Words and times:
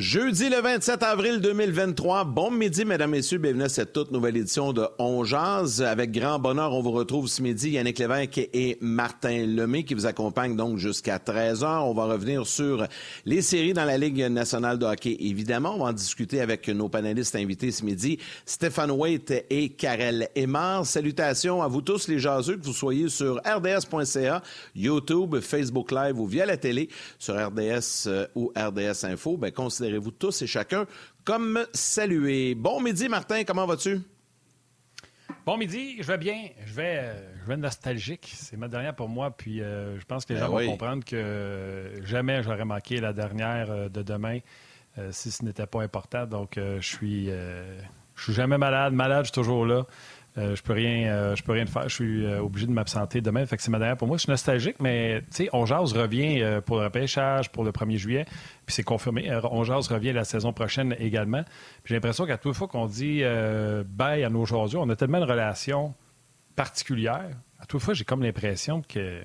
Jeudi 0.00 0.48
le 0.48 0.62
27 0.62 1.02
avril 1.02 1.40
2023. 1.42 2.24
Bon 2.24 2.50
midi, 2.50 2.86
mesdames, 2.86 3.10
messieurs. 3.10 3.36
Bienvenue 3.36 3.64
à 3.64 3.68
cette 3.68 3.92
toute 3.92 4.10
nouvelle 4.12 4.38
édition 4.38 4.72
de 4.72 4.86
On 4.98 5.24
Jazz. 5.24 5.82
Avec 5.82 6.10
grand 6.10 6.38
bonheur, 6.38 6.72
on 6.72 6.80
vous 6.80 6.92
retrouve 6.92 7.28
ce 7.28 7.42
midi. 7.42 7.72
Yannick 7.72 7.98
Lévesque 7.98 8.38
et 8.38 8.78
Martin 8.80 9.44
Lemay 9.44 9.82
qui 9.82 9.92
vous 9.92 10.06
accompagnent 10.06 10.56
donc 10.56 10.78
jusqu'à 10.78 11.18
13h. 11.18 11.82
On 11.82 11.92
va 11.92 12.06
revenir 12.06 12.46
sur 12.46 12.86
les 13.26 13.42
séries 13.42 13.74
dans 13.74 13.84
la 13.84 13.98
Ligue 13.98 14.22
nationale 14.22 14.78
de 14.78 14.86
hockey. 14.86 15.18
Évidemment, 15.20 15.74
on 15.74 15.84
va 15.84 15.90
en 15.90 15.92
discuter 15.92 16.40
avec 16.40 16.66
nos 16.68 16.88
panélistes 16.88 17.36
invités 17.36 17.70
ce 17.70 17.84
midi, 17.84 18.18
Stéphane 18.46 18.92
Waite 18.92 19.44
et 19.50 19.68
Karel 19.68 20.30
Aymar. 20.34 20.86
Salutations 20.86 21.62
à 21.62 21.68
vous 21.68 21.82
tous 21.82 22.08
les 22.08 22.18
jaseux, 22.18 22.56
que 22.56 22.64
vous 22.64 22.72
soyez 22.72 23.10
sur 23.10 23.36
rds.ca, 23.44 24.42
YouTube, 24.74 25.40
Facebook 25.40 25.92
Live 25.92 26.18
ou 26.18 26.24
via 26.24 26.46
la 26.46 26.56
télé, 26.56 26.88
sur 27.18 27.34
RDS 27.34 28.06
euh, 28.06 28.26
ou 28.34 28.50
RDS 28.56 29.04
Info. 29.04 29.36
Ben, 29.36 29.50
considérez-vous 29.90 30.10
tous 30.12 30.42
et 30.42 30.46
chacun 30.46 30.86
comme 31.24 31.66
salués. 31.72 32.54
Bon 32.54 32.80
midi, 32.80 33.08
Martin, 33.08 33.42
comment 33.44 33.66
vas-tu? 33.66 34.00
Bon 35.44 35.56
midi, 35.56 35.96
je 36.00 36.06
vais 36.06 36.18
bien. 36.18 36.48
Je 36.64 36.74
vais, 36.74 36.98
euh, 37.00 37.38
je 37.40 37.48
vais 37.48 37.56
nostalgique. 37.56 38.30
C'est 38.34 38.56
ma 38.56 38.68
dernière 38.68 38.94
pour 38.94 39.08
moi. 39.08 39.30
Puis 39.30 39.60
euh, 39.60 39.98
je 39.98 40.04
pense 40.04 40.24
que 40.24 40.32
les 40.32 40.40
ben 40.40 40.46
gens 40.46 40.52
vont 40.52 40.66
comprendre 40.66 41.04
que 41.04 42.00
jamais 42.04 42.42
j'aurais 42.42 42.64
manqué 42.64 43.00
la 43.00 43.12
dernière 43.12 43.70
euh, 43.70 43.88
de 43.88 44.02
demain 44.02 44.38
si 45.12 45.30
ce 45.30 45.44
n'était 45.44 45.66
pas 45.66 45.82
important. 45.82 46.26
Donc 46.26 46.56
je 46.56 46.80
suis, 46.80 47.26
je 47.26 48.22
suis 48.22 48.32
jamais 48.34 48.58
malade. 48.58 48.92
Malade, 48.92 49.24
je 49.24 49.28
suis 49.28 49.40
toujours 49.40 49.64
là. 49.64 49.86
Euh, 50.38 50.54
je 50.54 50.62
peux 50.62 50.74
rien, 50.74 51.12
euh, 51.12 51.34
je 51.34 51.42
peux 51.42 51.52
rien 51.52 51.66
faire. 51.66 51.88
Je 51.88 51.94
suis 51.94 52.24
euh, 52.24 52.40
obligé 52.40 52.66
de 52.66 52.72
m'absenter 52.72 53.20
demain. 53.20 53.44
Fait 53.46 53.56
que 53.56 53.62
c'est 53.62 53.70
ma 53.70 53.78
dernière 53.78 53.96
pour 53.96 54.06
moi. 54.06 54.16
Je 54.16 54.22
suis 54.22 54.30
nostalgique, 54.30 54.76
mais 54.78 55.22
tu 55.22 55.44
sais, 55.44 55.48
On 55.52 55.64
revient 55.64 56.60
pour 56.64 56.78
le 56.78 56.84
repêchage 56.84 57.50
pour 57.50 57.64
le 57.64 57.72
1er 57.72 57.96
juillet. 57.96 58.24
Puis 58.64 58.74
c'est 58.74 58.82
confirmé. 58.82 59.30
On 59.44 59.60
revient 59.60 60.12
la 60.12 60.24
saison 60.24 60.52
prochaine 60.52 60.94
également. 60.98 61.44
J'ai 61.84 61.94
l'impression 61.94 62.26
qu'à 62.26 62.38
toute 62.38 62.54
fois 62.54 62.68
qu'on 62.68 62.86
dit 62.86 63.22
bye 63.86 64.24
à 64.24 64.30
nos 64.30 64.40
aujourd'hui, 64.40 64.78
on 64.80 64.88
a 64.88 64.96
tellement 64.96 65.20
de 65.20 65.24
relations 65.24 65.94
particulières. 66.56 67.30
À 67.58 67.66
toute 67.66 67.82
fois, 67.82 67.94
j'ai 67.94 68.04
comme 68.04 68.22
l'impression 68.22 68.82
que 68.82 69.22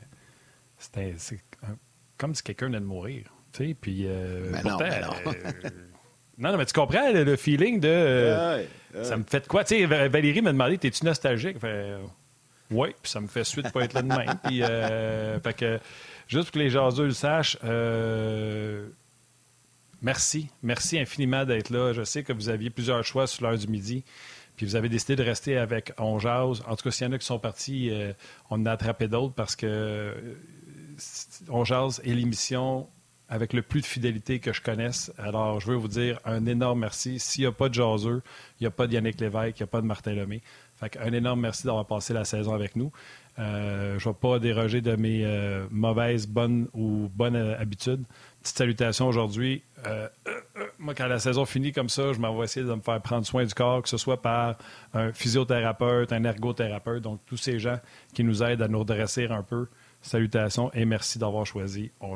c'est 0.77 1.15
comme 2.17 2.33
si 2.33 2.43
quelqu'un 2.43 2.67
venait 2.67 2.79
de 2.79 2.85
mourir. 2.85 3.33
Tu 3.51 3.67
sais, 3.67 3.73
puis 3.73 4.07
pourtant, 4.61 4.85
non, 6.37 6.51
non, 6.51 6.57
mais 6.57 6.65
tu 6.65 6.73
comprends 6.73 7.11
le, 7.11 7.35
feeling 7.35 7.79
de. 7.79 8.65
Ça 9.03 9.17
me 9.17 9.23
fait 9.23 9.47
quoi? 9.47 9.63
Tu 9.63 9.79
sais, 9.79 9.85
Valérie 9.85 10.41
m'a 10.41 10.51
demandé 10.51 10.77
T'es-tu 10.77 11.05
nostalgique? 11.05 11.59
Fait, 11.59 11.95
Oui, 12.71 12.89
puis 13.01 13.11
ça 13.11 13.19
me 13.19 13.27
fait 13.27 13.43
suite 13.43 13.65
de 13.65 13.71
pas 13.71 13.83
être 13.83 13.93
là 13.93 14.01
demain. 14.01 14.25
puis, 14.43 14.63
euh, 14.63 15.39
fait 15.39 15.53
que, 15.53 15.79
juste 16.27 16.45
pour 16.45 16.53
que 16.53 16.59
les 16.59 16.69
jaseux 16.69 17.05
le 17.05 17.11
sachent, 17.11 17.57
euh, 17.63 18.87
merci. 20.01 20.49
Merci 20.61 20.99
infiniment 20.99 21.45
d'être 21.45 21.69
là. 21.69 21.93
Je 21.93 22.03
sais 22.03 22.23
que 22.23 22.33
vous 22.33 22.49
aviez 22.49 22.69
plusieurs 22.69 23.03
choix 23.03 23.27
sur 23.27 23.43
l'heure 23.43 23.57
du 23.57 23.67
midi. 23.67 24.03
Puis 24.55 24.65
vous 24.65 24.75
avez 24.77 24.87
décidé 24.87 25.17
de 25.17 25.23
rester 25.23 25.57
avec 25.57 25.91
On 25.97 26.17
Jase. 26.19 26.63
En 26.67 26.75
tout 26.75 26.83
cas, 26.83 26.91
s'il 26.91 27.07
y 27.07 27.09
en 27.09 27.13
a 27.13 27.17
qui 27.17 27.25
sont 27.25 27.39
partis, 27.39 27.89
euh, 27.91 28.13
on 28.49 28.61
en 28.61 28.65
a 28.65 28.71
attrapé 28.71 29.07
d'autres 29.07 29.33
parce 29.33 29.55
que 29.55 30.13
On 31.49 31.65
Jase 31.65 32.01
est 32.05 32.13
l'émission 32.13 32.87
avec 33.29 33.53
le 33.53 33.61
plus 33.61 33.81
de 33.81 33.85
fidélité 33.85 34.39
que 34.39 34.53
je 34.53 34.61
connaisse. 34.61 35.11
Alors, 35.17 35.59
je 35.59 35.67
veux 35.67 35.75
vous 35.75 35.87
dire 35.87 36.19
un 36.25 36.45
énorme 36.45 36.81
merci. 36.81 37.19
S'il 37.19 37.41
n'y 37.41 37.47
a 37.47 37.51
pas 37.51 37.69
de 37.69 37.73
jaseux, 37.73 38.21
il 38.59 38.63
n'y 38.63 38.67
a 38.67 38.71
pas 38.71 38.87
de 38.87 38.93
Yannick 38.93 39.19
Lévesque, 39.19 39.59
il 39.59 39.63
n'y 39.63 39.65
a 39.65 39.67
pas 39.67 39.81
de 39.81 39.87
Martin 39.87 40.13
Lemay. 40.13 40.41
Fait 40.75 40.97
un 40.99 41.13
énorme 41.13 41.41
merci 41.41 41.65
d'avoir 41.65 41.85
passé 41.85 42.13
la 42.13 42.25
saison 42.25 42.53
avec 42.53 42.75
nous. 42.75 42.91
Euh, 43.37 43.99
je 43.99 44.07
ne 44.07 44.13
vais 44.13 44.19
pas 44.19 44.39
déroger 44.39 44.81
de 44.81 44.95
mes 44.95 45.25
euh, 45.25 45.65
mauvaises, 45.71 46.27
bonnes 46.27 46.67
ou 46.73 47.09
bonnes 47.13 47.35
euh, 47.35 47.59
habitudes. 47.59 48.03
Petite 48.41 48.57
salutation 48.57 49.07
aujourd'hui. 49.07 49.63
moi, 50.79 50.93
quand 50.93 51.07
la 51.07 51.19
saison 51.19 51.45
finit 51.45 51.71
comme 51.71 51.89
ça, 51.89 52.13
je 52.13 52.19
m'en 52.19 52.35
vais 52.37 52.45
essayer 52.45 52.65
de 52.65 52.73
me 52.73 52.81
faire 52.81 53.01
prendre 53.01 53.25
soin 53.25 53.43
du 53.43 53.53
corps, 53.53 53.81
que 53.81 53.89
ce 53.89 53.97
soit 53.97 54.21
par 54.21 54.57
un 54.93 55.11
physiothérapeute, 55.11 56.13
un 56.13 56.23
ergothérapeute, 56.23 57.01
donc 57.01 57.19
tous 57.25 57.37
ces 57.37 57.59
gens 57.59 57.79
qui 58.13 58.23
nous 58.23 58.43
aident 58.43 58.61
à 58.61 58.67
nous 58.67 58.79
redresser 58.79 59.25
un 59.25 59.43
peu. 59.43 59.67
Salutations 60.01 60.71
et 60.73 60.85
merci 60.85 61.17
d'avoir 61.17 61.47
choisi 61.47 61.91
On 61.99 62.15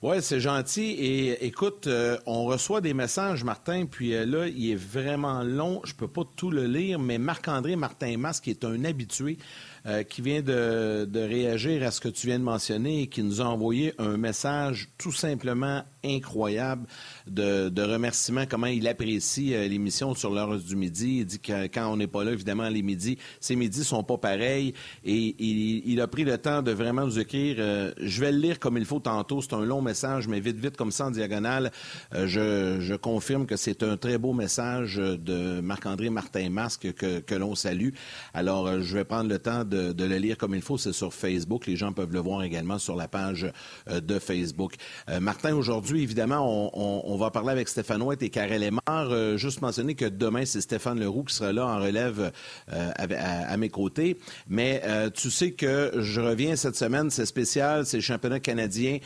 oui, 0.00 0.18
c'est 0.20 0.38
gentil. 0.38 0.92
Et 0.92 1.44
écoute, 1.44 1.88
euh, 1.88 2.18
on 2.24 2.44
reçoit 2.44 2.80
des 2.80 2.94
messages, 2.94 3.42
Martin, 3.42 3.86
puis 3.86 4.14
euh, 4.14 4.24
là, 4.24 4.46
il 4.46 4.70
est 4.70 4.76
vraiment 4.76 5.42
long. 5.42 5.80
Je 5.82 5.92
peux 5.92 6.06
pas 6.06 6.22
tout 6.36 6.52
le 6.52 6.66
lire, 6.66 7.00
mais 7.00 7.18
Marc-André 7.18 7.74
Martin 7.74 8.16
Mas, 8.16 8.40
qui 8.40 8.50
est 8.50 8.64
un 8.64 8.84
habitué, 8.84 9.38
euh, 9.88 10.02
qui 10.02 10.20
vient 10.20 10.42
de, 10.42 11.08
réagir 11.14 11.82
à 11.82 11.90
ce 11.90 12.00
que 12.00 12.08
tu 12.08 12.26
viens 12.26 12.38
de 12.38 12.44
mentionner 12.44 13.02
et 13.02 13.06
qui 13.06 13.22
nous 13.22 13.40
a 13.40 13.44
envoyé 13.44 13.94
un 13.96 14.18
message 14.18 14.90
tout 14.98 15.12
simplement 15.12 15.82
incroyable 16.04 16.86
de, 17.26 17.82
remerciement, 17.82 18.44
comment 18.48 18.66
il 18.66 18.86
apprécie 18.86 19.54
euh, 19.54 19.66
l'émission 19.66 20.14
sur 20.14 20.30
l'heure 20.30 20.58
du 20.58 20.76
midi. 20.76 21.18
Il 21.20 21.26
dit 21.26 21.38
que 21.38 21.68
quand 21.68 21.90
on 21.90 21.96
n'est 21.96 22.06
pas 22.06 22.22
là, 22.22 22.32
évidemment, 22.32 22.68
les 22.68 22.82
midis, 22.82 23.16
ces 23.40 23.56
midis 23.56 23.82
sont 23.82 24.04
pas 24.04 24.18
pareils. 24.18 24.74
Et 25.04 25.34
il, 25.38 26.00
a 26.02 26.06
pris 26.06 26.24
le 26.24 26.36
temps 26.36 26.60
de 26.60 26.72
vraiment 26.72 27.06
nous 27.06 27.18
écrire. 27.18 27.56
Euh, 27.58 27.92
je 27.98 28.20
vais 28.20 28.32
le 28.32 28.38
lire 28.38 28.58
comme 28.58 28.76
il 28.76 28.84
faut 28.84 29.00
tantôt. 29.00 29.40
C'est 29.40 29.54
un 29.54 29.64
long 29.64 29.80
message, 29.80 30.28
mais 30.28 30.40
vite, 30.40 30.58
vite, 30.58 30.76
comme 30.76 30.92
ça, 30.92 31.06
en 31.06 31.10
diagonale. 31.10 31.72
je, 32.12 32.94
confirme 32.96 33.46
que 33.46 33.56
c'est 33.56 33.82
un 33.82 33.96
très 33.96 34.18
beau 34.18 34.34
message 34.34 34.96
de 34.96 35.60
Marc-André 35.60 36.10
Martin-Masque 36.10 36.92
que, 36.92 37.20
que 37.20 37.34
l'on 37.34 37.54
salue. 37.54 37.90
Alors, 38.34 38.82
je 38.82 38.94
vais 38.94 39.04
prendre 39.04 39.30
le 39.30 39.38
temps 39.38 39.64
de, 39.64 39.77
le 39.78 40.16
lire 40.16 40.36
comme 40.36 40.54
il 40.54 40.62
faut. 40.62 40.78
C'est 40.78 40.92
sur 40.92 41.12
Facebook. 41.12 41.66
Les 41.66 41.76
gens 41.76 41.92
peuvent 41.92 42.12
le 42.12 42.20
voir 42.20 42.42
également 42.42 42.78
sur 42.78 42.96
la 42.96 43.08
page 43.08 43.50
euh, 43.88 44.00
de 44.00 44.18
Facebook. 44.18 44.74
Euh, 45.08 45.20
Martin, 45.20 45.54
aujourd'hui, 45.54 46.02
évidemment, 46.02 46.70
on, 46.76 47.16
va 47.16 47.30
parler 47.30 47.50
avec 47.50 47.68
Stéphane 47.68 48.02
Ouette 48.02 48.22
et 48.22 48.30
Karel 48.30 48.62
Lemar. 48.62 48.80
Euh, 49.10 49.36
juste 49.36 49.60
mentionner 49.60 49.94
que 49.94 50.04
demain, 50.04 50.44
c'est 50.44 50.60
Stéphane 50.60 51.00
Leroux 51.00 51.24
qui 51.24 51.34
sera 51.34 51.52
là 51.52 51.66
en 51.66 51.80
relève 51.80 52.32
à, 52.68 53.56
mes 53.56 53.68
côtés. 53.68 54.18
Mais 54.48 54.82
tu 55.14 55.30
sais 55.30 55.52
que 55.52 55.92
je 55.98 56.20
reviens 56.20 56.56
cette 56.56 56.76
semaine, 56.76 57.10
c'est 57.10 57.26
spécial, 57.26 57.86
c'est 57.86 57.98
le 57.98 58.02
championnat 58.02 58.40
canadien 58.40 58.98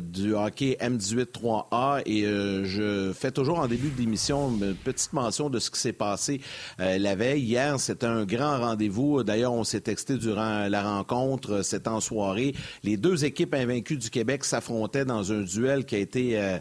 du 0.00 0.34
hockey 0.34 0.76
M18-3A 0.80 2.02
et 2.06 2.22
je 2.64 3.12
fais 3.12 3.30
toujours 3.30 3.60
en 3.60 3.68
début 3.68 3.90
d'émission 3.90 4.50
une 4.50 4.74
petite 4.74 5.12
mention 5.12 5.50
de 5.50 5.58
ce 5.58 5.70
qui 5.70 5.80
s'est 5.80 5.92
passé 5.92 6.40
la 6.78 7.14
veille. 7.14 7.42
Hier, 7.42 7.78
c'était 7.78 8.06
un 8.06 8.24
grand 8.24 8.58
rendez-vous. 8.58 9.22
D'ailleurs, 9.22 9.52
on 9.52 9.64
s'est 9.64 9.85
texté 9.86 10.18
durant 10.18 10.68
la 10.68 10.82
rencontre. 10.82 11.62
C'est 11.62 11.86
en 11.86 12.00
soirée. 12.00 12.54
Les 12.82 12.96
deux 12.96 13.24
équipes 13.24 13.54
invaincues 13.54 13.96
du 13.96 14.10
Québec 14.10 14.44
s'affrontaient 14.44 15.04
dans 15.04 15.32
un 15.32 15.42
duel 15.42 15.84
qui 15.84 15.94
a 15.94 15.98
été... 15.98 16.38
Euh, 16.38 16.58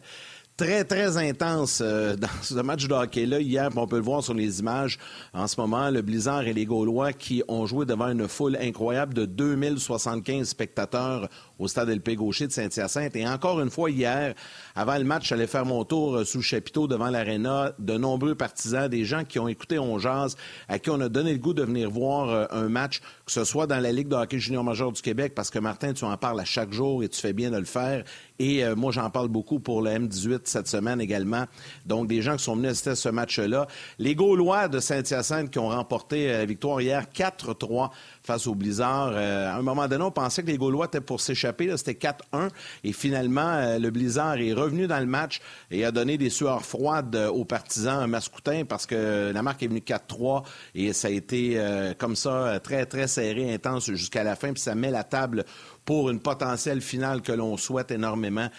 très, 0.58 0.86
très 0.86 1.18
intense 1.18 1.82
euh, 1.82 2.16
dans 2.18 2.28
ce 2.42 2.54
match 2.56 2.88
de 2.88 2.94
hockey-là. 2.94 3.42
Hier, 3.42 3.70
on 3.76 3.88
peut 3.88 3.98
le 3.98 4.04
voir 4.04 4.24
sur 4.24 4.34
les 4.34 4.60
images 4.60 4.98
en 5.34 5.48
ce 5.48 5.60
moment, 5.60 5.90
le 5.90 6.02
Blizzard 6.02 6.48
et 6.48 6.54
les 6.54 6.66
Gaulois 6.66 7.14
qui 7.14 7.44
ont 7.48 7.66
joué 7.66 7.86
devant 7.86 8.08
une 8.08 8.28
foule 8.28 8.58
incroyable 8.62 9.14
de 9.14 9.26
2075 9.26 10.48
spectateurs 10.48 11.28
au 11.60 11.68
stade 11.68 11.90
LP 11.90 12.16
Gaucher 12.16 12.48
de 12.48 12.52
Saint-Hyacinthe. 12.52 13.16
Et 13.16 13.28
encore 13.28 13.60
une 13.62 13.70
fois, 13.70 13.90
hier, 13.90 14.34
avant 14.76 14.98
le 14.98 15.04
match, 15.04 15.28
j'allais 15.30 15.48
faire 15.48 15.66
mon 15.66 15.84
tour 15.84 16.16
euh, 16.16 16.26
sous 16.26 16.40
le 16.40 16.44
chapiteau 16.44 16.88
devant 16.88 17.10
l'aréna. 17.10 17.74
De 17.80 17.98
nombreux 17.98 18.36
partisans, 18.36 18.88
des 18.88 19.06
gens 19.06 19.24
qui 19.24 19.40
ont 19.40 19.48
écouté 19.48 19.80
On 19.80 20.00
Jazz, 20.00 20.36
à 20.68 20.80
qui 20.80 20.90
on 20.90 21.00
a 21.00 21.10
donné 21.10 21.34
le 21.34 21.40
goût 21.40 21.54
de 21.54 21.64
venir 21.64 21.90
voir 21.90 22.30
euh, 22.30 22.46
un 22.52 22.70
match, 22.70 23.00
que 23.26 23.32
ce 23.32 23.44
soit 23.44 23.68
dans 23.68 23.80
la 23.80 23.92
Ligue 23.92 24.08
de 24.08 24.16
hockey 24.16 24.40
junior 24.40 24.64
majeur 24.64 24.92
du 24.92 25.02
Québec, 25.02 25.34
parce 25.36 25.50
que 25.50 25.60
Martin, 25.60 25.94
tu 25.94 26.06
en 26.06 26.18
parles 26.18 26.40
à 26.40 26.46
chaque 26.46 26.74
jour 26.74 27.04
et 27.04 27.10
tu 27.10 27.20
fais 27.20 27.34
bien 27.34 27.52
de 27.52 27.58
le 27.58 27.66
faire. 27.66 28.04
Et 28.40 28.66
euh, 28.66 28.76
moi, 28.76 28.92
j'en 28.92 29.10
parle 29.10 29.30
beaucoup 29.30 29.60
pour 29.60 29.82
le 29.82 29.92
M18 29.92 30.42
cette 30.46 30.68
semaine 30.68 31.00
également. 31.00 31.46
Donc, 31.86 32.08
des 32.08 32.22
gens 32.22 32.36
qui 32.36 32.44
sont 32.44 32.56
venus 32.56 32.72
assister 32.72 32.90
à 32.92 32.96
ce 32.96 33.10
match-là. 33.10 33.68
Les 34.00 34.16
Gaulois 34.16 34.68
de 34.68 34.80
Saint-Hyacinthe 34.80 35.52
qui 35.52 35.60
ont 35.60 35.70
remporté 35.70 36.28
la 36.28 36.46
victoire 36.46 36.82
hier 36.82 37.06
4-3 37.14 37.92
face 38.26 38.48
au 38.48 38.56
Blizzard. 38.56 39.12
Euh, 39.14 39.50
à 39.50 39.56
un 39.56 39.62
moment 39.62 39.88
donné, 39.88 40.04
on 40.04 40.12
pensait 40.12 40.42
que 40.42 40.48
les 40.48 40.58
Gaulois 40.58 40.86
étaient 40.86 41.02
pour 41.02 41.22
s'échapper. 41.22 41.76
C'était 41.78 41.94
4-1. 41.94 42.50
Et 42.84 42.94
finalement, 42.94 43.54
euh, 43.54 43.80
le 43.80 43.90
Blizzard 43.92 44.38
est 44.38 44.54
revenu 44.54 44.88
dans 44.88 45.00
le 45.00 45.06
match 45.06 45.40
et 45.72 45.86
a 45.86 45.92
donné 45.92 46.18
des 46.18 46.30
sueurs 46.30 46.64
froides 46.64 47.16
euh, 47.16 47.30
aux 47.30 47.46
partisans 47.46 48.08
mascoutins 48.08 48.64
parce 48.68 48.86
que 48.86 49.32
la 49.34 49.42
marque 49.42 49.64
est 49.64 49.68
venue 49.68 49.80
4-3 49.80 50.44
et 50.74 50.94
ça 50.94 51.08
a 51.08 51.12
été 51.12 51.60
comme 51.98 52.16
ça 52.16 52.60
très, 52.64 52.86
très 52.86 53.08
serré, 53.08 53.54
intense 53.54 53.92
jusqu'à 53.92 54.24
la 54.24 54.36
fin. 54.36 54.54
Puis 54.54 54.62
ça 54.62 54.76
met 54.76 54.92
la 54.92 55.04
table 55.04 55.46
pour 55.86 56.10
une 56.10 56.20
potentielle 56.20 56.82
finale 56.82 57.22
que 57.22 57.32
l'on 57.32 57.58
souhaite 57.58 57.92
énormément, 57.92 58.50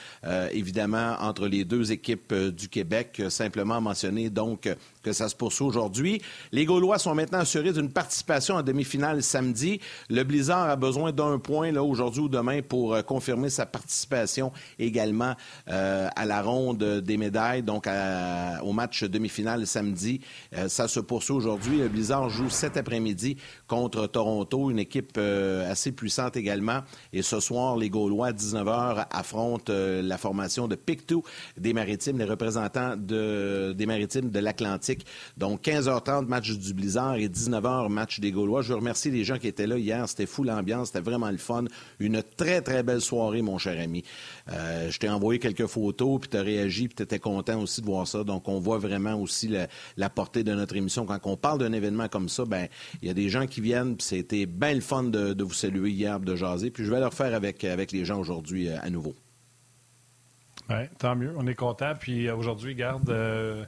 évidemment, 0.52 1.16
entre 1.20 1.48
les 1.48 1.64
deux 1.64 1.92
équipes 1.92 2.32
du 2.32 2.68
Québec. 2.68 3.22
Simplement 3.28 3.80
mentionner 3.80 4.30
donc 4.30 4.68
que 5.06 5.12
ça 5.12 5.28
se 5.28 5.36
poursuit 5.36 5.64
aujourd'hui. 5.64 6.20
Les 6.50 6.64
Gaulois 6.64 6.98
sont 6.98 7.14
maintenant 7.14 7.38
assurés 7.38 7.72
d'une 7.72 7.90
participation 7.90 8.56
en 8.56 8.62
demi-finale 8.62 9.22
samedi. 9.22 9.80
Le 10.10 10.24
Blizzard 10.24 10.68
a 10.68 10.74
besoin 10.74 11.12
d'un 11.12 11.38
point 11.38 11.70
là 11.70 11.84
aujourd'hui 11.84 12.22
ou 12.22 12.28
demain 12.28 12.60
pour 12.60 12.92
euh, 12.92 13.02
confirmer 13.02 13.48
sa 13.48 13.66
participation 13.66 14.50
également 14.80 15.34
euh, 15.68 16.08
à 16.16 16.24
la 16.24 16.42
ronde 16.42 16.82
des 16.82 17.16
médailles, 17.16 17.62
donc 17.62 17.86
au 18.62 18.72
match 18.72 19.04
demi-finale 19.04 19.66
samedi. 19.66 20.20
Euh, 20.56 20.68
ça 20.68 20.88
se 20.88 20.98
poursuit 20.98 21.34
aujourd'hui. 21.34 21.78
Le 21.78 21.88
Blizzard 21.88 22.28
joue 22.28 22.50
cet 22.50 22.76
après-midi 22.76 23.36
contre 23.68 24.08
Toronto, 24.08 24.70
une 24.72 24.80
équipe 24.80 25.18
assez 25.18 25.92
puissante 25.92 26.36
également. 26.36 26.80
Et 27.16 27.22
ce 27.22 27.40
soir, 27.40 27.78
les 27.78 27.88
Gaulois, 27.88 28.26
à 28.26 28.32
19h, 28.32 29.06
affrontent 29.10 29.72
la 29.72 30.18
formation 30.18 30.68
de 30.68 30.74
Pictou 30.74 31.22
des 31.56 31.72
Maritimes, 31.72 32.18
les 32.18 32.26
représentants 32.26 32.94
de, 32.94 33.72
des 33.74 33.86
Maritimes 33.86 34.28
de 34.28 34.38
l'Atlantique. 34.38 35.06
Donc, 35.38 35.62
15h30, 35.62 36.26
match 36.26 36.50
du 36.50 36.74
Blizzard 36.74 37.16
et 37.16 37.28
19h, 37.28 37.88
match 37.88 38.20
des 38.20 38.32
Gaulois. 38.32 38.60
Je 38.60 38.74
remercie 38.74 39.10
les 39.10 39.24
gens 39.24 39.38
qui 39.38 39.48
étaient 39.48 39.66
là 39.66 39.78
hier. 39.78 40.06
C'était 40.10 40.26
fou 40.26 40.44
l'ambiance, 40.44 40.88
c'était 40.88 41.00
vraiment 41.00 41.30
le 41.30 41.38
fun. 41.38 41.64
Une 42.00 42.22
très, 42.22 42.60
très 42.60 42.82
belle 42.82 43.00
soirée, 43.00 43.40
mon 43.40 43.56
cher 43.56 43.80
ami. 43.80 44.04
je 44.46 44.98
t'ai 44.98 45.08
envoyé 45.08 45.38
quelques 45.38 45.66
photos, 45.66 46.20
puis 46.20 46.28
tu 46.28 46.36
as 46.36 46.42
réagi, 46.42 46.88
puis 46.88 46.96
tu 46.96 47.02
étais 47.02 47.18
content 47.18 47.62
aussi 47.62 47.80
de 47.80 47.86
voir 47.86 48.06
ça. 48.06 48.24
Donc, 48.24 48.46
on 48.46 48.60
voit 48.60 48.78
vraiment 48.78 49.14
aussi 49.14 49.50
la, 49.96 50.10
portée 50.10 50.44
de 50.44 50.52
notre 50.52 50.76
émission. 50.76 51.06
Quand 51.06 51.18
on 51.24 51.38
parle 51.38 51.60
d'un 51.60 51.72
événement 51.72 52.08
comme 52.08 52.28
ça, 52.28 52.44
ben 52.44 52.68
il 53.00 53.08
y 53.08 53.10
a 53.10 53.14
des 53.14 53.30
gens 53.30 53.46
qui 53.46 53.62
viennent, 53.62 53.96
puis 53.96 54.06
c'était 54.06 54.44
bien 54.44 54.74
le 54.74 54.82
fun 54.82 55.04
de, 55.04 55.42
vous 55.42 55.54
saluer 55.54 55.90
hier, 55.90 56.20
de 56.20 56.36
jaser. 56.36 56.70
Puis 56.70 56.84
je 56.84 56.90
vais 56.90 57.05
le 57.06 57.10
refaire 57.10 57.34
avec, 57.34 57.64
avec 57.64 57.92
les 57.92 58.04
gens 58.04 58.18
aujourd'hui 58.18 58.68
euh, 58.68 58.76
à 58.82 58.90
nouveau. 58.90 59.14
Oui, 60.68 60.88
tant 60.98 61.14
mieux. 61.14 61.32
On 61.36 61.46
est 61.46 61.54
content. 61.54 61.92
Puis 61.98 62.26
euh, 62.26 62.36
aujourd'hui, 62.36 62.74
garde. 62.74 63.08
Euh, 63.10 63.64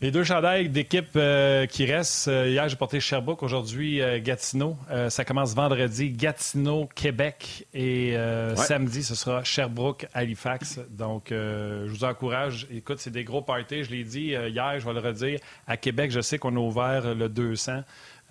les 0.00 0.10
deux 0.10 0.24
chandails 0.24 0.68
d'équipe 0.68 1.10
euh, 1.14 1.66
qui 1.66 1.84
restent, 1.84 2.26
hier 2.26 2.68
j'ai 2.68 2.74
porté 2.74 2.98
Sherbrooke, 2.98 3.44
aujourd'hui 3.44 4.00
euh, 4.00 4.18
Gatineau. 4.20 4.76
ça 5.08 5.24
commence 5.24 5.54
vendredi, 5.54 6.10
Gatineau, 6.10 6.88
Québec 6.92 7.68
et 7.72 8.16
samedi 8.56 9.04
ce 9.04 9.14
sera 9.14 9.44
Sherbrooke, 9.44 10.06
Halifax. 10.12 10.80
Donc 10.90 11.26
je 11.30 11.88
vous 11.88 12.02
encourage. 12.02 12.66
Écoute, 12.72 12.98
c'est 12.98 13.12
des 13.12 13.22
gros 13.22 13.42
parties, 13.42 13.84
je 13.84 13.92
l'ai 13.92 14.02
dit 14.02 14.30
hier, 14.30 14.80
je 14.80 14.84
vais 14.84 14.92
le 14.92 14.98
redire. 14.98 15.38
À 15.68 15.76
Québec, 15.76 16.10
je 16.10 16.20
sais 16.20 16.36
qu'on 16.36 16.56
a 16.56 16.60
ouvert 16.60 17.14
le 17.14 17.28
200. 17.28 17.82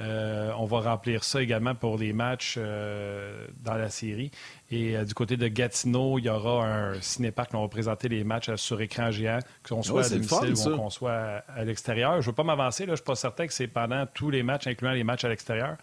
Euh, 0.01 0.51
on 0.57 0.65
va 0.65 0.79
remplir 0.79 1.23
ça 1.23 1.41
également 1.41 1.75
pour 1.75 1.97
les 1.97 2.11
matchs 2.11 2.55
euh, 2.57 3.47
dans 3.59 3.75
la 3.75 3.89
série. 3.89 4.31
Et 4.71 4.97
euh, 4.97 5.05
du 5.05 5.13
côté 5.13 5.37
de 5.37 5.47
Gatineau, 5.47 6.17
il 6.17 6.25
y 6.25 6.29
aura 6.29 6.65
un 6.65 7.01
cinépark. 7.01 7.53
On 7.53 7.61
va 7.61 7.67
présenter 7.67 8.09
les 8.09 8.23
matchs 8.23 8.55
sur 8.55 8.81
écran 8.81 9.11
géant, 9.11 9.39
qu'on 9.67 9.83
soit 9.83 10.05
à 10.05 10.09
domicile 10.09 10.53
ou 10.53 10.75
qu'on 10.77 10.89
soit 10.89 11.43
à, 11.47 11.63
l'extérieur. 11.63 12.13
Je 12.13 12.17
ne 12.27 12.31
veux 12.31 12.35
pas 12.35 12.43
m'avancer. 12.43 12.85
Je 12.85 12.91
ne 12.91 12.95
suis 12.95 13.05
pas 13.05 13.15
certain 13.15 13.45
que 13.45 13.53
c'est 13.53 13.67
pendant 13.67 14.05
tous 14.07 14.31
les 14.31 14.43
matchs, 14.43 14.67
incluant 14.67 14.91
les 14.91 15.03
matchs 15.03 15.25
à 15.25 15.29
l'extérieur 15.29 15.77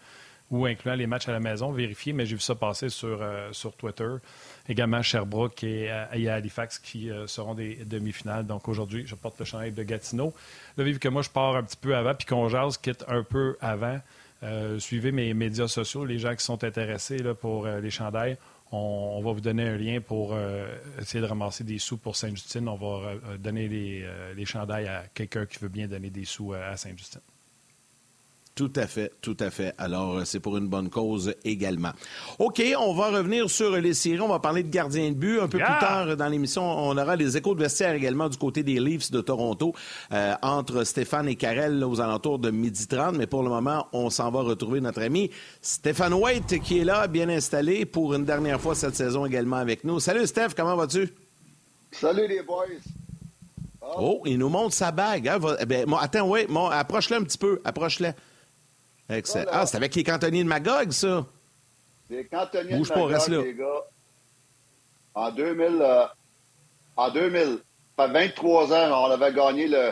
ou 0.51 0.65
incluant 0.65 0.95
les 0.95 1.05
matchs 1.07 1.29
à 1.29 1.31
la 1.31 1.39
maison. 1.39 1.71
Vérifier, 1.71 2.11
mais 2.11 2.25
j'ai 2.25 2.35
vu 2.35 2.41
ça 2.41 2.55
passer 2.55 2.89
sur, 2.89 3.23
sur 3.51 3.75
Twitter 3.75 4.15
également 4.69 5.01
Sherbrooke 5.01 5.63
et, 5.63 5.89
à 5.89 6.09
Halifax 6.11 6.79
qui 6.79 7.09
euh, 7.09 7.27
seront 7.27 7.55
des 7.55 7.75
demi-finales. 7.85 8.45
Donc 8.45 8.67
aujourd'hui, 8.67 9.03
je 9.05 9.15
porte 9.15 9.39
le 9.39 9.45
chandail 9.45 9.71
de 9.71 9.83
Gatineau. 9.83 10.33
Là, 10.77 10.83
vu 10.83 10.97
que 10.99 11.09
moi, 11.09 11.23
je 11.23 11.29
pars 11.29 11.55
un 11.55 11.63
petit 11.63 11.77
peu 11.77 11.95
avant, 11.95 12.13
puis 12.13 12.27
qu'on 12.27 12.47
jase 12.47 12.77
quitte 12.77 13.03
un 13.07 13.23
peu 13.23 13.57
avant. 13.59 13.99
Euh, 14.43 14.79
suivez 14.79 15.11
mes 15.11 15.33
médias 15.33 15.67
sociaux, 15.67 16.05
les 16.05 16.19
gens 16.19 16.33
qui 16.35 16.45
sont 16.45 16.63
intéressés 16.63 17.17
là, 17.17 17.33
pour 17.33 17.65
euh, 17.65 17.81
les 17.81 17.89
chandails. 17.89 18.37
On, 18.71 19.19
va 19.23 19.31
vous 19.33 19.41
donner 19.41 19.63
un 19.63 19.77
lien 19.77 19.99
pour 19.99 20.37
essayer 20.99 21.21
de 21.21 21.25
ramasser 21.25 21.63
des 21.63 21.79
sous 21.79 21.97
pour 21.97 22.15
Sainte-Justine. 22.15 22.67
On 22.67 22.75
va 22.75 23.13
donner 23.39 23.67
les, 23.67 24.07
les 24.35 24.45
chandails 24.45 24.87
à 24.87 25.05
quelqu'un 25.11 25.47
qui 25.47 25.57
veut 25.57 25.69
bien 25.69 25.87
donner 25.87 26.11
des 26.11 26.23
sous 26.23 26.53
à 26.53 26.77
Sainte-Justine. 26.77 27.21
Tout 28.59 28.73
à 28.75 28.87
fait, 28.87 29.13
tout 29.21 29.37
à 29.39 29.51
fait. 29.51 29.73
Alors, 29.77 30.17
euh, 30.17 30.25
c'est 30.25 30.41
pour 30.41 30.57
une 30.57 30.67
bonne 30.67 30.89
cause 30.89 31.33
également. 31.45 31.91
OK, 32.39 32.61
on 32.77 32.93
va 32.93 33.07
revenir 33.07 33.49
sur 33.49 33.71
les 33.71 33.93
séries. 33.93 34.19
On 34.19 34.27
va 34.27 34.39
parler 34.39 34.63
de 34.63 34.69
gardien 34.69 35.11
de 35.11 35.15
but. 35.15 35.39
Un 35.39 35.47
peu 35.47 35.59
plus 35.59 35.79
tard 35.79 36.17
dans 36.17 36.27
l'émission, 36.27 36.69
on 36.69 36.97
aura 36.97 37.15
les 37.15 37.37
échos 37.37 37.55
de 37.55 37.61
vestiaire 37.61 37.93
également 37.93 38.27
du 38.27 38.35
côté 38.35 38.61
des 38.61 38.81
Leafs 38.81 39.11
de 39.11 39.21
Toronto 39.21 39.73
euh, 40.11 40.33
entre 40.41 40.83
Stéphane 40.83 41.29
et 41.29 41.37
Karel 41.37 41.81
aux 41.85 42.01
alentours 42.01 42.37
de 42.37 42.51
midi 42.51 42.85
30. 42.85 43.15
Mais 43.15 43.27
pour 43.27 43.43
le 43.43 43.49
moment, 43.49 43.87
on 43.93 44.09
s'en 44.09 44.29
va 44.29 44.41
retrouver 44.41 44.81
notre 44.81 45.03
ami 45.03 45.31
Stéphane 45.61 46.13
White 46.13 46.59
qui 46.61 46.79
est 46.79 46.83
là, 46.83 47.07
bien 47.07 47.29
installé 47.29 47.85
pour 47.85 48.13
une 48.13 48.25
dernière 48.25 48.59
fois 48.59 48.75
cette 48.75 48.97
saison 48.97 49.25
également 49.25 49.55
avec 49.55 49.85
nous. 49.85 50.01
Salut 50.01 50.27
Steph, 50.27 50.49
comment 50.53 50.75
vas-tu? 50.75 51.13
Salut 51.93 52.27
les 52.27 52.41
boys. 52.41 52.65
Oh, 53.97 54.21
il 54.25 54.37
nous 54.37 54.49
montre 54.49 54.73
sa 54.73 54.91
bague. 54.91 55.29
Hein? 55.29 55.39
Eh 55.61 55.65
ben, 55.65 55.85
attends, 55.97 56.27
oui, 56.27 56.41
approche-le 56.73 57.15
un 57.15 57.23
petit 57.23 57.37
peu. 57.37 57.61
Ah, 59.09 59.65
c'est 59.65 59.77
avec 59.77 59.95
les 59.95 60.03
cantonniers 60.03 60.43
de 60.43 60.49
Magog, 60.49 60.91
ça? 60.91 61.25
Les 62.09 62.25
cantonniers 62.25 62.77
de 62.79 62.87
Magog, 62.87 63.45
les 63.45 63.53
gars. 63.55 63.83
En 65.15 65.31
2000, 65.31 65.81
euh, 65.81 66.05
en 66.95 67.11
2000, 67.11 67.59
ça 67.97 68.07
fait 68.07 68.13
23 68.13 68.73
ans, 68.73 69.05
on 69.07 69.11
avait 69.11 69.33
gagné 69.33 69.67
le 69.67 69.91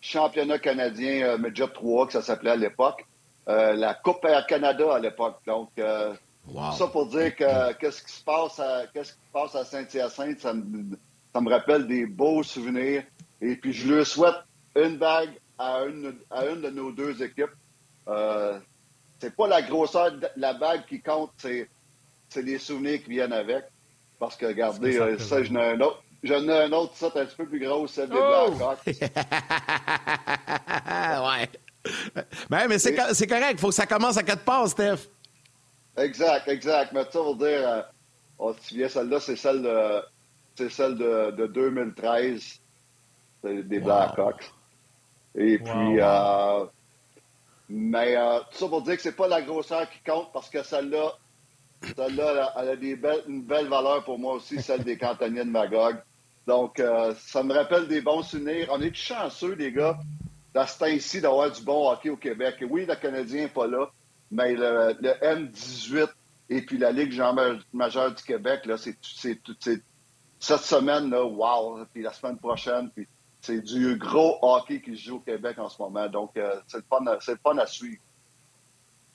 championnat 0.00 0.58
canadien 0.58 1.26
euh, 1.26 1.38
Midget 1.38 1.68
3, 1.68 2.06
que 2.06 2.12
ça 2.12 2.22
s'appelait 2.22 2.50
à 2.50 2.56
l'époque. 2.56 3.04
Euh, 3.48 3.72
la 3.72 3.94
Coupe 3.94 4.24
Air 4.24 4.46
Canada 4.46 4.94
à 4.94 4.98
l'époque. 4.98 5.38
Donc, 5.46 5.70
euh, 5.78 6.14
ça 6.76 6.86
pour 6.88 7.06
dire 7.06 7.34
que 7.34 7.72
qu'est-ce 7.74 8.02
qui 8.02 8.12
se 8.12 8.22
passe 8.22 8.60
à, 8.60 8.82
qu'est-ce 8.92 9.12
qui 9.12 9.18
se 9.18 9.32
passe 9.32 9.54
à 9.54 9.64
Saint-Hyacinthe, 9.64 10.40
ça 10.40 10.52
me, 10.52 10.96
ça 11.34 11.40
me 11.40 11.50
rappelle 11.50 11.86
des 11.86 12.06
beaux 12.06 12.42
souvenirs. 12.42 13.02
Et 13.40 13.56
puis, 13.56 13.72
je 13.72 13.94
leur 13.94 14.06
souhaite 14.06 14.36
une 14.76 14.98
bague 14.98 15.38
à 15.58 15.84
une, 15.84 16.14
à 16.30 16.46
une 16.46 16.60
de 16.60 16.70
nos 16.70 16.92
deux 16.92 17.22
équipes. 17.22 17.50
Euh, 18.08 18.58
c'est 19.20 19.34
pas 19.34 19.48
la 19.48 19.62
grosseur 19.62 20.12
de 20.12 20.28
la 20.36 20.54
bague 20.54 20.86
qui 20.86 21.00
compte, 21.00 21.32
c'est, 21.38 21.68
les 22.36 22.58
souvenirs 22.58 23.02
qui 23.02 23.10
viennent 23.10 23.32
avec. 23.32 23.64
Parce 24.18 24.36
que, 24.36 24.46
regardez, 24.46 24.98
euh, 24.98 25.18
ça, 25.18 25.42
j'en 25.42 25.56
ai 25.56 25.70
un 25.70 25.80
autre. 25.80 26.02
J'en 26.22 26.42
ai 26.48 26.64
un 26.64 26.72
autre, 26.72 26.96
ça, 26.96 27.06
un 27.06 27.24
petit 27.24 27.36
peu 27.36 27.46
plus 27.46 27.60
gros, 27.60 27.86
celle 27.86 28.08
des 28.08 28.16
oh! 28.18 28.50
Blackhawks. 28.50 28.86
ouais. 31.26 31.48
Ben, 32.50 32.66
mais 32.68 32.78
c'est, 32.78 32.96
c'est 33.14 33.26
correct. 33.26 33.52
Il 33.52 33.58
faut 33.58 33.68
que 33.68 33.74
ça 33.74 33.86
commence 33.86 34.16
à 34.16 34.22
quatre 34.22 34.42
pas, 34.42 34.66
Steph. 34.66 35.08
Exact, 35.96 36.48
exact. 36.48 36.92
Mais 36.92 37.04
ça 37.10 37.20
veut 37.20 37.36
dire, 37.36 37.68
euh, 37.68 37.82
oh, 38.38 38.54
tu 38.66 38.74
viens, 38.76 38.88
celle-là, 38.88 39.20
c'est 39.20 39.36
celle 39.36 39.62
de, 39.62 40.02
c'est 40.56 40.70
celle 40.70 40.96
de, 40.96 41.30
de 41.32 41.46
2013 41.46 42.60
des 43.44 43.78
Blackhawks. 43.78 44.52
Et 45.36 45.58
puis, 45.58 46.00
Euh, 46.00 46.64
mais 47.68 48.16
euh, 48.16 48.38
tout 48.50 48.58
ça 48.58 48.68
pour 48.68 48.82
dire 48.82 48.96
que 48.96 49.02
c'est 49.02 49.16
pas 49.16 49.28
la 49.28 49.42
grosseur 49.42 49.88
qui 49.90 49.98
compte 50.04 50.32
parce 50.32 50.48
que 50.48 50.62
celle-là, 50.62 51.12
celle-là, 51.94 52.54
elle 52.56 52.68
a 52.68 52.76
des 52.76 52.96
belles, 52.96 53.22
une 53.28 53.42
belle 53.42 53.68
valeur 53.68 54.04
pour 54.04 54.18
moi 54.18 54.34
aussi, 54.34 54.62
celle 54.62 54.84
des 54.84 54.96
cantonniers 54.96 55.44
de 55.44 55.50
Magog. 55.50 55.96
Donc, 56.46 56.80
euh, 56.80 57.14
ça 57.18 57.42
me 57.42 57.52
rappelle 57.52 57.88
des 57.88 58.00
bons 58.00 58.22
souvenirs. 58.22 58.68
On 58.70 58.80
est 58.80 58.94
chanceux, 58.94 59.52
les 59.52 59.70
gars, 59.70 59.98
dans 60.54 60.66
ce 60.66 60.78
temps-ci, 60.78 61.20
d'avoir 61.20 61.50
du 61.50 61.62
bon 61.62 61.90
hockey 61.90 62.08
au 62.08 62.16
Québec. 62.16 62.56
Et 62.60 62.64
oui, 62.64 62.86
le 62.86 62.96
Canadien 62.96 63.42
n'est 63.42 63.48
pas 63.48 63.66
là, 63.66 63.90
mais 64.30 64.54
le, 64.54 64.94
M18 65.22 66.08
et 66.48 66.62
puis 66.62 66.78
la 66.78 66.90
Ligue 66.90 67.12
Jean 67.12 67.36
majeure 67.74 68.14
du 68.14 68.22
Québec, 68.22 68.64
là, 68.64 68.78
c'est 68.78 68.96
cette 70.40 70.62
semaine, 70.62 71.10
là, 71.10 71.22
wow! 71.22 71.84
Puis 71.92 72.02
la 72.02 72.14
semaine 72.14 72.38
prochaine, 72.38 72.90
puis 72.94 73.06
c'est 73.40 73.60
du 73.60 73.96
gros 73.96 74.38
hockey 74.42 74.80
qui 74.80 74.96
se 74.96 75.08
joue 75.08 75.16
au 75.16 75.20
Québec 75.20 75.58
en 75.58 75.68
ce 75.68 75.80
moment. 75.80 76.08
Donc, 76.08 76.36
euh, 76.36 76.54
c'est 76.66 76.78
le, 76.78 76.84
fun, 77.42 77.56
à 77.56 77.66
suivre. 77.66 78.00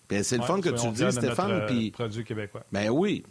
Ben, 0.09 0.23
c'est 0.23 0.37
le 0.37 0.43
fun 0.43 0.61
que 0.61 0.69
tu 0.69 0.87
le 0.87 0.91
dis, 0.93 1.11
Stéphane. 1.11 1.51
Euh, 1.51 1.65
puis... 1.65 1.91
produit 1.91 2.23
québécois. 2.23 2.63
Ben 2.71 2.89
oui. 2.89 3.23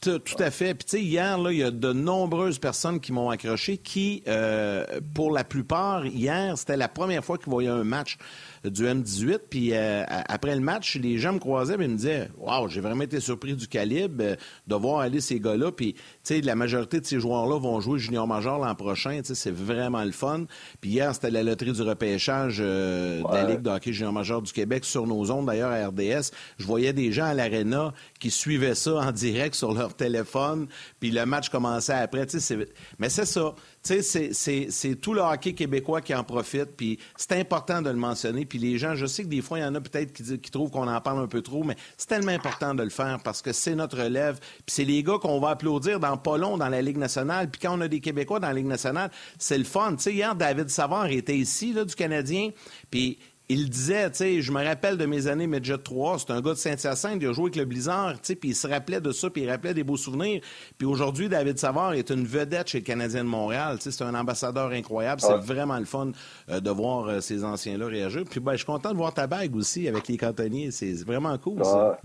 Tout, 0.00 0.22
à 0.38 0.50
fait. 0.50 0.74
Puis, 0.74 0.84
tu 0.86 0.90
sais, 0.96 1.02
hier, 1.02 1.38
il 1.50 1.58
y 1.58 1.62
a 1.62 1.70
de 1.70 1.92
nombreuses 1.92 2.58
personnes 2.58 3.00
qui 3.00 3.12
m'ont 3.12 3.28
accroché 3.28 3.76
qui, 3.76 4.22
euh, 4.28 4.86
pour 5.14 5.30
la 5.30 5.44
plupart, 5.44 6.06
hier, 6.06 6.56
c'était 6.56 6.78
la 6.78 6.88
première 6.88 7.22
fois 7.22 7.36
qu'ils 7.36 7.50
voyaient 7.50 7.68
un 7.68 7.84
match 7.84 8.16
du 8.64 8.84
M18. 8.84 9.38
Puis 9.48 9.70
euh, 9.72 10.04
après 10.08 10.54
le 10.54 10.60
match, 10.60 10.96
les 10.96 11.18
gens 11.18 11.32
me 11.32 11.38
croisaient 11.38 11.74
et 11.74 11.88
me 11.88 11.96
disaient 11.96 12.28
Waouh, 12.36 12.68
j'ai 12.68 12.80
vraiment 12.80 13.04
été 13.04 13.20
surpris 13.20 13.54
du 13.54 13.66
calibre 13.66 14.16
euh, 14.20 14.36
de 14.66 14.74
voir 14.74 15.00
aller 15.00 15.20
ces 15.20 15.40
gars-là. 15.40 15.72
Puis, 15.72 15.94
tu 15.94 16.00
sais, 16.24 16.40
la 16.42 16.54
majorité 16.54 17.00
de 17.00 17.06
ces 17.06 17.20
joueurs-là 17.20 17.58
vont 17.58 17.80
jouer 17.80 17.98
junior 17.98 18.26
major 18.26 18.58
l'an 18.58 18.74
prochain. 18.74 19.18
Tu 19.22 19.28
sais, 19.28 19.34
c'est 19.34 19.50
vraiment 19.50 20.04
le 20.04 20.12
fun. 20.12 20.44
Puis 20.80 20.90
hier, 20.90 21.14
c'était 21.14 21.30
la 21.30 21.42
loterie 21.42 21.72
du 21.72 21.82
repêchage 21.82 22.58
euh, 22.60 23.22
de 23.22 23.34
la 23.34 23.44
Ligue 23.44 23.62
de 23.62 23.70
hockey 23.70 23.92
junior 23.92 24.12
major 24.12 24.42
du 24.42 24.52
Québec 24.52 24.84
sur 24.84 25.06
nos 25.06 25.30
ondes, 25.30 25.46
d'ailleurs, 25.46 25.70
à 25.70 25.88
RDS. 25.88 26.30
Je 26.58 26.66
voyais 26.66 26.92
des 26.92 27.12
gens 27.12 27.26
à 27.26 27.34
l'aréna 27.34 27.94
qui 28.18 28.30
suivaient 28.30 28.74
ça 28.74 28.94
en 28.96 29.12
direct 29.12 29.54
sur 29.54 29.72
leur 29.72 29.94
téléphone. 29.94 30.66
Puis 31.00 31.10
le 31.10 31.24
match 31.24 31.48
commençait 31.48 31.94
après. 31.94 32.26
Tu 32.26 32.40
sais, 32.40 32.58
mais 32.98 33.08
c'est 33.08 33.24
ça. 33.26 33.54
Tu 33.82 34.02
sais, 34.02 34.32
c'est 34.70 34.94
tout 34.96 35.14
le 35.14 35.22
hockey 35.22 35.54
québécois 35.54 36.02
qui 36.02 36.14
en 36.14 36.22
profite, 36.22 36.76
puis 36.76 36.98
c'est 37.16 37.32
important 37.32 37.80
de 37.80 37.88
le 37.88 37.96
mentionner. 37.96 38.44
Puis 38.44 38.58
les 38.58 38.76
gens, 38.76 38.94
je 38.94 39.06
sais 39.06 39.22
que 39.22 39.28
des 39.28 39.40
fois, 39.40 39.58
il 39.58 39.62
y 39.62 39.64
en 39.64 39.74
a 39.74 39.80
peut-être 39.80 40.12
qui, 40.12 40.50
trouvent 40.50 40.70
qu'on 40.70 40.86
en 40.86 41.00
parle 41.00 41.20
un 41.20 41.26
peu 41.26 41.40
trop, 41.40 41.64
mais 41.64 41.76
c'est 41.96 42.08
tellement 42.08 42.32
important 42.32 42.74
de 42.74 42.82
le 42.82 42.90
faire 42.90 43.20
parce 43.24 43.40
que 43.40 43.52
c'est 43.52 43.74
notre 43.74 44.02
relève. 44.02 44.38
Puis 44.38 44.74
c'est 44.74 44.84
les 44.84 45.02
gars 45.02 45.16
qu'on 45.18 45.40
va 45.40 45.50
applaudir 45.50 45.98
dans 45.98 46.18
pas 46.18 46.36
long 46.36 46.58
dans 46.58 46.68
la 46.68 46.82
Ligue 46.82 46.98
nationale. 46.98 47.50
Puis 47.50 47.60
quand 47.62 47.78
on 47.78 47.80
a 47.80 47.88
des 47.88 48.00
Québécois 48.00 48.38
dans 48.38 48.48
la 48.48 48.54
Ligue 48.54 48.66
nationale, 48.66 49.10
c'est 49.38 49.56
le 49.56 49.64
fun. 49.64 49.96
Tu 49.96 50.02
sais, 50.02 50.12
hier, 50.12 50.34
David 50.34 50.68
Savard 50.68 51.06
était 51.06 51.36
ici, 51.36 51.72
là, 51.72 51.86
du 51.86 51.94
Canadien, 51.94 52.50
puis 52.90 53.18
il 53.52 53.68
disait, 53.68 54.08
tu 54.10 54.18
sais, 54.18 54.42
je 54.42 54.52
me 54.52 54.64
rappelle 54.64 54.96
de 54.96 55.06
mes 55.06 55.26
années 55.26 55.48
Midget 55.48 55.78
3, 55.78 56.20
c'est 56.20 56.30
un 56.30 56.40
gars 56.40 56.50
de 56.52 56.54
Saint-Hyacinthe, 56.54 57.18
il 57.20 57.26
a 57.26 57.32
joué 57.32 57.46
avec 57.46 57.56
le 57.56 57.64
Blizzard, 57.64 58.12
tu 58.14 58.18
sais, 58.22 58.34
puis 58.36 58.50
il 58.50 58.54
se 58.54 58.68
rappelait 58.68 59.00
de 59.00 59.10
ça, 59.10 59.28
puis 59.28 59.42
il 59.42 59.50
rappelait 59.50 59.74
des 59.74 59.82
beaux 59.82 59.96
souvenirs. 59.96 60.40
Puis 60.78 60.86
aujourd'hui, 60.86 61.28
David 61.28 61.58
Savard 61.58 61.94
est 61.94 62.10
une 62.10 62.24
vedette 62.24 62.68
chez 62.68 62.78
le 62.78 62.84
Canadien 62.84 63.24
de 63.24 63.28
Montréal, 63.28 63.78
tu 63.78 63.84
sais, 63.84 63.90
c'est 63.90 64.04
un 64.04 64.14
ambassadeur 64.14 64.70
incroyable. 64.70 65.20
C'est 65.20 65.36
vraiment 65.36 65.78
le 65.78 65.84
fun 65.84 66.12
euh, 66.48 66.60
de 66.60 66.70
voir 66.70 67.08
euh, 67.08 67.20
ces 67.20 67.42
anciens-là 67.44 67.86
réagir. 67.86 68.22
Puis 68.30 68.38
ben, 68.38 68.52
je 68.52 68.58
suis 68.58 68.66
content 68.66 68.92
de 68.92 68.96
voir 68.96 69.12
ta 69.12 69.26
bague 69.26 69.56
aussi 69.56 69.88
avec 69.88 70.06
les 70.06 70.16
cantonniers, 70.16 70.70
c'est 70.70 71.04
vraiment 71.04 71.36
cool. 71.38 71.64
Ça. 71.64 71.98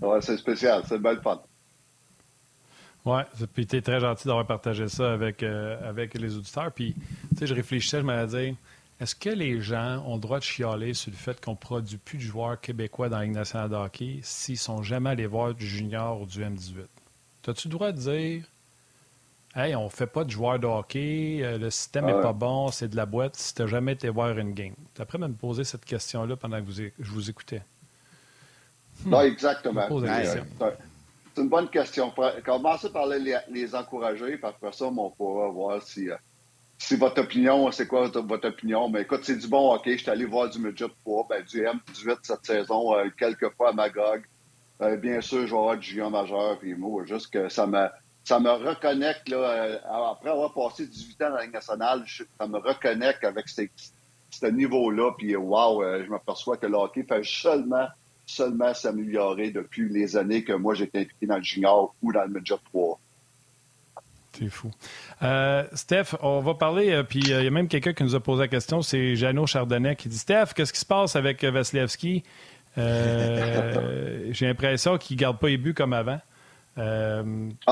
Ouais, 0.00 0.22
c'est 0.22 0.38
spécial, 0.38 0.82
c'est 0.88 0.98
belle 0.98 1.20
fun. 1.20 1.42
Oui, 3.04 3.20
puis 3.52 3.66
tu 3.66 3.76
es 3.76 3.82
très 3.82 4.00
gentil 4.00 4.28
d'avoir 4.28 4.46
partagé 4.46 4.88
ça 4.88 5.12
avec, 5.12 5.42
euh, 5.42 5.76
avec 5.86 6.14
les 6.14 6.36
auditeurs. 6.36 6.70
Puis, 6.72 6.94
tu 7.30 7.36
sais, 7.36 7.46
je 7.46 7.54
réfléchissais, 7.54 8.00
je 8.00 8.06
me 8.06 8.24
disais, 8.24 8.54
est-ce 9.02 9.16
que 9.16 9.30
les 9.30 9.60
gens 9.60 10.00
ont 10.06 10.14
le 10.14 10.20
droit 10.20 10.38
de 10.38 10.44
chialer 10.44 10.94
sur 10.94 11.10
le 11.10 11.16
fait 11.16 11.44
qu'on 11.44 11.52
ne 11.52 11.56
produit 11.56 11.96
plus 11.96 12.18
de 12.18 12.22
joueurs 12.22 12.60
québécois 12.60 13.08
dans 13.08 13.18
la 13.18 13.24
Ligue 13.24 13.34
nationale 13.34 13.68
de 13.68 13.74
hockey 13.74 14.20
s'ils 14.22 14.58
sont 14.58 14.84
jamais 14.84 15.10
allés 15.10 15.26
voir 15.26 15.54
du 15.54 15.66
junior 15.66 16.20
ou 16.20 16.26
du 16.26 16.40
M18? 16.40 16.86
As-tu 17.48 17.66
le 17.66 17.72
droit 17.72 17.90
de 17.90 17.98
dire, 17.98 18.44
hey, 19.56 19.74
on 19.74 19.86
ne 19.86 19.88
fait 19.88 20.06
pas 20.06 20.22
de 20.22 20.30
joueurs 20.30 20.60
de 20.60 20.68
hockey, 20.68 21.40
euh, 21.42 21.58
le 21.58 21.68
système 21.70 22.06
n'est 22.06 22.20
pas 22.20 22.32
bon, 22.32 22.68
c'est 22.68 22.86
de 22.86 22.94
la 22.94 23.04
boîte, 23.04 23.34
si 23.34 23.52
tu 23.52 23.62
n'as 23.62 23.66
jamais 23.66 23.94
été 23.94 24.08
voir 24.08 24.38
une 24.38 24.54
game? 24.54 24.76
Tu 24.94 25.02
après 25.02 25.18
me 25.18 25.32
poser 25.32 25.64
cette 25.64 25.84
question-là 25.84 26.36
pendant 26.36 26.64
que 26.64 26.70
je 26.70 27.10
vous 27.10 27.28
écoutais. 27.28 27.64
Non, 29.04 29.22
exactement. 29.22 29.88
C'est 31.34 31.40
une 31.42 31.48
bonne 31.48 31.70
question. 31.70 32.14
Commencez 32.44 32.90
par 32.90 33.08
les, 33.08 33.36
les 33.50 33.74
encourager, 33.74 34.36
puis 34.36 34.46
après 34.46 34.70
ça, 34.70 34.84
on 34.84 35.10
pourra 35.10 35.48
voir 35.48 35.82
si, 35.82 36.08
euh, 36.08 36.14
si 36.82 36.96
votre 36.96 37.20
opinion, 37.22 37.70
c'est 37.70 37.86
quoi 37.86 38.08
votre, 38.08 38.48
opinion? 38.48 38.88
Mais 38.88 39.02
écoute, 39.02 39.20
c'est 39.22 39.36
du 39.36 39.46
bon 39.46 39.72
hockey. 39.72 39.92
Je 39.92 40.02
suis 40.02 40.10
allé 40.10 40.24
voir 40.24 40.50
du 40.50 40.58
midget 40.58 40.88
3, 41.04 41.26
ben, 41.30 41.44
du 41.44 41.62
M18 41.62 42.18
cette 42.22 42.44
saison, 42.44 42.96
euh, 42.96 43.08
quelques 43.16 43.50
fois 43.50 43.70
à 43.70 43.72
Magog. 43.72 44.24
Euh, 44.80 44.96
bien 44.96 45.20
sûr, 45.20 45.46
je 45.46 45.52
vais 45.52 45.58
avoir 45.58 45.78
du 45.78 45.86
junior 45.86 46.10
majeur, 46.10 46.58
puis 46.58 46.74
moi, 46.74 47.04
juste 47.04 47.32
que 47.32 47.48
ça 47.48 47.68
me, 47.68 47.86
ça 48.24 48.40
me 48.40 48.50
reconnecte, 48.50 49.28
là, 49.28 49.78
après 50.10 50.30
avoir 50.30 50.52
passé 50.52 50.88
18 50.88 51.22
ans 51.22 51.30
dans 51.30 51.36
la 51.36 51.46
nationale, 51.46 52.04
ça 52.40 52.46
me 52.48 52.58
reconnecte 52.58 53.22
avec 53.22 53.48
ce, 53.48 54.46
niveau-là, 54.46 55.12
puis 55.16 55.36
wow, 55.36 55.84
je 56.02 56.10
m'aperçois 56.10 56.56
que 56.56 56.66
le 56.66 56.74
hockey 56.74 57.04
fait 57.04 57.24
seulement 57.24 57.86
seulement 58.24 58.72
s'améliorer 58.72 59.50
depuis 59.50 59.88
les 59.88 60.16
années 60.16 60.42
que 60.42 60.52
moi 60.52 60.74
j'étais 60.74 61.00
impliqué 61.00 61.26
dans 61.26 61.36
le 61.36 61.42
junior 61.42 61.94
ou 62.02 62.12
dans 62.12 62.22
le 62.22 62.28
midget 62.28 62.54
3. 62.72 62.98
C'est 64.32 64.48
fou. 64.48 64.70
Euh, 65.22 65.64
Steph, 65.74 66.16
on 66.22 66.40
va 66.40 66.54
parler, 66.54 66.90
euh, 66.90 67.02
puis 67.02 67.32
euh, 67.32 67.40
il 67.40 67.44
y 67.44 67.48
a 67.48 67.50
même 67.50 67.68
quelqu'un 67.68 67.92
qui 67.92 68.02
nous 68.02 68.14
a 68.14 68.20
posé 68.20 68.42
la 68.42 68.48
question, 68.48 68.82
c'est 68.82 69.14
Jeannot 69.14 69.46
Chardonnay 69.46 69.96
qui 69.96 70.08
dit 70.08 70.18
Steph, 70.18 70.54
qu'est-ce 70.54 70.72
qui 70.72 70.80
se 70.80 70.86
passe 70.86 71.16
avec 71.16 71.44
Vasilevski? 71.44 72.22
J'ai 72.76 74.46
l'impression 74.46 74.96
qu'il 74.96 75.16
ne 75.16 75.20
garde 75.20 75.38
pas 75.38 75.48
les 75.48 75.58
buts 75.58 75.74
comme 75.74 75.92
avant. 75.92 76.20
Ah. 76.76 77.22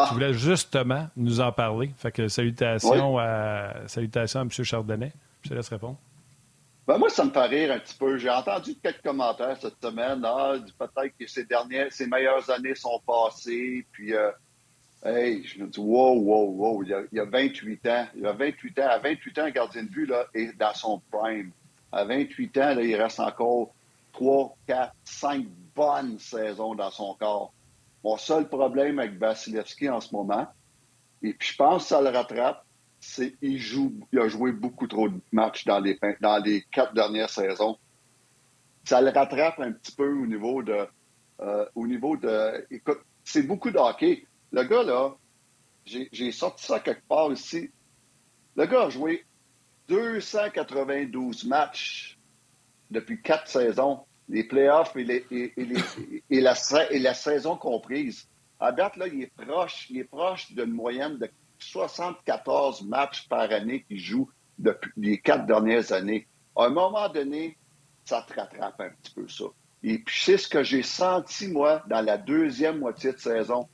Tu 0.09 0.15
voulais 0.15 0.35
justement 0.35 1.09
nous 1.17 1.41
en 1.41 1.53
parler. 1.53 1.91
Fait 1.97 2.13
que 2.13 2.29
salutations, 2.29 3.19
à, 3.19 3.73
salutations 3.87 4.41
à 4.41 4.43
M. 4.43 4.51
Chardonnay. 4.51 5.13
Je 5.43 5.49
te 5.49 5.55
laisse 5.55 5.69
répondre. 5.69 5.97
Ben 6.87 6.99
moi, 6.99 7.09
ça 7.09 7.25
me 7.25 7.31
fait 7.31 7.47
rire 7.47 7.73
un 7.73 7.79
petit 7.79 7.95
peu. 7.95 8.19
J'ai 8.19 8.31
entendu 8.31 8.75
quelques 8.83 9.03
commentaires 9.03 9.57
cette 9.61 9.81
semaine. 9.81 10.23
Ah, 10.25 10.55
peut-être 10.79 11.17
que 11.19 11.27
ses 11.27 11.45
dernières, 11.45 11.93
ses 11.93 12.07
meilleures 12.07 12.51
années 12.51 12.75
sont 12.75 13.01
passées. 13.07 13.87
Puis, 13.93 14.13
euh, 14.13 14.31
hey, 15.05 15.45
je 15.45 15.63
me 15.63 15.69
dis, 15.69 15.81
wow, 15.81 16.19
wow, 16.19 16.51
wow. 16.51 16.83
Il 16.83 17.07
y, 17.13 17.21
a, 17.21 17.25
28 17.25 17.87
ans. 17.87 18.07
Il 18.15 18.23
y 18.23 18.27
a 18.27 18.33
28 18.33 18.79
ans. 18.81 18.89
À 18.89 18.99
28 18.99 19.39
ans, 19.39 19.45
un 19.45 19.51
gardien 19.51 19.85
de 19.85 19.91
vue, 19.91 20.07
là, 20.07 20.27
est 20.35 20.57
dans 20.59 20.75
son 20.75 21.01
prime. 21.11 21.51
À 21.93 22.05
28 22.05 22.59
ans, 22.59 22.75
là, 22.75 22.83
il 22.83 22.95
reste 22.97 23.21
encore 23.21 23.75
3, 24.13 24.57
4, 24.67 24.95
5 25.05 25.47
bonnes 25.75 26.19
saisons 26.19 26.75
dans 26.75 26.91
son 26.91 27.15
corps. 27.15 27.53
Mon 28.05 28.17
seul 28.17 28.49
problème 28.49 28.99
avec 28.99 29.19
Vasilevski 29.19 29.89
en 29.89 30.01
ce 30.01 30.15
moment, 30.15 30.47
et 31.23 31.35
puis 31.35 31.49
je 31.49 31.57
pense 31.57 31.83
que 31.83 31.89
ça 31.91 32.01
le 32.01 32.09
rattrape, 32.09 32.65
c'est 32.99 33.35
il 33.43 33.59
joue, 33.59 33.93
il 34.13 34.19
a 34.19 34.29
joué 34.29 34.53
beaucoup 34.53 34.87
trop 34.87 35.09
de 35.09 35.21
matchs 35.33 35.65
dans 35.65 35.81
les, 35.81 35.99
dans 36.21 36.39
les 36.43 36.63
quatre 36.71 36.95
dernières 36.95 37.31
saisons. 37.31 37.79
Ça 38.85 39.01
le 39.01 39.11
rattrape 39.11 39.61
un 39.61 39.73
petit 39.73 39.93
peu 39.93 40.11
au 40.11 40.27
niveau 40.27 40.63
de, 40.63 40.87
euh, 41.41 41.67
au 41.75 41.87
niveau 41.87 42.17
de, 42.17 42.67
écoute, 42.71 43.01
c'est 43.25 43.43
beaucoup 43.43 43.71
de 43.71 43.79
hockey. 43.79 44.27
Le 44.53 44.65
gars 44.65 44.83
là, 44.83 45.15
j'ai 45.85 46.33
sorti 46.33 46.65
ça 46.65 46.81
quelque 46.81 47.07
part 47.07 47.33
ici. 47.33 47.71
Le 48.57 48.67
gars 48.67 48.87
a 48.87 48.91
joué 48.91 49.25
292 49.89 51.45
matchs 51.45 52.19
depuis 52.91 53.21
quatre 53.23 53.49
saisons, 53.49 54.05
les 54.29 54.45
playoffs 54.45 54.95
et, 54.97 55.05
les, 55.05 55.27
et, 55.31 55.53
et, 56.31 56.41
la, 56.41 56.55
la 56.91 57.15
saison 57.15 57.57
comprise. 57.57 58.29
À 58.59 58.73
date, 58.73 58.97
là, 58.97 59.07
il 59.09 59.23
est 59.23 59.33
proche, 59.37 59.89
il 59.91 59.99
est 59.99 60.05
proche 60.05 60.53
d'une 60.53 60.73
moyenne 60.73 61.19
de 61.19 61.31
74 61.59 62.83
matchs 62.83 63.29
par 63.29 63.51
année 63.51 63.85
qu'il 63.85 63.99
joue 63.99 64.29
depuis 64.59 64.93
les 64.97 65.19
quatre 65.19 65.47
dernières 65.47 65.93
années. 65.93 66.27
À 66.57 66.65
un 66.67 66.71
moment 66.71 67.09
donné, 67.09 67.57
ça 68.05 68.25
te 68.29 68.35
rattrape 68.35 68.81
un 68.81 68.91
petit 68.91 69.15
peu 69.15 69.29
ça. 69.29 69.45
Et 69.83 69.99
puis, 69.99 70.21
c'est 70.23 70.37
ce 70.37 70.49
que 70.49 70.63
j'ai 70.63 70.83
senti, 70.83 71.49
moi, 71.49 71.83
dans 71.89 72.03
la 72.03 72.19
deuxième 72.19 72.79
moitié 72.79 73.13
de 73.13 73.19
saison 73.19 73.69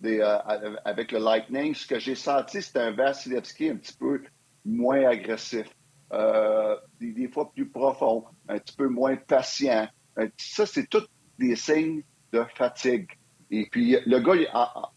des, 0.00 0.20
euh, 0.20 0.38
avec 0.84 1.12
le 1.12 1.18
Lightning. 1.18 1.74
Ce 1.74 1.86
que 1.86 1.98
j'ai 1.98 2.14
senti, 2.14 2.62
c'était 2.62 2.80
un 2.80 2.92
Vasilevski 2.92 3.70
un 3.70 3.76
petit 3.76 3.96
peu 3.96 4.22
moins 4.64 5.06
agressif, 5.06 5.68
euh, 6.12 6.76
des, 7.00 7.28
fois 7.28 7.50
plus 7.52 7.68
profond, 7.68 8.24
un 8.48 8.58
petit 8.58 8.76
peu 8.76 8.88
moins 8.88 9.16
patient. 9.16 9.88
Ça, 10.38 10.66
c'est 10.66 10.88
tous 10.88 11.06
des 11.38 11.56
signes 11.56 12.02
de 12.32 12.44
fatigue. 12.54 13.08
Et 13.50 13.66
puis, 13.70 13.96
le 14.06 14.18
gars, 14.20 14.34
il, 14.34 14.48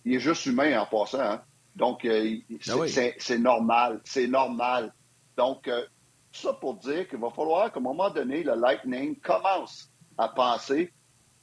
il 0.06 0.16
est 0.16 0.20
juste 0.20 0.46
humain 0.46 0.80
en 0.80 0.86
passant. 0.86 1.20
Hein? 1.20 1.42
Donc, 1.77 2.06
euh, 2.06 2.38
ah 2.70 2.74
c'est 3.20 3.38
normal. 3.38 4.01
C'est 4.04 4.27
normal. 4.27 4.94
Donc, 5.38 5.68
euh, 5.68 5.86
ça 6.32 6.54
pour 6.54 6.75
dire 6.75 7.08
qu'il 7.08 7.20
va 7.20 7.30
falloir 7.30 7.72
qu'à 7.72 7.80
un 7.80 7.84
moment 7.84 8.10
donné, 8.10 8.44
le 8.44 8.56
Lightning 8.56 9.16
commence 9.20 9.92
à 10.18 10.30
penser 10.30 10.92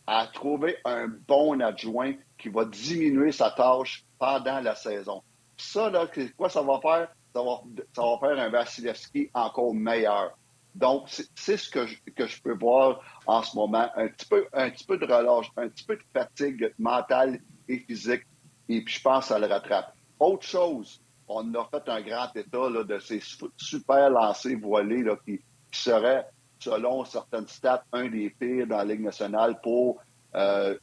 à 0.06 0.26
trouver 0.26 0.76
un 0.84 1.06
bon 1.06 1.60
adjoint 1.62 2.14
qui 2.38 2.48
va 2.48 2.64
diminuer 2.64 3.32
sa 3.32 3.50
tâche 3.50 4.04
pendant 4.18 4.60
la 4.60 4.74
saison. 4.74 5.22
Ça, 5.56 5.90
là, 5.90 6.06
quoi 6.36 6.48
ça 6.48 6.62
va 6.62 6.80
faire? 6.80 7.08
Ça 7.34 7.42
va, 7.42 8.18
faire 8.20 8.38
un 8.38 8.48
Vasilevski 8.48 9.30
encore 9.34 9.74
meilleur. 9.74 10.36
Donc, 10.74 11.08
c'est 11.08 11.56
ce 11.56 11.70
que 11.70 11.86
je, 11.86 11.96
que 12.16 12.26
je 12.26 12.42
peux 12.42 12.54
voir 12.54 13.00
en 13.26 13.42
ce 13.42 13.56
moment. 13.56 13.88
Un 13.96 14.08
petit 14.08 14.26
peu, 14.26 14.46
un 14.52 14.70
petit 14.70 14.84
peu 14.84 14.98
de 14.98 15.04
relâche, 15.04 15.46
un 15.56 15.68
petit 15.68 15.84
peu 15.84 15.96
de 15.96 16.02
fatigue 16.12 16.74
mentale 16.78 17.40
et 17.68 17.78
physique. 17.78 18.22
Et 18.68 18.82
puis, 18.82 18.94
je 18.94 19.02
pense 19.02 19.24
que 19.24 19.28
ça 19.28 19.38
le 19.38 19.46
rattrape. 19.46 19.94
Autre 20.18 20.46
chose, 20.46 21.00
on 21.28 21.54
a 21.54 21.64
fait 21.66 21.88
un 21.88 22.02
grand 22.02 22.34
état 22.34 22.84
de 22.84 22.98
ces 22.98 23.20
super 23.56 24.10
lancers 24.10 24.58
voilés 24.58 25.02
là, 25.02 25.16
qui, 25.24 25.40
seraient, 25.70 26.26
selon 26.58 27.04
certaines 27.04 27.48
stats, 27.48 27.84
un 27.92 28.08
des 28.08 28.30
pires 28.30 28.66
dans 28.66 28.78
la 28.78 28.84
Ligue 28.84 29.02
nationale 29.02 29.60
pour 29.60 30.00
euh, 30.34 30.76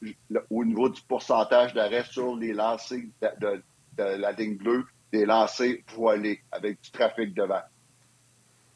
au 0.49 0.63
niveau 0.63 0.87
du 0.89 1.01
pourcentage 1.01 1.73
d'arrêt 1.73 2.05
sur 2.09 2.35
les 2.37 2.53
lancers 2.53 3.03
de, 3.21 3.61
la 3.97 4.31
ligne 4.31 4.55
bleue, 4.55 4.85
des 5.11 5.25
lancers 5.25 5.77
voilés 5.93 6.41
avec 6.51 6.81
du 6.81 6.91
trafic 6.91 7.33
devant. 7.33 7.61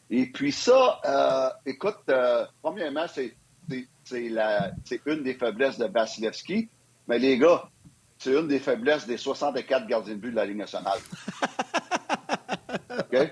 Et 0.09 0.25
puis 0.27 0.51
ça, 0.51 0.99
euh, 1.05 1.49
écoute, 1.65 1.99
euh, 2.09 2.45
premièrement, 2.61 3.05
c'est 3.07 3.35
une 3.69 5.23
des 5.23 5.33
faiblesses 5.33 5.77
de 5.77 5.85
Vasilevski. 5.85 6.69
Mais 7.07 7.19
les 7.19 7.37
gars, 7.37 7.69
c'est 8.17 8.33
une 8.33 8.47
des 8.47 8.59
faiblesses 8.59 9.07
des 9.07 9.17
64 9.17 9.87
gardiens 9.87 10.15
de 10.15 10.19
but 10.19 10.31
de 10.31 10.35
la 10.35 10.45
Ligue 10.45 10.57
nationale. 10.57 10.99
OK? 12.99 13.31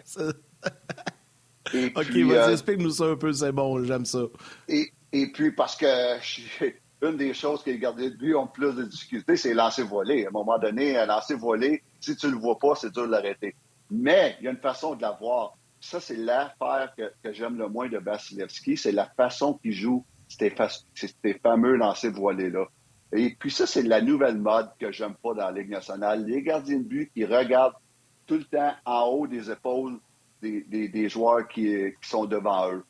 OK, 1.95 2.11
vas-y, 2.11 2.53
explique-nous 2.53 2.91
ça 2.91 3.05
un 3.05 3.15
peu, 3.15 3.33
c'est 3.33 3.51
bon, 3.51 3.83
j'aime 3.83 4.05
ça. 4.05 4.23
Et, 4.67 4.91
et, 5.11 5.31
puis, 5.31 5.51
parce 5.51 5.75
que 5.75 5.85
une 7.03 7.17
des 7.17 7.33
choses 7.33 7.63
que 7.63 7.69
les 7.69 7.79
gardiens 7.79 8.09
de 8.09 8.15
but 8.15 8.35
ont 8.35 8.47
plus 8.47 8.73
de 8.73 8.83
difficultés, 8.83 9.35
c'est 9.35 9.53
lancer 9.53 9.83
volé. 9.83 10.25
À 10.25 10.29
un 10.29 10.31
moment 10.31 10.57
donné, 10.57 10.97
un 10.97 11.05
lancer 11.05 11.35
volé, 11.35 11.83
si 11.99 12.15
tu 12.15 12.27
ne 12.27 12.31
le 12.31 12.37
vois 12.37 12.57
pas, 12.57 12.75
c'est 12.75 12.91
dur 12.91 13.05
de 13.05 13.11
l'arrêter. 13.11 13.55
Mais 13.91 14.35
il 14.39 14.45
y 14.45 14.47
a 14.47 14.51
une 14.51 14.57
façon 14.57 14.95
de 14.95 15.01
l'avoir. 15.01 15.55
Ça, 15.79 15.99
c'est 15.99 16.15
l'affaire 16.15 16.93
que, 16.97 17.11
que 17.21 17.33
j'aime 17.33 17.57
le 17.57 17.67
moins 17.67 17.89
de 17.89 17.97
Vasilevski, 17.97 18.77
c'est 18.77 18.91
la 18.91 19.05
façon 19.05 19.55
qu'il 19.55 19.73
joue 19.73 20.05
ces, 20.27 20.53
ces 20.95 21.33
fameux 21.35 21.75
lancers 21.75 22.11
voilés-là. 22.11 22.65
Et 23.11 23.35
puis 23.37 23.51
ça, 23.51 23.67
c'est 23.67 23.83
la 23.83 24.01
nouvelle 24.01 24.37
mode 24.37 24.69
que 24.79 24.91
j'aime 24.91 25.15
pas 25.21 25.33
dans 25.33 25.45
la 25.45 25.51
Ligue 25.51 25.69
nationale. 25.69 26.25
Les 26.25 26.41
gardiens 26.41 26.79
de 26.79 26.83
but 26.83 27.11
qui 27.13 27.25
regardent 27.25 27.75
tout 28.25 28.35
le 28.35 28.45
temps 28.45 28.73
en 28.85 29.03
haut 29.07 29.27
des 29.27 29.51
épaules 29.51 29.99
des, 30.41 31.09
joueurs 31.09 31.47
qui, 31.47 31.93
sont 32.01 32.25
devant 32.25 32.71
eux. 32.71 32.83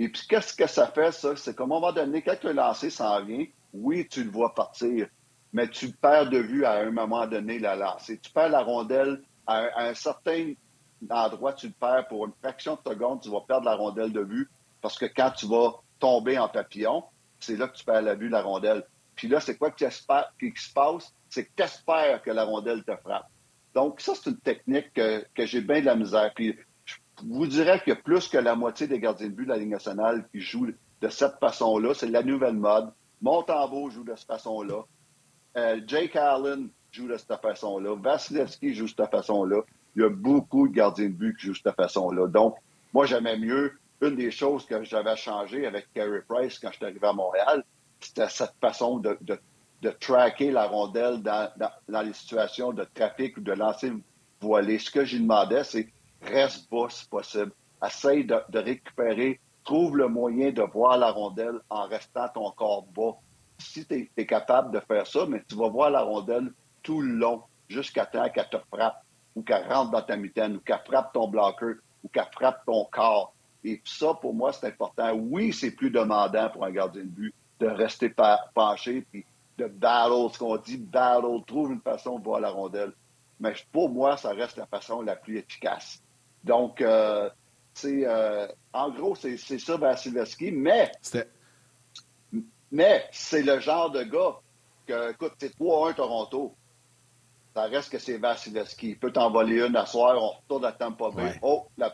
Et 0.00 0.08
puis 0.08 0.22
qu'est-ce 0.26 0.54
que 0.54 0.66
ça 0.66 0.86
fait, 0.86 1.12
ça? 1.12 1.36
C'est 1.36 1.54
qu'à 1.54 1.64
un 1.64 1.66
moment 1.66 1.92
donné, 1.92 2.22
quand 2.22 2.42
le 2.42 2.52
lancer 2.52 2.88
s'en 2.88 3.22
oui, 3.74 4.08
tu 4.08 4.24
le 4.24 4.30
vois 4.30 4.54
partir, 4.54 5.06
mais 5.52 5.68
tu 5.68 5.92
perds 5.92 6.30
de 6.30 6.38
vue 6.38 6.64
à 6.64 6.78
un 6.78 6.90
moment 6.90 7.26
donné 7.26 7.58
la 7.58 7.76
lancée. 7.76 8.18
Tu 8.18 8.32
perds 8.32 8.48
la 8.48 8.62
rondelle 8.62 9.22
à 9.46 9.68
un, 9.76 9.92
certain 9.92 10.54
endroit, 11.10 11.52
tu 11.52 11.66
le 11.66 11.74
perds 11.78 12.08
pour 12.08 12.24
une 12.24 12.32
fraction 12.40 12.78
de 12.82 12.90
seconde, 12.90 13.20
tu 13.20 13.28
vas 13.28 13.42
perdre 13.42 13.66
la 13.66 13.74
rondelle 13.74 14.10
de 14.10 14.22
vue 14.22 14.48
parce 14.80 14.98
que 14.98 15.04
quand 15.04 15.32
tu 15.32 15.46
vas 15.46 15.74
tomber 15.98 16.38
en 16.38 16.48
papillon, 16.48 17.04
c'est 17.38 17.58
là 17.58 17.68
que 17.68 17.76
tu 17.76 17.84
perds 17.84 18.00
la 18.00 18.14
vue 18.14 18.28
de 18.28 18.32
la 18.32 18.40
rondelle. 18.40 18.86
Puis 19.16 19.28
là, 19.28 19.38
c'est 19.38 19.58
quoi 19.58 19.70
qui 19.70 19.84
se 19.84 20.72
passe? 20.72 21.14
C'est 21.28 21.44
que 21.44 21.50
tu 21.54 21.62
espères 21.62 22.22
que 22.22 22.30
la 22.30 22.44
rondelle 22.44 22.82
te 22.84 22.96
frappe. 22.96 23.28
Donc, 23.74 24.00
ça, 24.00 24.14
c'est 24.14 24.30
une 24.30 24.38
technique 24.38 24.94
que, 24.94 25.26
j'ai 25.36 25.60
bien 25.60 25.80
de 25.80 25.86
la 25.86 25.94
misère. 25.94 26.32
Puis, 26.34 26.58
vous 27.28 27.46
dirais 27.46 27.82
a 27.86 27.96
plus 27.96 28.28
que 28.28 28.38
la 28.38 28.54
moitié 28.54 28.86
des 28.86 28.98
gardiens 28.98 29.28
de 29.28 29.32
but 29.32 29.44
de 29.44 29.50
la 29.50 29.56
Ligue 29.58 29.70
nationale 29.70 30.28
qui 30.32 30.40
jouent 30.40 30.72
de 31.00 31.08
cette 31.08 31.38
façon-là. 31.40 31.94
C'est 31.94 32.08
la 32.08 32.22
nouvelle 32.22 32.56
mode. 32.56 32.92
Montembeau 33.22 33.90
joue 33.90 34.04
de 34.04 34.14
cette 34.16 34.26
façon-là. 34.26 34.84
Euh, 35.56 35.80
Jake 35.86 36.16
Allen 36.16 36.70
joue 36.92 37.08
de 37.08 37.16
cette 37.16 37.40
façon-là. 37.40 37.94
Vasilevski 37.96 38.74
joue 38.74 38.84
de 38.84 38.90
cette 38.90 39.10
façon-là. 39.10 39.62
Il 39.96 40.02
y 40.02 40.04
a 40.04 40.08
beaucoup 40.08 40.68
de 40.68 40.74
gardiens 40.74 41.08
de 41.08 41.14
but 41.14 41.36
qui 41.36 41.46
jouent 41.46 41.52
de 41.52 41.58
cette 41.58 41.76
façon-là. 41.76 42.26
Donc, 42.28 42.56
moi, 42.92 43.06
j'aimais 43.06 43.38
mieux. 43.38 43.72
Une 44.02 44.16
des 44.16 44.30
choses 44.30 44.64
que 44.64 44.82
j'avais 44.82 45.16
changé 45.16 45.66
avec 45.66 45.92
Carey 45.92 46.22
Price 46.26 46.58
quand 46.58 46.70
je 46.70 46.76
suis 46.76 46.84
arrivé 46.86 47.06
à 47.06 47.12
Montréal, 47.12 47.62
c'était 48.00 48.28
cette 48.30 48.54
façon 48.58 48.98
de, 48.98 49.18
de, 49.20 49.90
tracker 49.90 50.50
la 50.50 50.66
rondelle 50.66 51.20
dans, 51.22 51.50
les 52.02 52.12
situations 52.14 52.72
de 52.72 52.84
trafic 52.94 53.36
ou 53.36 53.40
de 53.42 53.52
lancer 53.52 53.92
voilé. 54.40 54.78
Ce 54.78 54.90
que 54.90 55.04
j'ai 55.04 55.18
demandé, 55.18 55.60
c'est 55.64 55.88
reste 56.22 56.70
bas 56.70 56.88
si 56.90 57.06
possible. 57.06 57.52
Essaye 57.84 58.24
de, 58.24 58.58
récupérer. 58.58 59.40
Trouve 59.64 59.96
le 59.96 60.08
moyen 60.08 60.52
de 60.52 60.62
voir 60.62 60.98
la 60.98 61.10
rondelle 61.10 61.60
en 61.68 61.86
restant 61.86 62.28
ton 62.28 62.50
corps 62.50 62.86
bas 62.94 63.16
si 63.58 63.86
tu 63.86 64.10
es, 64.16 64.26
capable 64.26 64.72
de 64.72 64.80
faire 64.80 65.06
ça, 65.06 65.26
mais 65.26 65.42
tu 65.46 65.54
vas 65.54 65.68
voir 65.68 65.90
la 65.90 66.00
rondelle 66.00 66.50
tout 66.82 67.02
le 67.02 67.12
long, 67.12 67.42
jusqu'à 67.68 68.06
temps 68.06 68.28
qu'elle 68.30 68.48
te 68.48 68.56
frappe, 68.72 69.04
ou 69.36 69.42
qu'elle 69.42 69.70
rentre 69.70 69.90
dans 69.90 70.02
ta 70.02 70.16
mitaine, 70.16 70.56
ou 70.56 70.60
qu'elle 70.60 70.80
frappe 70.86 71.12
ton 71.12 71.28
bloqueur, 71.28 71.74
ou 72.02 72.08
qu'elle 72.08 72.28
frappe 72.32 72.64
ton 72.64 72.86
corps. 72.90 73.34
Et 73.62 73.82
ça, 73.84 74.14
pour 74.14 74.34
moi, 74.34 74.52
c'est 74.52 74.66
important. 74.66 75.12
Oui, 75.12 75.52
c'est 75.52 75.72
plus 75.72 75.90
demandant 75.90 76.48
pour 76.48 76.64
un 76.64 76.70
gardien 76.70 77.02
de 77.02 77.08
but 77.08 77.34
de 77.60 77.66
rester 77.66 78.12
penché, 78.54 79.02
puis 79.10 79.26
de 79.58 79.66
battle, 79.66 80.32
ce 80.32 80.38
qu'on 80.38 80.56
dit, 80.56 80.78
battle, 80.78 81.44
trouve 81.46 81.72
une 81.72 81.82
façon 81.82 82.18
de 82.18 82.24
voir 82.24 82.40
la 82.40 82.50
rondelle. 82.50 82.92
Mais 83.38 83.54
pour 83.70 83.90
moi, 83.90 84.16
ça 84.16 84.30
reste 84.30 84.56
la 84.56 84.66
façon 84.66 85.02
la 85.02 85.16
plus 85.16 85.38
efficace. 85.38 86.02
Donc, 86.44 86.80
euh, 86.80 87.28
c'est 87.74 88.06
euh, 88.06 88.46
en 88.72 88.90
gros, 88.90 89.14
c'est 89.14 89.36
ça 89.36 89.76
Vasilevski, 89.76 90.52
mais 90.52 90.90
mais 92.72 93.04
c'est 93.12 93.42
le 93.42 93.58
genre 93.60 93.90
de 93.90 94.02
gars 94.02 94.36
que, 94.86 95.10
écoute, 95.12 95.32
c'est 95.38 95.56
3-1 95.58 95.94
Toronto. 95.94 96.54
Ça 97.54 97.62
reste 97.62 97.90
que 97.90 97.98
c'est 97.98 98.16
Vasilevski. 98.16 98.90
Il 98.90 98.98
peut 98.98 99.12
t'envoler 99.12 99.66
une 99.66 99.76
à 99.76 99.86
soir, 99.86 100.16
on 100.22 100.28
retourne 100.40 100.64
à 100.64 100.72
Tampa 100.72 101.10
Bay. 101.10 101.38
Oh, 101.42 101.66
la, 101.76 101.92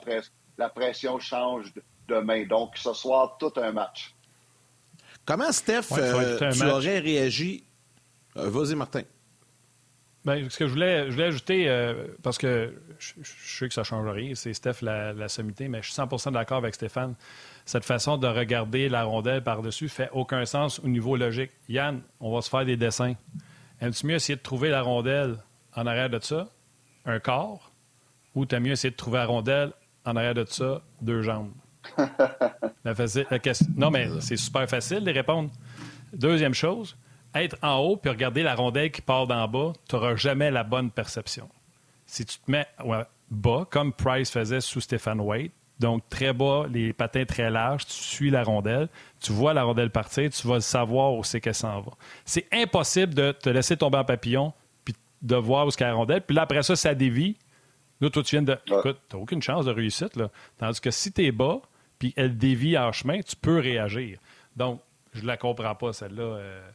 la 0.59 0.69
pression 0.69 1.19
change 1.19 1.73
demain. 2.07 2.45
Donc, 2.47 2.77
ce 2.77 2.93
soir, 2.93 3.37
tout 3.39 3.53
un 3.57 3.73
match. 3.73 4.15
Comment, 5.25 5.51
Steph, 5.51 5.93
euh, 5.93 6.51
tu 6.53 6.63
aurais 6.65 6.99
réagi? 6.99 7.65
Euh, 8.37 8.51
vas-y, 8.51 8.75
Martin. 8.75 9.03
Bien, 10.27 10.45
ce 10.51 10.59
que 10.59 10.67
je 10.67 10.73
voulais, 10.73 11.07
je 11.07 11.13
voulais 11.13 11.27
ajouter, 11.27 11.69
euh, 11.69 12.09
parce 12.25 12.37
que 12.37 12.75
je, 12.99 13.13
sais 13.23 13.69
que 13.69 13.75
ça 13.75 13.83
ne 13.83 13.87
change 13.87 14.09
rien, 14.09 14.35
c'est 14.35 14.53
Steph 14.53 14.83
la, 14.83 15.13
la 15.13 15.29
sommité, 15.29 15.69
mais 15.69 15.81
je 15.83 15.93
suis 15.93 16.03
100% 16.03 16.33
d'accord 16.33 16.59
avec 16.59 16.75
Stéphane 16.75 17.15
cette 17.65 17.85
façon 17.85 18.17
de 18.17 18.27
regarder 18.27 18.89
la 18.89 19.05
rondelle 19.05 19.45
par-dessus 19.45 19.89
fait 19.89 20.11
aucun 20.13 20.45
sens 20.45 20.81
au 20.81 20.89
niveau 20.89 21.17
logique. 21.17 21.53
Yann, 21.69 22.01
on 22.19 22.35
va 22.35 22.43
se 22.43 22.51
faire 22.51 22.65
des 22.65 22.77
dessins. 22.77 23.15
Aimes-tu 23.81 24.07
mieux 24.09 24.17
essayer 24.17 24.35
de 24.35 24.43
trouver 24.43 24.69
la 24.71 24.83
rondelle 24.83 25.37
en 25.77 25.87
arrière 25.87 26.11
de 26.11 26.19
ça, 26.19 26.49
un 27.05 27.21
corps, 27.21 27.71
ou 28.35 28.47
t'as 28.47 28.59
mieux 28.59 28.73
essayer 28.73 28.91
de 28.91 28.97
trouver 28.97 29.19
la 29.19 29.27
rondelle 29.27 29.73
en 30.05 30.17
arrière 30.17 30.35
de 30.35 30.45
ça, 30.45 30.83
deux 31.03 31.23
jambes? 31.23 31.53
la 32.85 32.95
Non, 33.77 33.93
mais 33.93 34.09
c'est 34.19 34.37
super 34.37 34.69
facile 34.69 35.05
de 35.05 35.13
répondre. 35.13 35.51
Deuxième 36.13 36.55
chose, 36.55 36.97
être 37.35 37.57
en 37.63 37.77
haut 37.79 37.97
puis 37.97 38.11
regarder 38.11 38.43
la 38.43 38.55
rondelle 38.55 38.91
qui 38.91 39.03
part 39.03 39.27
d'en 39.27 39.47
bas, 39.49 39.73
tu 39.89 39.95
n'auras 39.95 40.17
jamais 40.17 40.51
la 40.51 40.65
bonne 40.65 40.91
perception. 40.91 41.49
Si 42.07 42.25
tu 42.25 42.39
te 42.39 42.51
mets 42.51 42.67
bas, 43.31 43.67
comme 43.71 43.93
Price 43.93 44.31
faisait 44.31 44.61
sous 44.61 44.81
Stéphane 44.81 45.21
Waite, 45.21 45.53
donc, 45.79 46.09
très 46.09 46.33
bas, 46.33 46.67
les 46.73 46.93
patins 46.93 47.27
très 47.27 47.51
larges, 47.51 47.87
tu 47.87 47.93
suis 47.93 48.31
la 48.31 48.43
rondelle, 48.43 48.89
tu 49.21 49.33
vois 49.33 49.53
la 49.53 49.63
rondelle 49.63 49.91
partir, 49.91 50.31
tu 50.31 50.49
vas 50.49 50.61
savoir 50.61 51.13
où 51.15 51.23
c'est 51.23 51.41
qu'elle 51.41 51.55
s'en 51.55 51.81
va. 51.83 51.93
C'est 52.25 52.47
impossible 52.51 53.15
de 53.15 53.33
te 53.33 53.51
laisser 53.51 53.77
tomber 53.77 53.99
en 53.99 54.05
papillon, 54.05 54.55
puis 54.85 54.95
de 55.21 55.37
voir 55.37 55.67
où 55.67 55.69
est 55.69 55.81
la 55.81 55.93
rondelle, 55.93 56.23
puis 56.23 56.35
là, 56.35 56.43
après 56.43 56.63
ça, 56.63 56.77
ça 56.77 56.95
dévie. 56.95 57.37
Là, 58.01 58.09
toi, 58.09 58.23
tu 58.23 58.37
viens 58.37 58.43
de. 58.43 58.59
Écoute, 58.67 58.99
tu 59.09 59.17
n'as 59.17 59.23
aucune 59.23 59.43
chance 59.43 59.67
de 59.67 59.71
réussite, 59.71 60.17
là. 60.17 60.31
Tandis 60.59 60.81
que 60.81 60.91
si 60.91 61.13
tu 61.13 61.25
es 61.25 61.33
bas, 61.33 61.61
puis 61.99 62.15
elle 62.17 62.37
dévie 62.39 62.79
en 62.79 62.93
chemin, 62.93 63.21
tu 63.21 63.37
peux 63.37 63.59
réagir. 63.59 64.19
Donc, 64.55 64.81
je 65.13 65.23
ne 65.23 65.27
la 65.27 65.37
comprends 65.37 65.75
pas, 65.75 65.93
celle-là. 65.93 66.23
Euh, 66.23 66.71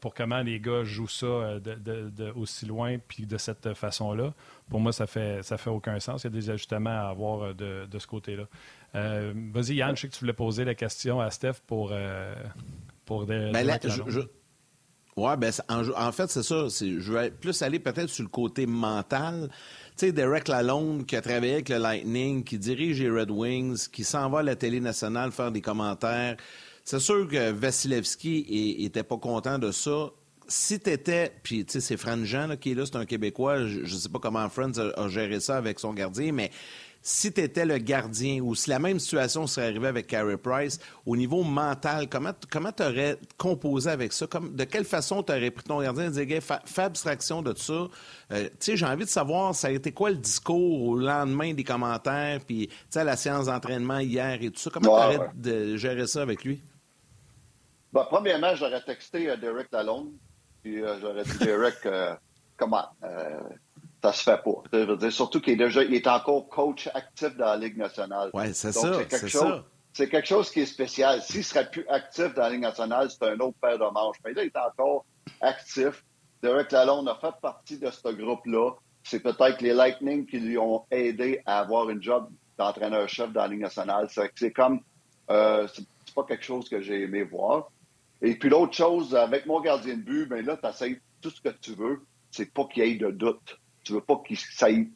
pour 0.00 0.14
comment 0.14 0.40
les 0.40 0.60
gars 0.60 0.84
jouent 0.84 1.08
ça 1.08 1.26
euh, 1.26 1.60
de, 1.60 2.32
aussi 2.36 2.66
loin 2.66 2.96
puis 3.06 3.26
de 3.26 3.36
cette 3.36 3.74
façon-là. 3.74 4.32
Pour 4.68 4.80
moi, 4.80 4.92
ça 4.92 5.06
fait 5.06 5.42
ça 5.42 5.58
fait 5.58 5.70
aucun 5.70 6.00
sens. 6.00 6.22
Il 6.22 6.26
y 6.26 6.28
a 6.28 6.30
des 6.30 6.50
ajustements 6.50 6.90
à 6.90 7.10
avoir 7.10 7.42
euh, 7.42 7.86
de, 7.86 7.98
ce 7.98 8.06
côté-là. 8.06 8.44
Euh, 8.94 9.32
vas-y, 9.52 9.76
Yann, 9.76 9.96
je 9.96 10.02
sais 10.02 10.08
que 10.08 10.14
tu 10.14 10.20
voulais 10.20 10.32
poser 10.32 10.64
la 10.64 10.74
question 10.74 11.20
à 11.20 11.30
Steph 11.30 11.60
pour, 11.66 11.92
pour 13.04 13.26
des. 13.26 13.50
Ben 13.52 13.66
Oui, 15.16 15.36
ben, 15.36 15.52
en, 15.68 16.12
fait, 16.12 16.30
c'est 16.30 16.42
ça. 16.42 16.68
Je 16.68 17.12
vais 17.12 17.30
plus 17.30 17.60
aller 17.60 17.78
peut-être 17.78 18.08
sur 18.08 18.22
le 18.22 18.30
côté 18.30 18.64
mental. 18.64 19.50
Tu 19.98 20.06
sais, 20.06 20.12
Derek 20.12 20.48
Lalonde, 20.48 21.04
qui 21.04 21.16
a 21.16 21.20
travaillé 21.20 21.54
avec 21.54 21.68
le 21.68 21.76
Lightning, 21.76 22.44
qui 22.44 22.58
dirige 22.58 23.02
les 23.02 23.10
Red 23.10 23.30
Wings, 23.30 23.88
qui 23.90 24.04
s'en 24.04 24.30
va 24.30 24.38
à 24.38 24.42
la 24.42 24.56
télé 24.56 24.80
nationale 24.80 25.30
faire 25.30 25.52
des 25.52 25.60
commentaires. 25.60 26.36
C'est 26.84 27.00
sûr 27.00 27.28
que 27.28 27.50
Vasilevski 27.52 28.76
n'était 28.80 29.04
pas 29.04 29.18
content 29.18 29.58
de 29.58 29.70
ça. 29.70 30.10
Si 30.48 30.80
tu 30.80 30.90
étais, 30.90 31.32
puis 31.42 31.64
tu 31.64 31.74
sais, 31.74 31.80
c'est 31.80 31.96
Fran 31.96 32.24
Jean 32.24 32.56
qui 32.56 32.72
est 32.72 32.74
là, 32.74 32.84
c'est 32.84 32.96
un 32.96 33.06
Québécois, 33.06 33.66
je 33.66 33.80
ne 33.80 33.86
sais 33.86 34.08
pas 34.08 34.18
comment 34.18 34.48
Franz 34.48 34.78
a, 34.80 35.08
géré 35.08 35.40
ça 35.40 35.56
avec 35.56 35.78
son 35.78 35.94
gardien, 35.94 36.32
mais 36.32 36.50
si 37.00 37.32
tu 37.32 37.40
étais 37.40 37.64
le 37.64 37.78
gardien 37.78 38.40
ou 38.42 38.54
si 38.54 38.70
la 38.70 38.78
même 38.78 38.98
situation 38.98 39.46
serait 39.46 39.66
arrivée 39.66 39.88
avec 39.88 40.06
Carey 40.06 40.36
Price, 40.36 40.78
au 41.06 41.16
niveau 41.16 41.42
mental, 41.42 42.08
comment 42.08 42.32
tu 42.72 42.82
aurais 42.82 43.18
composé 43.38 43.90
avec 43.90 44.12
ça? 44.12 44.26
de 44.26 44.64
quelle 44.64 44.84
façon 44.84 45.22
tu 45.22 45.32
aurais 45.32 45.50
pris 45.50 45.64
ton 45.64 45.80
gardien? 45.80 46.12
Et 46.12 46.26
dit, 46.26 46.38
fais 46.40 46.82
abstraction 46.82 47.42
de 47.42 47.56
ça? 47.56 47.88
Euh, 48.32 48.48
j'ai 48.60 48.86
envie 48.86 49.04
de 49.04 49.10
savoir, 49.10 49.54
ça 49.54 49.68
a 49.68 49.70
été 49.70 49.90
quoi 49.90 50.10
le 50.10 50.16
discours 50.16 50.82
au 50.82 50.96
lendemain 50.96 51.54
des 51.54 51.64
commentaires, 51.64 52.40
puis 52.46 52.68
la 52.94 53.16
séance 53.16 53.46
d'entraînement 53.46 53.98
hier 53.98 54.38
et 54.40 54.50
tout 54.50 54.60
ça? 54.60 54.70
Comment 54.70 55.08
tu 55.40 55.50
aurais 55.50 55.78
géré 55.78 56.06
ça 56.06 56.22
avec 56.22 56.44
lui? 56.44 56.62
Bon, 57.92 58.04
premièrement, 58.08 58.54
j'aurais 58.54 58.82
texté 58.82 59.28
euh, 59.28 59.36
Derek 59.36 59.68
Lalonde, 59.70 60.12
puis 60.62 60.82
euh, 60.82 60.98
j'aurais 61.00 61.24
dit 61.24 61.38
Derek, 61.38 61.84
euh, 61.84 62.14
comment 62.56 62.88
ça 64.02 64.12
se 64.12 64.22
fait 64.22 64.42
pas. 64.42 64.62
Je 64.72 64.78
veux 64.78 64.96
dire, 64.96 65.12
surtout 65.12 65.40
qu'il 65.40 65.52
est 65.54 65.64
déjà, 65.64 65.84
il 65.84 65.94
est 65.94 66.06
encore 66.06 66.48
coach 66.48 66.88
actif 66.92 67.36
dans 67.36 67.46
la 67.46 67.56
Ligue 67.56 67.76
nationale. 67.76 68.30
Oui, 68.34 68.52
c'est 68.52 68.72
ça. 68.72 68.94
C'est 68.94 69.06
quelque, 69.06 69.28
chose, 69.28 69.62
c'est 69.92 70.08
quelque 70.08 70.26
chose 70.26 70.50
qui 70.50 70.60
est 70.60 70.66
spécial. 70.66 71.22
S'il 71.22 71.44
serait 71.44 71.70
plus 71.70 71.86
actif 71.88 72.34
dans 72.34 72.42
la 72.42 72.50
Ligue 72.50 72.62
nationale, 72.62 73.10
c'est 73.10 73.24
un 73.28 73.38
autre 73.38 73.56
paire 73.60 73.78
de 73.78 73.84
manches. 73.92 74.16
Mais 74.24 74.32
là, 74.32 74.42
il 74.42 74.46
est 74.46 74.56
encore 74.56 75.04
actif. 75.40 76.04
Derek 76.42 76.72
Lalonde 76.72 77.08
a 77.08 77.14
fait 77.14 77.34
partie 77.40 77.78
de 77.78 77.90
ce 77.90 78.08
groupe-là. 78.08 78.72
C'est 79.04 79.20
peut-être 79.20 79.60
les 79.60 79.72
Lightning 79.72 80.26
qui 80.26 80.40
lui 80.40 80.58
ont 80.58 80.84
aidé 80.90 81.40
à 81.46 81.60
avoir 81.60 81.88
une 81.88 82.02
job 82.02 82.28
d'entraîneur-chef 82.58 83.32
dans 83.32 83.42
la 83.42 83.48
Ligue 83.48 83.60
nationale. 83.60 84.08
C'est 84.34 84.52
comme, 84.52 84.80
euh, 85.30 85.68
c'est 85.72 86.14
pas 86.14 86.24
quelque 86.24 86.44
chose 86.44 86.68
que 86.68 86.80
j'ai 86.80 87.02
aimé 87.02 87.22
voir. 87.22 87.70
Et 88.22 88.36
puis 88.36 88.48
l'autre 88.48 88.72
chose, 88.72 89.14
avec 89.16 89.46
mon 89.46 89.60
gardien 89.60 89.96
de 89.96 90.02
but, 90.02 90.26
ben 90.26 90.46
là, 90.46 90.56
tu 90.56 90.68
essaies 90.68 91.00
tout 91.20 91.30
ce 91.30 91.40
que 91.40 91.48
tu 91.48 91.74
veux, 91.74 92.00
c'est 92.30 92.52
pas 92.52 92.64
qu'il 92.66 92.86
y 92.86 92.90
ait 92.90 92.96
de 92.96 93.10
doute. 93.10 93.58
Tu 93.82 93.92
veux 93.92 94.00
pas 94.00 94.22
qu'il 94.24 94.38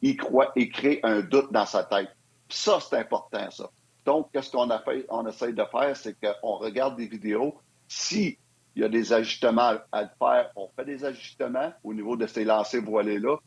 y 0.01 0.15
croit 0.15 0.51
et 0.55 0.69
crée 0.69 1.01
un 1.03 1.19
doute 1.19 1.51
dans 1.51 1.65
sa 1.65 1.83
tête. 1.83 2.09
ça, 2.49 2.79
c'est 2.79 2.97
important, 2.97 3.51
ça. 3.51 3.69
Donc, 4.05 4.29
qu'est-ce 4.31 4.49
qu'on 4.49 4.69
a 4.69 4.79
fait, 4.79 5.05
on 5.09 5.27
essaie 5.27 5.51
de 5.51 5.63
faire, 5.69 5.95
c'est 5.97 6.15
qu'on 6.17 6.55
regarde 6.55 6.95
des 6.95 7.07
vidéos. 7.07 7.55
Si 7.89 8.37
il 8.75 8.81
y 8.81 8.85
a 8.85 8.89
des 8.89 9.11
ajustements 9.11 9.73
à 9.91 10.07
faire, 10.07 10.51
on 10.55 10.69
fait 10.73 10.85
des 10.85 11.03
ajustements 11.03 11.73
au 11.83 11.93
niveau 11.93 12.15
de 12.15 12.27
ces 12.27 12.45
lancers 12.45 12.81
voilés-là. 12.81 13.37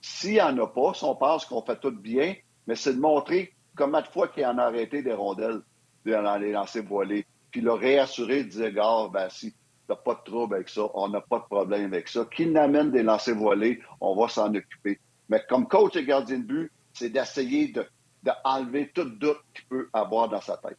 S'il 0.00 0.32
n'y 0.32 0.42
en 0.42 0.58
a 0.58 0.66
pas, 0.66 0.94
si 0.94 1.04
on 1.04 1.14
pense 1.14 1.44
qu'on 1.44 1.62
fait 1.62 1.78
tout 1.78 1.92
bien, 1.92 2.34
mais 2.66 2.74
c'est 2.74 2.94
de 2.94 3.00
montrer 3.00 3.54
combien 3.76 4.00
de 4.00 4.08
fois 4.08 4.26
qu'il 4.26 4.44
en 4.46 4.58
a 4.58 4.64
arrêté 4.64 5.02
des 5.02 5.12
rondelles 5.12 5.60
dans 6.04 6.38
les 6.38 6.52
lancers 6.52 6.82
voilés 6.82 7.26
puis 7.58 7.64
le 7.64 7.72
réassurer, 7.72 8.44
dire, 8.44 8.70
gars, 8.70 9.08
ben, 9.12 9.28
si 9.30 9.52
t'as 9.88 9.96
pas 9.96 10.14
de 10.14 10.20
trouble 10.30 10.54
avec 10.54 10.68
ça, 10.68 10.82
on 10.94 11.08
n'a 11.08 11.20
pas 11.20 11.40
de 11.40 11.44
problème 11.44 11.86
avec 11.86 12.06
ça. 12.06 12.24
Qu'il 12.24 12.52
n'amène 12.52 12.92
des 12.92 13.02
lancers 13.02 13.34
voilés, 13.34 13.80
on 14.00 14.14
va 14.14 14.28
s'en 14.28 14.54
occuper. 14.54 15.00
Mais 15.28 15.42
comme 15.48 15.66
coach 15.66 15.96
et 15.96 16.04
gardien 16.04 16.38
de 16.38 16.44
but, 16.44 16.72
c'est 16.92 17.10
d'essayer 17.10 17.72
de, 17.72 17.84
de 18.22 18.84
tout 18.94 19.10
doute 19.10 19.40
qu'il 19.52 19.64
peut 19.68 19.88
avoir 19.92 20.28
dans 20.28 20.40
sa 20.40 20.56
tête. 20.58 20.78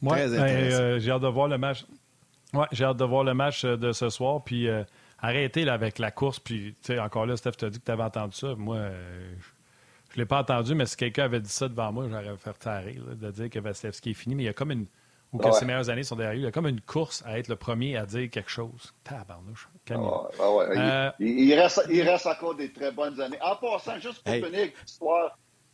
Moi, 0.00 0.16
ben, 0.16 0.32
euh, 0.32 0.98
j'ai 0.98 1.10
hâte 1.10 1.20
de 1.20 1.28
voir 1.28 1.48
le 1.48 1.58
match. 1.58 1.84
Ouais, 2.54 2.66
j'ai 2.72 2.84
hâte 2.84 2.96
de 2.96 3.04
voir 3.04 3.24
le 3.24 3.34
match 3.34 3.62
euh, 3.66 3.76
de 3.76 3.92
ce 3.92 4.08
soir. 4.08 4.42
Puis 4.42 4.68
euh, 4.68 4.84
arrêter 5.18 5.66
là, 5.66 5.74
avec 5.74 5.98
la 5.98 6.10
course. 6.10 6.40
Puis, 6.40 6.74
tu 6.82 6.94
sais, 6.94 6.98
encore 6.98 7.26
là, 7.26 7.36
Steph 7.36 7.52
t'a 7.58 7.68
dit 7.68 7.78
que 7.78 7.84
tu 7.84 7.90
avais 7.90 8.04
entendu 8.04 8.34
ça. 8.34 8.54
Moi, 8.54 8.78
je 9.38 9.55
ne 10.16 10.22
l'ai 10.22 10.26
pas 10.26 10.40
entendu, 10.40 10.74
mais 10.74 10.86
si 10.86 10.96
quelqu'un 10.96 11.24
avait 11.24 11.40
dit 11.40 11.50
ça 11.50 11.68
devant 11.68 11.92
moi, 11.92 12.06
j'aurais 12.08 12.36
fait 12.36 12.58
taire 12.58 12.84
de 12.84 13.30
dire 13.30 13.50
que 13.50 13.58
Vasilevski 13.58 14.10
est 14.10 14.14
fini. 14.14 14.34
Mais 14.34 14.44
il 14.44 14.46
y 14.46 14.50
a 14.50 14.52
comme 14.52 14.70
une. 14.70 14.86
Ou 15.32 15.38
que 15.38 15.50
ses 15.52 15.64
meilleures 15.64 15.90
années 15.90 16.04
sont 16.04 16.16
derrière 16.16 16.34
lui. 16.34 16.42
Il 16.42 16.44
y 16.44 16.48
a 16.48 16.52
comme 16.52 16.68
une 16.68 16.80
course 16.80 17.22
à 17.26 17.38
être 17.38 17.48
le 17.48 17.56
premier 17.56 17.96
à 17.96 18.06
dire 18.06 18.30
quelque 18.30 18.50
chose. 18.50 18.94
Tabarnouche. 19.04 19.68
Euh, 19.90 21.10
il, 21.18 21.52
reste, 21.54 21.82
il 21.90 22.02
reste 22.02 22.26
encore 22.26 22.54
des 22.54 22.72
très 22.72 22.92
bonnes 22.92 23.20
années. 23.20 23.38
En 23.42 23.56
passant, 23.56 23.98
juste 23.98 24.22
pour 24.22 24.32
finir 24.32 24.70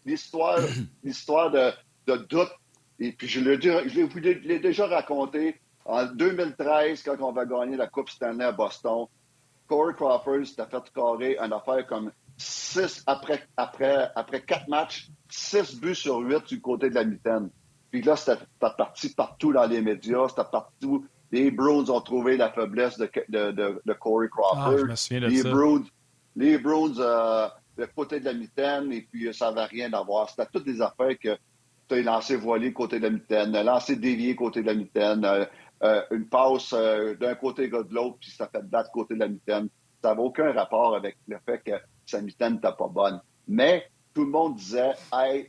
l'histoire, 0.04 0.58
l'histoire, 1.04 1.50
de, 1.50 1.70
de 2.06 2.16
doute, 2.16 2.50
et 2.98 3.12
puis 3.12 3.28
je 3.28 3.40
l'ai, 3.40 4.58
déjà 4.58 4.86
raconté, 4.86 5.60
En 5.84 6.06
2013, 6.06 7.02
quand 7.02 7.20
on 7.20 7.32
va 7.32 7.44
gagner 7.44 7.76
la 7.76 7.88
Coupe 7.88 8.08
Stanley 8.08 8.44
à 8.44 8.52
Boston, 8.52 9.06
Corey 9.68 9.94
Crawford 9.94 10.46
s'était 10.46 10.66
fait 10.66 10.92
carrer 10.94 11.36
une 11.38 11.52
affaire 11.52 11.86
comme 11.86 12.10
6 12.42 13.04
après, 13.06 13.46
après, 13.56 14.10
après 14.14 14.42
4 14.42 14.68
matchs, 14.68 15.08
6 15.30 15.80
buts 15.80 15.94
sur 15.94 16.18
8 16.18 16.48
du 16.48 16.60
côté 16.60 16.90
de 16.90 16.94
la 16.94 17.04
mitaine. 17.04 17.50
Puis 17.90 18.02
là, 18.02 18.16
c'était 18.16 18.40
parti 18.58 19.10
partout 19.10 19.52
dans 19.52 19.66
les 19.66 19.82
médias, 19.82 20.28
c'était 20.28 20.48
partout. 20.50 21.06
Les 21.30 21.50
Bruins 21.50 21.88
ont 21.88 22.00
trouvé 22.00 22.36
la 22.36 22.50
faiblesse 22.50 22.98
de, 22.98 23.08
de, 23.28 23.80
de, 23.84 23.92
Corey 23.94 24.28
Crawford. 24.28 24.74
Ah, 24.74 24.76
je 24.78 24.84
me 24.84 24.96
souviens 24.96 25.20
de 25.20 25.26
les 25.26 25.42
ça. 25.42 25.50
Bruins, 25.50 25.84
les 26.36 26.56
euh, 26.56 27.48
le 27.76 27.86
côté 27.86 28.20
de 28.20 28.24
la 28.24 28.34
mitaine, 28.34 28.92
et 28.92 29.02
puis 29.02 29.32
ça 29.32 29.50
n'avait 29.52 29.66
rien 29.66 29.92
à 29.92 30.02
voir. 30.02 30.28
C'était 30.28 30.48
toutes 30.52 30.64
des 30.64 30.80
affaires 30.80 31.18
que 31.18 31.36
tu 31.88 31.94
as 31.94 32.02
lancé 32.02 32.36
voilé 32.36 32.72
côté 32.72 32.98
de 32.98 33.04
la 33.04 33.10
mitaine, 33.10 33.52
lancé 33.52 33.96
dévié 33.96 34.34
côté 34.34 34.62
de 34.62 34.66
la 34.66 34.74
mitaine, 34.74 35.24
euh, 35.24 35.44
euh, 35.82 36.02
une 36.10 36.26
passe 36.26 36.72
d'un 36.72 37.34
côté 37.34 37.68
de 37.68 37.94
l'autre, 37.94 38.16
puis 38.20 38.30
ça 38.30 38.48
fait 38.48 38.62
battre 38.62 38.90
côté 38.90 39.14
de 39.14 39.20
la 39.20 39.28
mitaine. 39.28 39.68
Ça 40.02 40.10
n'avait 40.10 40.22
aucun 40.22 40.52
rapport 40.52 40.96
avec 40.96 41.16
le 41.28 41.38
fait 41.46 41.58
que 41.64 41.72
sa 42.06 42.20
mitaine 42.20 42.54
n'était 42.54 42.72
pas 42.76 42.88
bonne. 42.88 43.20
Mais 43.48 43.86
tout 44.14 44.24
le 44.24 44.30
monde 44.30 44.56
disait, 44.56 44.92
hey, 45.12 45.48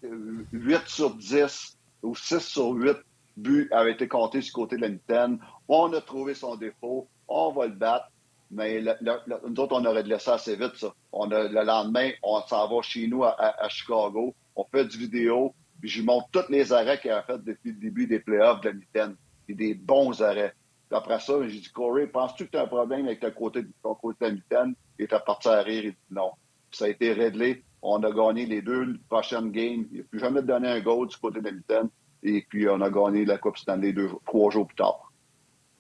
8 0.52 0.82
sur 0.88 1.16
10 1.16 1.78
ou 2.04 2.16
6 2.16 2.40
sur 2.40 2.70
8 2.70 2.98
buts 3.38 3.68
avaient 3.72 3.94
été 3.94 4.08
comptés 4.08 4.40
du 4.40 4.52
côté 4.52 4.76
de 4.78 4.82
la 4.82 4.90
mitaine. 4.90 5.40
On 5.68 5.92
a 5.94 6.02
trouvé 6.02 6.34
son 6.34 6.56
défaut, 6.56 7.08
on 7.28 7.52
va 7.52 7.68
le 7.68 7.74
battre. 7.74 8.10
Mais 8.52 8.82
nous 8.82 9.60
autres, 9.60 9.76
on 9.76 9.86
aurait 9.86 10.04
laissé 10.04 10.30
assez 10.30 10.56
vite, 10.56 10.76
ça. 10.76 10.94
On 11.12 11.32
a, 11.32 11.48
le 11.48 11.64
lendemain, 11.64 12.12
on 12.22 12.40
s'en 12.42 12.68
va 12.68 12.82
chez 12.84 13.08
nous 13.08 13.24
à, 13.24 13.68
Chicago. 13.70 14.36
On 14.56 14.64
fait 14.66 14.86
du 14.86 14.98
vidéo. 14.98 15.56
Puis 15.82 15.90
je 15.90 16.04
montre 16.04 16.30
tous 16.32 16.52
les 16.52 16.72
arrêts 16.72 17.00
qu'il 17.00 17.12
a 17.12 17.24
fait 17.24 17.44
depuis 17.44 17.72
le 17.72 17.80
début 17.80 18.06
des 18.06 18.20
playoffs 18.20 18.62
de 18.62 18.70
la 18.70 18.76
mitaine. 18.76 19.16
Des 19.50 19.74
bons 19.74 20.22
arrêts. 20.22 20.54
Après 20.94 21.20
ça, 21.20 21.34
j'ai 21.48 21.60
dit, 21.60 21.72
Corey, 21.72 22.08
penses-tu 22.08 22.46
que 22.46 22.52
tu 22.52 22.58
as 22.58 22.64
un 22.64 22.68
problème 22.68 23.06
avec 23.06 23.24
le 23.24 23.32
côté, 23.32 23.66
ton 23.82 23.96
côté 23.96 24.26
de 24.26 24.30
la 24.30 24.36
mitaine? 24.36 24.76
Et 25.00 25.08
tu 25.08 25.16
parti 25.26 25.48
à 25.48 25.62
rire. 25.62 25.84
Il 25.86 25.92
dit 25.92 25.98
non. 26.12 26.32
ça 26.72 26.86
a 26.86 26.90
été 26.90 27.14
réglé. 27.14 27.64
On 27.82 28.02
a 28.04 28.12
gagné 28.12 28.46
les 28.46 28.62
deux 28.62 28.98
prochaines 29.10 29.52
games. 29.52 29.86
Il 29.92 30.00
n'a 30.00 30.04
plus 30.04 30.20
jamais 30.20 30.42
donné 30.42 30.70
un 30.70 30.80
goal 30.80 31.08
du 31.08 31.18
côté 31.18 31.40
de 31.40 31.46
la 31.46 31.52
mitaine. 31.52 31.90
Et 32.22 32.46
puis, 32.48 32.68
on 32.70 32.80
a 32.82 32.90
gagné 32.90 33.26
la 33.26 33.38
Coupe 33.38 33.58
Stanley 33.58 33.92
deux, 33.92 34.10
trois 34.26 34.50
jours 34.52 34.68
plus 34.68 34.76
tard. 34.76 35.12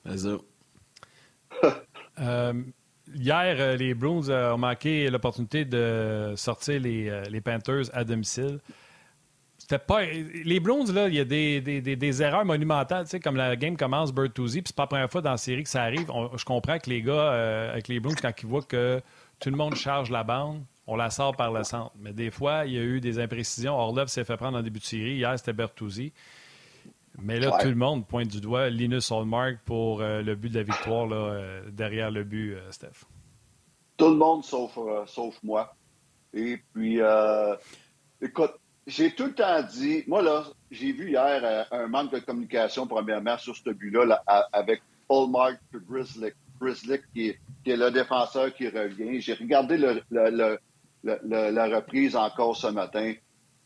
Vas-y. 0.05 0.37
Euh, 2.19 2.53
hier, 3.11 3.55
euh, 3.57 3.75
les 3.75 3.95
Bruins 3.95 4.29
ont 4.53 4.57
manqué 4.59 5.09
l'opportunité 5.09 5.65
de 5.65 6.33
sortir 6.35 6.79
les, 6.79 7.09
euh, 7.09 7.23
les, 7.23 7.41
Panthers 7.41 7.85
à 7.91 8.03
domicile. 8.03 8.59
C'était 9.63 9.79
pas. 9.79 10.01
Les 10.03 10.59
Bruins, 10.59 10.91
là, 10.91 11.07
il 11.07 11.13
y 11.13 11.21
a 11.21 11.23
des, 11.23 11.61
des, 11.61 11.81
des, 11.81 12.21
erreurs 12.21 12.43
monumentales, 12.43 13.05
tu 13.05 13.11
sais, 13.11 13.19
comme 13.21 13.37
la 13.37 13.55
game 13.55 13.77
commence 13.77 14.11
Bertuzzi, 14.11 14.61
puis 14.61 14.67
c'est 14.67 14.75
pas 14.75 14.83
la 14.83 14.87
première 14.87 15.09
fois 15.09 15.21
dans 15.21 15.31
la 15.31 15.37
série 15.37 15.63
que 15.63 15.69
ça 15.69 15.83
arrive. 15.83 16.11
je 16.35 16.43
comprends 16.43 16.77
que 16.79 16.89
les 16.89 17.01
gars, 17.01 17.69
avec 17.71 17.87
les 17.87 18.01
Bruins, 18.01 18.15
quand 18.21 18.33
ils 18.41 18.45
voient 18.45 18.61
que 18.61 19.01
tout 19.39 19.49
le 19.49 19.55
monde 19.55 19.75
charge 19.75 20.09
la 20.09 20.25
bande, 20.25 20.65
on 20.85 20.97
la 20.97 21.09
sort 21.09 21.33
par 21.37 21.53
le 21.53 21.63
centre. 21.63 21.93
Mais 21.97 22.11
des 22.11 22.29
fois, 22.29 22.65
il 22.65 22.73
y 22.73 22.77
a 22.77 22.81
eu 22.81 22.99
des 22.99 23.19
imprécisions. 23.19 23.73
Orlov 23.73 24.09
s'est 24.09 24.25
fait 24.25 24.35
prendre 24.35 24.57
en 24.57 24.61
début 24.61 24.79
de 24.79 24.83
série. 24.83 25.15
Hier, 25.15 25.33
c'était 25.39 25.53
Bertuzzi. 25.53 26.11
Mais 27.19 27.39
là, 27.39 27.57
tout 27.61 27.69
le 27.69 27.75
monde 27.75 28.05
pointe 28.05 28.27
du 28.27 28.41
doigt 28.41 28.69
Linus 28.69 29.11
Hallmark 29.11 29.59
pour 29.65 30.01
euh, 30.01 30.21
le 30.21 30.35
but 30.35 30.49
de 30.49 30.57
la 30.57 30.63
victoire 30.63 31.05
là, 31.05 31.15
euh, 31.15 31.69
derrière 31.71 32.11
le 32.11 32.23
but, 32.23 32.55
euh, 32.55 32.71
Steph. 32.71 33.05
Tout 33.95 34.09
le 34.09 34.15
monde 34.15 34.43
sauf, 34.43 34.77
sauf 35.05 35.37
moi. 35.43 35.75
Et 36.33 36.59
puis, 36.73 36.99
écoute, 38.19 38.53
j'ai 38.85 39.13
tout 39.13 39.25
le 39.25 39.33
temps 39.33 39.61
dit, 39.63 40.03
moi 40.07 40.21
là, 40.21 40.45
j'ai 40.71 40.91
vu 40.91 41.09
hier 41.09 41.67
un 41.71 41.87
manque 41.87 42.11
de 42.11 42.19
communication 42.19 42.87
premièrement 42.87 43.37
sur 43.37 43.55
ce 43.55 43.69
but-là 43.69 44.23
avec 44.51 44.81
Hallmark 45.09 45.59
et 45.73 45.77
Grizzly, 45.87 46.31
Grizzly 46.59 46.99
qui, 47.13 47.29
est, 47.29 47.39
le 47.65 47.91
défenseur 47.91 48.53
qui 48.53 48.67
revient. 48.67 49.21
J'ai 49.21 49.33
regardé 49.33 49.77
la 49.77 50.57
reprise 51.75 52.15
encore 52.15 52.57
ce 52.57 52.67
matin 52.67 53.13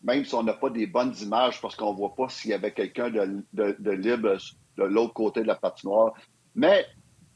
même 0.03 0.25
si 0.25 0.33
on 0.35 0.43
n'a 0.43 0.53
pas 0.53 0.69
des 0.69 0.87
bonnes 0.87 1.13
images 1.21 1.61
parce 1.61 1.75
qu'on 1.75 1.91
ne 1.91 1.97
voit 1.97 2.15
pas 2.15 2.29
s'il 2.29 2.51
y 2.51 2.53
avait 2.53 2.71
quelqu'un 2.71 3.09
de, 3.09 3.91
libre 3.91 4.37
de 4.77 4.83
l'autre 4.83 5.13
côté 5.13 5.41
de 5.41 5.47
la 5.47 5.55
patinoire. 5.55 6.13
Mais 6.55 6.85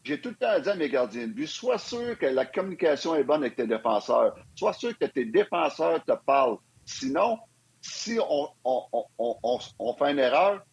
j'ai 0.03 0.19
tout 0.21 0.29
le 0.29 0.35
temps 0.35 0.59
dit 0.59 0.69
à 0.69 0.75
mes 0.75 0.89
gardiens 0.89 1.27
de 1.27 1.33
but, 1.33 1.47
sois 1.47 1.77
sûr 1.77 2.17
que 2.17 2.25
la 2.25 2.45
communication 2.45 3.15
est 3.15 3.23
bonne 3.23 3.41
avec 3.41 3.55
tes 3.55 3.67
défenseurs. 3.67 4.35
Sois 4.55 4.73
sûr 4.73 4.97
que 4.97 5.05
tes 5.05 5.25
défenseurs 5.25 6.03
te 6.03 6.13
parlent. 6.25 6.57
Sinon, 6.85 7.37
si 7.81 8.19
on, 8.19 9.95
fait 9.97 10.11
une 10.11 10.19
erreur, 10.19 10.63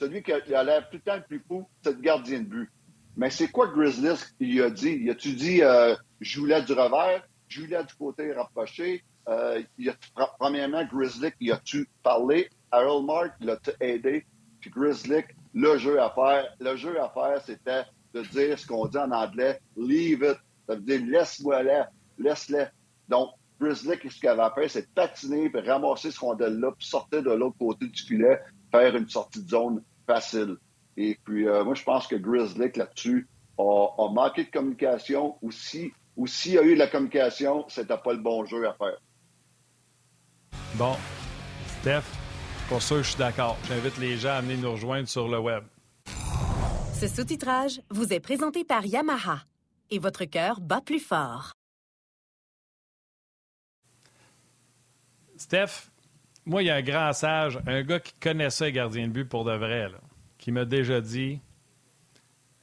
celui 0.00 0.22
qui 0.22 0.32
a 0.32 0.62
l'air 0.62 0.88
tout 0.90 0.96
le 0.96 1.00
temps 1.00 1.16
le 1.16 1.22
plus 1.22 1.42
fou, 1.46 1.66
c'est 1.82 1.92
le 1.92 2.00
gardien 2.00 2.40
de 2.40 2.44
but. 2.44 2.70
Mais 3.16 3.30
c'est 3.30 3.48
quoi 3.48 3.68
Grizzly 3.68 4.10
il 4.40 4.62
a 4.62 4.70
dit? 4.70 4.98
Il 5.02 5.10
a-tu 5.10 5.32
dit 5.34 5.62
euh, 5.62 5.94
je 6.20 6.40
du 6.40 6.72
revers, 6.72 7.22
je 7.48 7.60
voulais 7.60 7.84
du 7.84 7.94
côté 7.94 8.32
rapproché, 8.32 9.04
euh, 9.28 9.62
premièrement, 10.38 10.84
Grizzly, 10.84 11.32
il 11.40 11.52
a-tu 11.52 11.88
parlé? 12.02 12.48
Harold 12.70 13.06
Mark 13.06 13.32
l'a-tu 13.40 13.70
aidé? 13.80 14.26
Puis 14.60 14.70
Grizzly, 14.70 15.22
le 15.54 15.78
jeu 15.78 16.00
à 16.00 16.10
faire, 16.10 16.46
le 16.60 16.76
jeu 16.76 17.00
à 17.00 17.08
faire, 17.10 17.40
c'était 17.44 17.84
de 18.14 18.22
dire 18.22 18.58
ce 18.58 18.66
qu'on 18.66 18.86
dit 18.86 18.98
en 18.98 19.10
anglais, 19.10 19.60
leave 19.76 20.22
it. 20.22 20.38
Ça 20.66 20.74
veut 20.74 20.80
dire 20.80 21.00
laisse-moi 21.04 21.62
là, 21.62 21.90
laisse-le. 22.18 22.66
Donc, 23.08 23.30
Grizzly, 23.60 23.96
ce 24.08 24.20
qu'il 24.20 24.28
avait 24.28 24.54
fait, 24.54 24.68
c'est 24.68 24.94
patiner, 24.94 25.50
puis 25.50 25.60
ramasser 25.68 26.10
ce 26.10 26.20
rondelle-là, 26.20 26.72
puis 26.78 26.86
sortir 26.86 27.22
de 27.22 27.30
l'autre 27.30 27.58
côté 27.58 27.86
du 27.86 28.02
filet, 28.02 28.40
faire 28.70 28.96
une 28.96 29.08
sortie 29.08 29.42
de 29.42 29.48
zone 29.48 29.82
facile. 30.06 30.56
Et 30.96 31.18
puis, 31.24 31.46
euh, 31.46 31.64
moi, 31.64 31.74
je 31.74 31.82
pense 31.82 32.06
que 32.06 32.16
Grizzly, 32.16 32.70
là-dessus, 32.74 33.28
a, 33.58 33.86
a, 33.98 34.12
manqué 34.12 34.44
de 34.44 34.50
communication. 34.50 35.36
Ou 35.42 35.50
s'il 35.50 35.90
ou 36.16 36.26
y 36.46 36.58
a 36.58 36.62
eu 36.62 36.74
de 36.74 36.78
la 36.78 36.88
communication, 36.88 37.64
c'était 37.68 37.96
pas 37.96 38.12
le 38.12 38.20
bon 38.20 38.44
jeu 38.46 38.66
à 38.66 38.74
faire. 38.74 38.98
Bon, 40.74 40.96
Steph, 41.80 42.04
pour 42.68 42.80
ça, 42.80 42.96
je 42.98 43.08
suis 43.08 43.18
d'accord. 43.18 43.56
J'invite 43.68 43.98
les 43.98 44.16
gens 44.16 44.30
à 44.30 44.40
venir 44.40 44.58
nous 44.58 44.72
rejoindre 44.72 45.08
sur 45.08 45.28
le 45.28 45.38
web. 45.38 45.64
Ce 46.94 47.08
sous-titrage 47.08 47.80
vous 47.90 48.12
est 48.12 48.20
présenté 48.20 48.64
par 48.64 48.84
Yamaha 48.84 49.40
et 49.90 49.98
votre 49.98 50.24
cœur 50.24 50.60
bat 50.60 50.80
plus 50.80 51.00
fort. 51.00 51.52
Steph, 55.40 55.88
moi, 56.44 56.62
il 56.62 56.66
y 56.66 56.70
a 56.70 56.74
un 56.74 56.82
grand 56.82 57.14
sage, 57.14 57.58
un 57.66 57.82
gars 57.82 57.98
qui 57.98 58.12
connaissait 58.20 58.72
gardien 58.72 59.08
de 59.08 59.12
but 59.12 59.24
pour 59.24 59.46
de 59.46 59.52
vrai, 59.52 59.88
qui 60.36 60.52
m'a 60.52 60.66
déjà 60.66 61.00
dit 61.00 61.40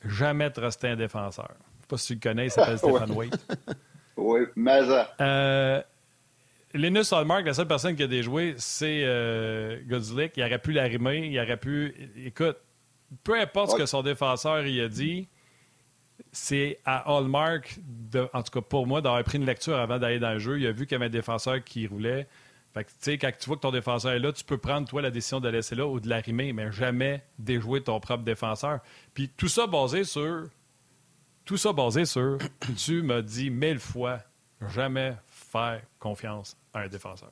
jamais 0.05 0.51
truster 0.51 0.89
un 0.89 0.95
défenseur. 0.95 1.49
Je 1.49 1.55
ne 1.55 1.81
sais 1.81 1.87
pas 1.89 1.97
si 1.97 2.07
tu 2.07 2.13
le 2.13 2.19
connais, 2.19 2.45
il 2.45 2.51
s'appelle 2.51 2.77
Stéphane 2.77 3.11
Waite. 3.11 3.37
Oui, 4.19 4.41
mais. 4.55 4.81
Euh, 5.21 5.81
Linus 6.73 7.13
Hallmark, 7.13 7.45
la 7.45 7.53
seule 7.53 7.67
personne 7.67 7.95
qui 7.95 8.01
a 8.01 8.07
déjoué, 8.07 8.55
c'est 8.57 9.03
euh, 9.03 9.79
Il 9.87 10.43
aurait 10.43 10.59
pu 10.59 10.71
l'arrimer, 10.71 11.27
il 11.27 11.39
aurait 11.39 11.57
pu. 11.57 11.93
Écoute, 12.25 12.57
peu 13.23 13.39
importe 13.39 13.71
ce 13.71 13.75
que 13.75 13.85
son 13.85 14.01
défenseur 14.01 14.65
il 14.65 14.81
a 14.81 14.87
dit, 14.87 15.27
c'est 16.31 16.79
à 16.83 17.15
Hallmark, 17.15 17.79
en 18.33 18.41
tout 18.41 18.51
cas 18.51 18.61
pour 18.61 18.87
moi, 18.87 19.01
d'avoir 19.01 19.23
pris 19.23 19.37
une 19.37 19.45
lecture 19.45 19.77
avant 19.77 19.99
d'aller 19.99 20.17
dans 20.17 20.33
le 20.33 20.39
jeu. 20.39 20.59
Il 20.59 20.65
a 20.65 20.71
vu 20.71 20.87
qu'il 20.87 20.93
y 20.93 20.95
avait 20.95 21.05
un 21.05 21.09
défenseur 21.09 21.63
qui 21.63 21.85
roulait. 21.85 22.27
Quand 22.83 23.31
tu 23.39 23.45
vois 23.47 23.55
que 23.55 23.61
ton 23.61 23.71
défenseur 23.71 24.13
est 24.13 24.19
là, 24.19 24.31
tu 24.31 24.43
peux 24.43 24.57
prendre, 24.57 24.87
toi, 24.87 25.01
la 25.01 25.11
décision 25.11 25.39
de 25.39 25.49
laisser 25.49 25.75
là 25.75 25.87
ou 25.87 25.99
de 25.99 26.09
l'arrimer, 26.09 26.53
mais 26.53 26.71
jamais 26.71 27.23
déjouer 27.39 27.83
ton 27.83 27.99
propre 27.99 28.23
défenseur. 28.23 28.79
Puis 29.13 29.29
tout 29.29 29.47
ça 29.47 29.67
basé 29.67 30.03
sur. 30.03 30.47
Tout 31.45 31.57
ça 31.57 31.73
basé 31.73 32.05
sur. 32.05 32.37
tu 32.77 33.01
m'as 33.01 33.21
dit 33.21 33.49
mille 33.49 33.79
fois, 33.79 34.19
jamais 34.73 35.15
faire 35.27 35.81
confiance 35.99 36.57
à 36.73 36.81
un 36.81 36.87
défenseur. 36.87 37.31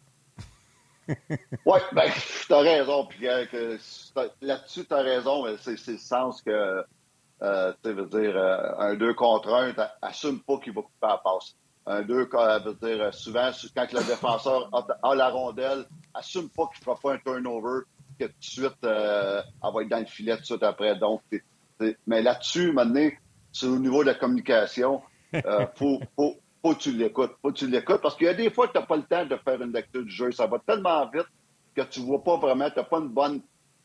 oui, 1.66 1.80
ben, 1.92 2.12
tu 2.48 2.54
as 2.54 2.60
raison. 2.60 3.06
Puis 3.06 3.28
euh, 3.28 3.78
là-dessus, 4.42 4.86
tu 4.86 4.94
as 4.94 5.02
raison. 5.02 5.46
C'est 5.58 5.88
le 5.88 5.98
sens 5.98 6.42
que, 6.42 6.84
euh, 7.42 7.74
tu 7.84 7.92
veux 7.92 8.08
dire, 8.08 8.36
euh, 8.36 8.72
un 8.80 8.96
2 8.96 9.14
contre 9.14 9.54
1, 9.54 9.74
assume 10.02 10.42
pas 10.42 10.58
qu'il 10.60 10.74
va 10.74 10.82
couper 10.82 11.08
la 11.08 11.18
passe. 11.18 11.56
Un 11.88 12.02
2, 12.02 12.16
veut 12.16 12.74
dire, 12.82 13.14
souvent, 13.14 13.52
quand 13.76 13.94
le 13.94 14.00
défenseur 14.08 14.70
a, 15.04 15.16
la 15.16 15.30
rondelle, 15.30 15.86
assume 16.16 16.50
pas 16.50 16.68
qu'il 16.68 16.80
ne 16.80 16.84
fera 16.84 16.96
pas 16.96 17.14
un 17.14 17.18
turnover, 17.20 17.82
que 18.20 18.26
tout 18.26 18.32
de 18.40 18.44
suite, 18.44 18.84
euh, 18.84 19.42
elle 19.64 19.74
va 19.74 19.82
être 19.82 19.90
dans 19.90 20.00
le 20.00 20.06
filet 20.06 20.36
tout 20.36 20.42
de 20.42 20.46
suite 20.46 20.64
après. 20.64 20.96
Donc, 20.96 21.22
mais 22.08 22.22
là-dessus, 22.22 22.72
maintenant, 22.72 23.10
c'est 23.52 23.68
au 23.68 23.78
niveau 23.78 24.04
de 24.04 24.10
la 24.10 24.16
communication. 24.16 25.02
Il 25.34 25.42
faut, 25.76 26.00
faut, 26.16 26.36
faut 26.62 26.74
que 26.74 26.80
tu 26.80 26.92
l'écoutes. 26.92 27.34
Faut 27.42 27.52
que 27.52 27.58
tu 27.58 27.68
l'écoutes 27.68 28.02
parce 28.02 28.16
qu'il 28.16 28.26
y 28.26 28.30
a 28.30 28.34
des 28.34 28.50
fois 28.50 28.68
que 28.68 28.74
tu 28.74 28.80
n'as 28.80 28.86
pas 28.86 28.98
le 28.98 29.04
temps 29.04 29.26
de 29.26 29.36
faire 29.38 29.62
une 29.62 29.72
lecture 29.72 30.04
du 30.04 30.10
jeu. 30.12 30.32
Ça 30.32 30.48
va 30.48 30.60
tellement 30.66 31.08
vite 31.10 31.28
que 31.76 31.82
tu 31.84 32.02
ne 32.02 32.06
vois 32.06 32.24
pas 32.24 32.38
vraiment, 32.38 32.70
tu 32.70 32.78
n'as 32.78 32.86
pas 32.86 32.98
une 32.98 33.10
bonne 33.10 33.42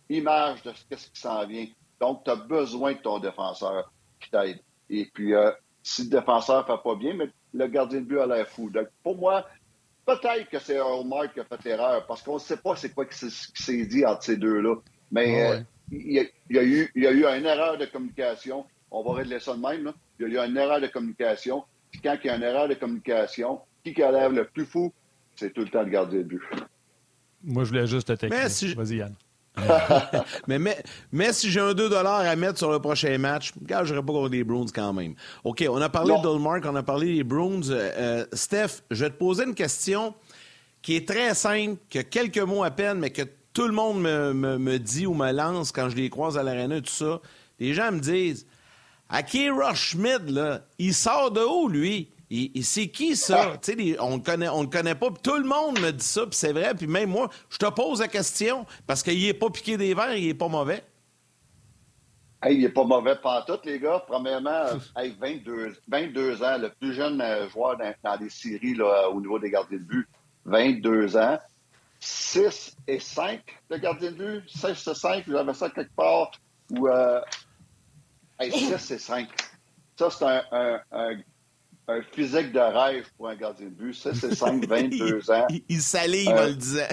image 0.09 0.63
de 0.63 0.73
ce 0.73 0.97
qui 0.97 1.21
s'en 1.21 1.47
vient. 1.47 1.67
Donc, 2.01 2.25
tu 2.25 2.31
as 2.31 2.37
besoin 2.37 2.95
de 2.95 2.99
ton 2.99 3.19
défenseur 3.19 3.93
qui 4.19 4.31
t'aide. 4.31 4.61
Et 4.89 5.11
puis, 5.13 5.35
euh, 5.35 5.51
si 5.83 6.05
le 6.05 6.11
défenseur 6.11 6.61
ne 6.69 6.77
fait 6.77 6.83
pas 6.83 6.95
bien, 6.95 7.15
mais 7.15 7.29
le 7.55 7.67
gardien 7.67 8.01
de 8.01 8.05
but 8.05 8.19
a 8.19 8.27
l'air 8.27 8.49
fou. 8.49 8.71
Donc, 8.71 8.89
pour 9.03 9.17
moi, 9.17 9.47
peut-être 10.07 10.49
que 10.49 10.59
c'est 10.59 10.79
Hallmark 10.79 11.35
qui 11.35 11.41
a 11.41 11.45
fait 11.45 11.65
l'erreur 11.65 12.07
parce 12.07 12.23
qu'on 12.23 12.35
ne 12.35 12.41
sait 12.41 12.57
pas 12.57 12.77
c'est 12.77 12.95
quoi 12.95 13.07
qui 13.07 13.17
s'est 13.19 13.87
dit 13.87 14.05
entre 14.05 14.23
ces 14.23 14.37
deux-là. 14.37 14.77
Mais 15.11 15.51
euh, 15.51 15.61
il, 15.91 16.13
y 16.51 16.59
a, 16.59 16.63
eu, 16.63 16.91
il 16.95 17.03
y 17.03 17.07
a 17.07 17.13
eu 17.13 17.25
une 17.25 17.47
erreur 17.47 17.79
de 17.79 17.87
communication. 17.87 18.65
On 18.91 19.03
va 19.03 19.15
régler 19.15 19.41
ça 19.41 19.55
de 19.55 19.61
même. 19.61 19.93
Il 20.19 20.33
y 20.33 20.39
a 20.39 20.45
eu 20.45 20.49
une 20.49 20.57
erreur 20.57 20.81
de 20.81 20.87
communication. 20.87 21.65
Puis 21.91 22.01
quand 22.01 22.17
il 22.23 22.27
y 22.27 22.31
a 22.31 22.37
une 22.37 22.43
erreur 22.43 22.69
de 22.69 22.75
communication, 22.75 23.61
qui 23.85 23.95
qui 23.95 24.01
lève 24.01 24.33
le 24.33 24.45
plus 24.45 24.67
fou, 24.67 24.93
c'est 25.35 25.53
tout 25.53 25.63
le 25.63 25.69
temps 25.69 25.85
de 25.85 25.91
garder 25.91 26.19
le 26.19 26.25
but. 26.25 26.43
Moi, 27.43 27.65
je 27.65 27.71
voulais 27.71 27.87
juste 27.87 28.09
te 28.09 28.13
texter. 28.13 28.75
Vas-y, 28.75 28.97
Yann. 28.97 29.15
mais, 30.47 30.83
mais, 31.13 31.33
si 31.33 31.51
j'ai 31.51 31.61
un 31.61 31.75
2 31.75 31.93
à 31.95 32.37
mettre 32.37 32.59
sur 32.59 32.71
le 32.71 32.79
prochain 32.79 33.17
match, 33.19 33.53
je 33.69 33.95
ne 33.95 34.01
pas 34.01 34.13
contre 34.13 34.31
les 34.31 34.45
Bruins 34.45 34.67
quand 34.75 34.93
même. 34.93 35.15
OK, 35.45 35.65
on 35.69 35.81
a 35.81 35.89
parlé 35.89 36.15
de 36.15 36.23
Dolmark, 36.23 36.65
on 36.67 36.77
a 36.77 36.83
parlé 36.83 37.15
des 37.17 37.25
Bruins. 37.25 37.61
Euh, 37.71 37.91
euh, 37.97 38.27
Steph, 38.33 38.83
je 38.91 39.05
vais 39.05 39.11
te 39.11 39.17
poser 39.17 39.45
une 39.45 39.55
question 39.55 40.15
qui 40.83 40.97
est 40.97 41.07
très 41.07 41.35
simple, 41.35 41.77
qui 41.89 41.99
a 41.99 42.05
quelques 42.05 42.39
mots 42.39 42.65
à 42.65 42.71
peine, 42.71 42.99
mais 42.99 43.11
que 43.11 43.23
tout 43.53 43.67
le 43.67 43.73
monde 43.73 44.01
me, 44.01 44.79
dit 44.79 45.07
ou 45.07 45.15
me 45.15 45.33
lance 45.33 45.73
quand 45.73 45.89
je 45.89 45.97
les 45.97 46.09
croise 46.09 46.39
à 46.39 46.43
l'aréna 46.43 46.77
et 46.77 46.83
tout 46.83 46.91
ça. 46.91 47.21
Les 47.59 47.75
gens 47.75 47.93
me 47.93 48.01
disent 48.01 48.47
Aki 49.09 49.51
Rush 49.51 49.97
là, 50.29 50.61
il 50.79 50.95
sort 50.95 51.31
de 51.31 51.41
où, 51.41 51.69
lui? 51.69 52.09
C'est 52.63 52.89
qui 52.89 53.17
ça? 53.17 53.55
Ah. 53.55 53.73
on 54.01 54.19
ne 54.19 54.23
connaît, 54.23 54.49
on 54.49 54.63
le 54.63 54.69
connaît 54.69 54.95
pas. 54.95 55.09
tout 55.23 55.37
le 55.37 55.45
monde 55.45 55.81
me 55.81 55.91
dit 55.91 56.05
ça, 56.05 56.23
puis 56.23 56.37
c'est 56.37 56.53
vrai. 56.53 56.75
Puis 56.75 56.87
même 56.87 57.11
moi, 57.11 57.29
je 57.49 57.59
te 57.59 57.67
pose 57.67 58.01
la 58.01 58.09
question 58.09 58.67
parce 58.87 59.03
qu'il 59.03 59.21
n'est 59.21 59.35
pas 59.35 59.51
piqué 59.51 59.77
des 59.77 59.95
verres, 59.95 60.15
il 60.15 60.29
n'est 60.29 60.35
pas 60.35 60.47
mauvais. 60.47 60.85
il 62.49 62.61
n'est 62.61 62.69
pas 62.69 62.85
mauvais 62.85 63.17
tout, 63.47 63.59
les 63.65 63.81
gars. 63.81 64.05
Premièrement, 64.07 64.65
22, 64.97 65.77
22 65.89 66.43
ans, 66.45 66.59
le 66.59 66.71
plus 66.71 66.95
jeune 66.95 67.21
euh, 67.21 67.49
joueur 67.49 67.77
dans, 67.77 68.21
les 68.21 68.31
séries 68.31 68.75
là, 68.75 69.09
au 69.11 69.21
niveau 69.21 69.39
des 69.39 69.51
gardiens 69.51 69.79
de 69.79 69.85
but. 69.85 70.09
22 70.45 71.17
ans. 71.17 71.39
6 71.99 72.77
et 72.87 72.99
5 72.99 73.43
de 73.71 73.77
gardien 73.77 74.13
de 74.13 74.17
but. 74.17 74.43
6 74.49 74.69
et 74.69 74.95
5, 74.95 75.25
j'avais 75.27 75.55
ça 75.55 75.69
quelque 75.69 75.95
part. 75.97 76.31
Ou, 76.71 76.87
euh, 76.87 77.21
6 78.41 78.93
et 78.93 78.99
5. 78.99 79.29
Ça, 79.99 80.09
c'est 80.11 80.25
un, 80.25 80.81
un, 80.93 81.17
physique 82.13 82.53
de 82.53 82.61
rêve 82.61 83.09
pour 83.17 83.29
un 83.29 83.37
gardien 83.37 83.67
de 83.67 83.71
but. 83.71 83.95
6 83.95 84.25
et 84.25 84.35
5, 84.35 84.67
22 84.67 85.31
ans. 85.31 85.47
Il, 85.51 85.63
il 85.69 85.81
salive, 85.81 86.31
euh, 86.31 86.49
le 86.49 86.55
disait. 86.55 86.89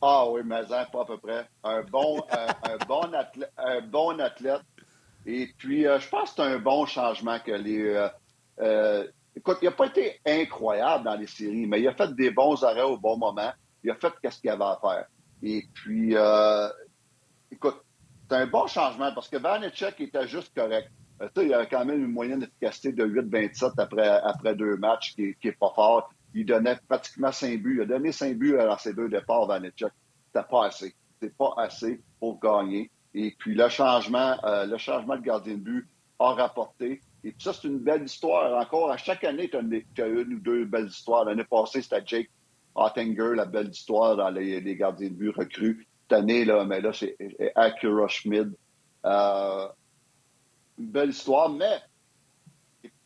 Ah 0.00 0.28
oui, 0.30 0.42
mais 0.44 0.62
pas 0.66 1.02
à 1.02 1.04
peu 1.04 1.18
près. 1.18 1.48
Un 1.62 1.82
bon, 1.82 2.22
un, 2.30 2.86
bon 2.86 3.12
athlète, 3.14 3.52
un 3.56 3.80
bon 3.80 4.20
athlète. 4.20 4.62
Et 5.26 5.48
puis, 5.58 5.86
euh, 5.86 5.98
je 5.98 6.08
pense 6.08 6.30
que 6.30 6.36
c'est 6.36 6.42
un 6.42 6.58
bon 6.58 6.86
changement 6.86 7.38
que 7.40 7.52
les. 7.52 7.80
Euh, 7.80 8.08
euh 8.60 9.06
écoute, 9.36 9.58
il 9.62 9.64
n'a 9.64 9.72
pas 9.72 9.86
été 9.86 10.20
incroyable 10.24 11.04
dans 11.04 11.16
les 11.16 11.26
séries, 11.26 11.66
mais 11.66 11.80
il 11.80 11.88
a 11.88 11.94
fait 11.94 12.14
des 12.14 12.30
bons 12.30 12.62
arrêts 12.62 12.82
au 12.82 12.96
bon 12.96 13.16
moment 13.16 13.52
il 13.84 13.90
a 13.90 13.94
fait 13.94 14.30
ce 14.30 14.40
qu'il 14.40 14.50
avait 14.50 14.64
à 14.64 14.78
faire. 14.80 15.06
Et 15.42 15.68
puis, 15.74 16.16
euh, 16.16 16.68
écoute, 17.52 17.76
c'est 18.28 18.36
un 18.36 18.46
bon 18.46 18.66
changement 18.66 19.12
parce 19.12 19.28
que 19.28 19.36
Vanecek 19.36 20.00
était 20.00 20.26
juste 20.26 20.52
correct. 20.54 20.90
Euh, 21.24 21.42
il 21.42 21.48
y 21.48 21.54
avait 21.54 21.68
quand 21.68 21.84
même 21.84 22.00
une 22.00 22.12
moyenne 22.12 22.40
d'efficacité 22.40 22.92
de 22.92 23.04
8-27 23.04 23.72
après, 23.78 24.08
après 24.08 24.54
deux 24.54 24.76
matchs 24.76 25.14
qui 25.14 25.34
n'est 25.42 25.52
pas 25.52 25.72
fort. 25.74 26.12
Il 26.34 26.46
donnait 26.46 26.76
pratiquement 26.88 27.32
5 27.32 27.60
buts. 27.62 27.76
Il 27.78 27.82
a 27.82 27.86
donné 27.86 28.12
5 28.12 28.36
buts 28.36 28.58
à 28.58 28.76
ses 28.78 28.92
deux 28.92 29.08
départs, 29.08 29.46
Vanecek. 29.46 29.92
C'était 30.26 30.46
pas 30.48 30.66
assez. 30.66 30.94
C'est 31.20 31.36
pas 31.36 31.54
assez 31.56 32.02
pour 32.18 32.40
gagner. 32.40 32.90
Et 33.14 33.34
puis, 33.38 33.54
le 33.54 33.68
changement, 33.68 34.36
euh, 34.44 34.66
le 34.66 34.76
changement 34.78 35.16
de 35.16 35.22
gardien 35.22 35.54
de 35.54 35.60
but 35.60 35.88
a 36.18 36.32
rapporté. 36.32 37.00
Et 37.22 37.30
puis 37.30 37.42
ça, 37.42 37.52
c'est 37.52 37.68
une 37.68 37.78
belle 37.78 38.02
histoire. 38.02 38.60
Encore, 38.60 38.90
à 38.90 38.96
chaque 38.96 39.24
année, 39.24 39.48
tu 39.48 39.56
as, 39.56 40.06
une 40.06 40.34
ou 40.34 40.40
deux 40.40 40.64
belles 40.64 40.88
histoires. 40.88 41.24
L'année 41.24 41.44
passée, 41.44 41.80
c'était 41.80 42.02
Jake 42.04 42.30
Ottinger, 42.74 43.34
la 43.36 43.46
belle 43.46 43.68
histoire 43.68 44.16
dans 44.16 44.30
les, 44.30 44.76
gardiens 44.76 45.08
de 45.08 45.14
but 45.14 45.30
recrues. 45.30 45.86
Cette 46.02 46.18
année, 46.18 46.44
là, 46.44 46.64
mais 46.64 46.80
là, 46.80 46.92
c'est 46.92 47.16
Acura 47.54 48.08
Schmid. 48.08 48.52
Euh, 49.06 49.68
une 50.78 50.86
belle 50.86 51.10
histoire, 51.10 51.48
mais 51.50 51.80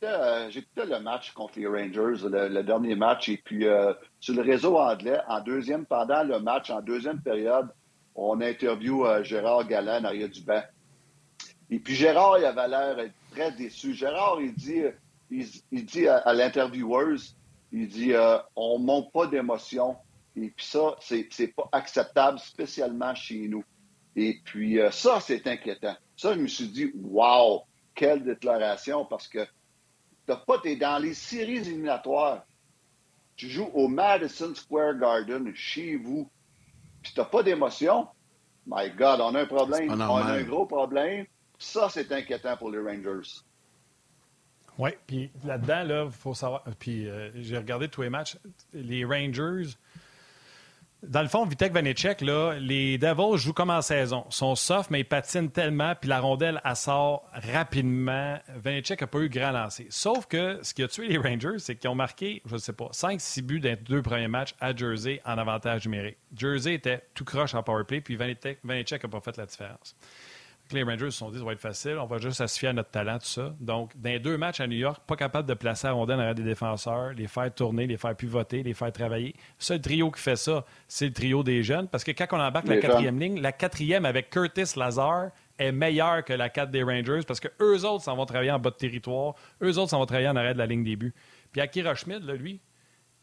euh, 0.03 0.51
j'écoutais 0.51 0.87
le 0.87 1.01
match 1.01 1.33
contre 1.33 1.59
les 1.59 1.67
Rangers, 1.67 2.27
le, 2.29 2.63
dernier 2.63 2.95
match, 2.95 3.29
et 3.29 3.37
puis 3.37 3.67
euh, 3.67 3.93
sur 4.21 4.35
le 4.35 4.43
réseau 4.43 4.79
anglais, 4.79 5.21
en 5.29 5.41
deuxième, 5.41 5.87
pendant 5.87 6.23
le 6.23 6.41
match, 6.41 6.71
en 6.71 6.81
deuxième 6.81 7.21
période, 7.21 7.69
on 8.15 8.41
interview 8.41 9.05
Gérard 9.23 9.67
Galland 9.69 10.05
arrière 10.05 10.29
du. 10.29 10.41
Et 11.71 11.79
puis 11.79 11.95
Gérard, 11.95 12.39
il 12.39 12.45
avait 12.45 12.69
l'air 12.69 12.97
très 13.31 13.53
déçu. 13.53 13.95
Gérard, 13.95 14.41
il 14.41 14.55
dit, 14.55 14.83
il, 15.31 15.85
dit 15.85 16.09
à, 16.09 16.17
à 16.17 16.33
l'intervieweuse, 16.33 17.37
il 17.73 17.89
dit 17.89 18.13
euh, 18.13 18.39
on 18.57 18.79
monte 18.79 19.13
pas 19.13 19.27
d'émotion. 19.27 19.97
Et 20.37 20.51
puis 20.51 20.67
ça, 20.67 20.97
c'est, 21.01 21.55
pas 21.55 21.69
acceptable, 21.73 22.39
spécialement 22.39 23.15
chez 23.15 23.49
nous. 23.49 23.65
Et 24.17 24.41
puis 24.45 24.81
euh, 24.81 24.91
ça, 24.91 25.21
c'est 25.21 25.47
inquiétant. 25.47 25.97
Ça, 26.19 26.35
je 26.35 26.41
me 26.41 26.49
suis 26.49 26.67
dit, 26.67 26.91
wow, 26.97 27.63
quelle 27.95 28.25
déclaration, 28.25 29.05
parce 29.05 29.29
que 29.29 29.47
t'as 30.27 30.37
pas, 30.37 30.59
t'es 30.59 30.75
dans 30.75 30.99
les 30.99 31.15
séries 31.15 31.59
éliminatoires. 31.59 32.45
Tu 33.37 33.49
joues 33.49 33.71
au 33.73 33.87
Madison 33.87 34.53
Square 34.53 34.99
Garden, 34.99 35.55
chez 35.55 35.95
vous, 35.95 36.29
puis 37.03 37.13
t'as 37.15 37.25
pas 37.25 37.45
d'émotion. 37.45 38.09
My 38.67 38.91
God, 38.91 39.21
on 39.21 39.33
a 39.37 39.43
un 39.43 39.47
problème. 39.47 39.93
On 39.93 40.01
a 40.01 40.33
un 40.33 40.43
gros 40.43 40.67
problème. 40.67 41.25
Ça, 41.57 41.89
c'est 41.89 42.11
inquiétant 42.11 42.57
pour 42.57 42.73
les 42.73 42.81
Rangers. 42.81 43.31
Oui, 44.77 44.91
puis 45.07 45.31
là-dedans, 45.45 45.85
là, 45.85 46.05
il 46.07 46.13
faut 46.13 46.35
savoir. 46.35 46.65
Puis 46.81 47.09
euh, 47.09 47.31
j'ai 47.37 47.57
regardé 47.57 47.89
tous 47.89 48.03
les 48.03 48.11
matchs. 48.11 48.37
Les 48.73 49.05
Rangers. 49.05 49.71
Dans 51.05 51.23
le 51.23 51.29
fond, 51.29 51.47
Vitek 51.47 51.73
Vanecek, 51.73 52.23
là, 52.23 52.55
les 52.59 52.99
Devils 52.99 53.39
jouent 53.39 53.53
comme 53.53 53.71
en 53.71 53.83
saison. 53.83 54.25
Ils 54.31 54.35
sont 54.35 54.57
soft, 54.57 54.91
mais 54.91 55.01
ils 55.01 55.05
patinent 55.05 55.49
tellement, 55.49 55.95
puis 55.95 56.09
la 56.09 56.19
rondelle, 56.19 56.61
elle 56.65 56.75
sort 56.75 57.31
rapidement. 57.33 58.37
Vanecek 58.57 59.01
n'a 59.01 59.07
pas 59.07 59.21
eu 59.21 59.29
grand 59.29 59.53
lancer. 59.53 59.87
Sauf 59.91 60.27
que 60.27 60.59
ce 60.63 60.75
qui 60.75 60.83
a 60.83 60.89
tué 60.89 61.07
les 61.07 61.19
Rangers, 61.19 61.59
c'est 61.59 61.77
qu'ils 61.77 61.89
ont 61.89 61.95
marqué, 61.95 62.43
je 62.47 62.55
ne 62.55 62.59
sais 62.59 62.73
pas, 62.73 62.89
5-6 62.93 63.43
buts 63.43 63.61
dans 63.61 63.69
les 63.69 63.77
deux 63.77 64.03
premiers 64.03 64.27
matchs 64.27 64.57
à 64.61 64.75
Jersey 64.75 65.23
en 65.25 65.39
avantage 65.39 65.87
numérique. 65.87 66.19
Jersey 66.37 66.75
était 66.75 67.05
tout 67.15 67.25
croche 67.25 67.55
en 67.55 67.63
powerplay, 67.63 68.01
puis 68.01 68.17
Vanecek 68.17 68.65
n'a 68.65 69.09
pas 69.09 69.21
fait 69.21 69.37
la 69.37 69.47
différence 69.47 69.95
les 70.75 70.83
Rangers 70.83 71.11
se 71.11 71.19
sont 71.19 71.31
dit 71.31 71.39
ça 71.39 71.45
va 71.45 71.53
être 71.53 71.61
facile, 71.61 71.97
on 71.99 72.07
va 72.07 72.19
juste 72.19 72.47
se 72.47 72.67
à 72.67 72.73
notre 72.73 72.91
talent, 72.91 73.19
tout 73.19 73.27
ça. 73.27 73.55
Donc, 73.61 73.93
dans 73.97 74.11
les 74.11 74.19
deux 74.19 74.37
matchs 74.37 74.61
à 74.61 74.67
New 74.67 74.77
York, 74.77 75.03
pas 75.07 75.17
capable 75.17 75.49
de 75.49 75.55
placer 75.55 75.87
la 75.87 75.93
rondelle 75.93 76.17
derrière 76.17 76.35
des 76.35 76.43
défenseurs, 76.43 77.13
les 77.13 77.27
faire 77.27 77.53
tourner, 77.55 77.87
les 77.87 77.97
faire 77.97 78.15
pivoter, 78.15 78.63
les 78.63 78.75
faire 78.75 78.93
travailler. 78.93 79.35
Le 79.37 79.65
seul 79.65 79.81
trio 79.81 80.11
qui 80.11 80.21
fait 80.21 80.37
ça, 80.37 80.65
c'est 80.87 81.07
le 81.07 81.13
trio 81.13 81.43
des 81.43 81.63
jeunes. 81.63 81.89
Parce 81.89 82.05
que 82.05 82.13
quand 82.13 82.27
on 82.33 82.41
embarque 82.41 82.69
la 82.69 82.79
quatrième 82.79 83.19
ligne, 83.19 83.41
la 83.41 83.53
quatrième 83.53 84.05
avec 84.05 84.31
Curtis 84.31 84.77
Lazar 84.77 85.31
est 85.59 85.73
meilleure 85.73 86.25
que 86.25 86.33
la 86.33 86.49
4 86.49 86.71
des 86.71 86.83
Rangers 86.83 87.21
parce 87.27 87.41
que 87.41 87.49
eux 87.61 87.85
autres 87.85 88.05
s'en 88.05 88.17
vont 88.17 88.27
travailler 88.27 88.53
en 88.53 88.59
bas 88.59 88.71
de 88.71 88.77
territoire, 88.77 89.35
eux 89.63 89.79
autres 89.79 89.91
s'en 89.91 89.99
vont 89.99 90.07
travailler 90.07 90.29
en 90.29 90.37
arrêt 90.37 90.55
de 90.55 90.59
la 90.59 90.67
ligne 90.67 90.85
début. 90.85 91.15
Puis 91.53 91.61
Akira 91.61 91.95
Schmidt, 91.95 92.25
là, 92.25 92.35
lui, 92.35 92.61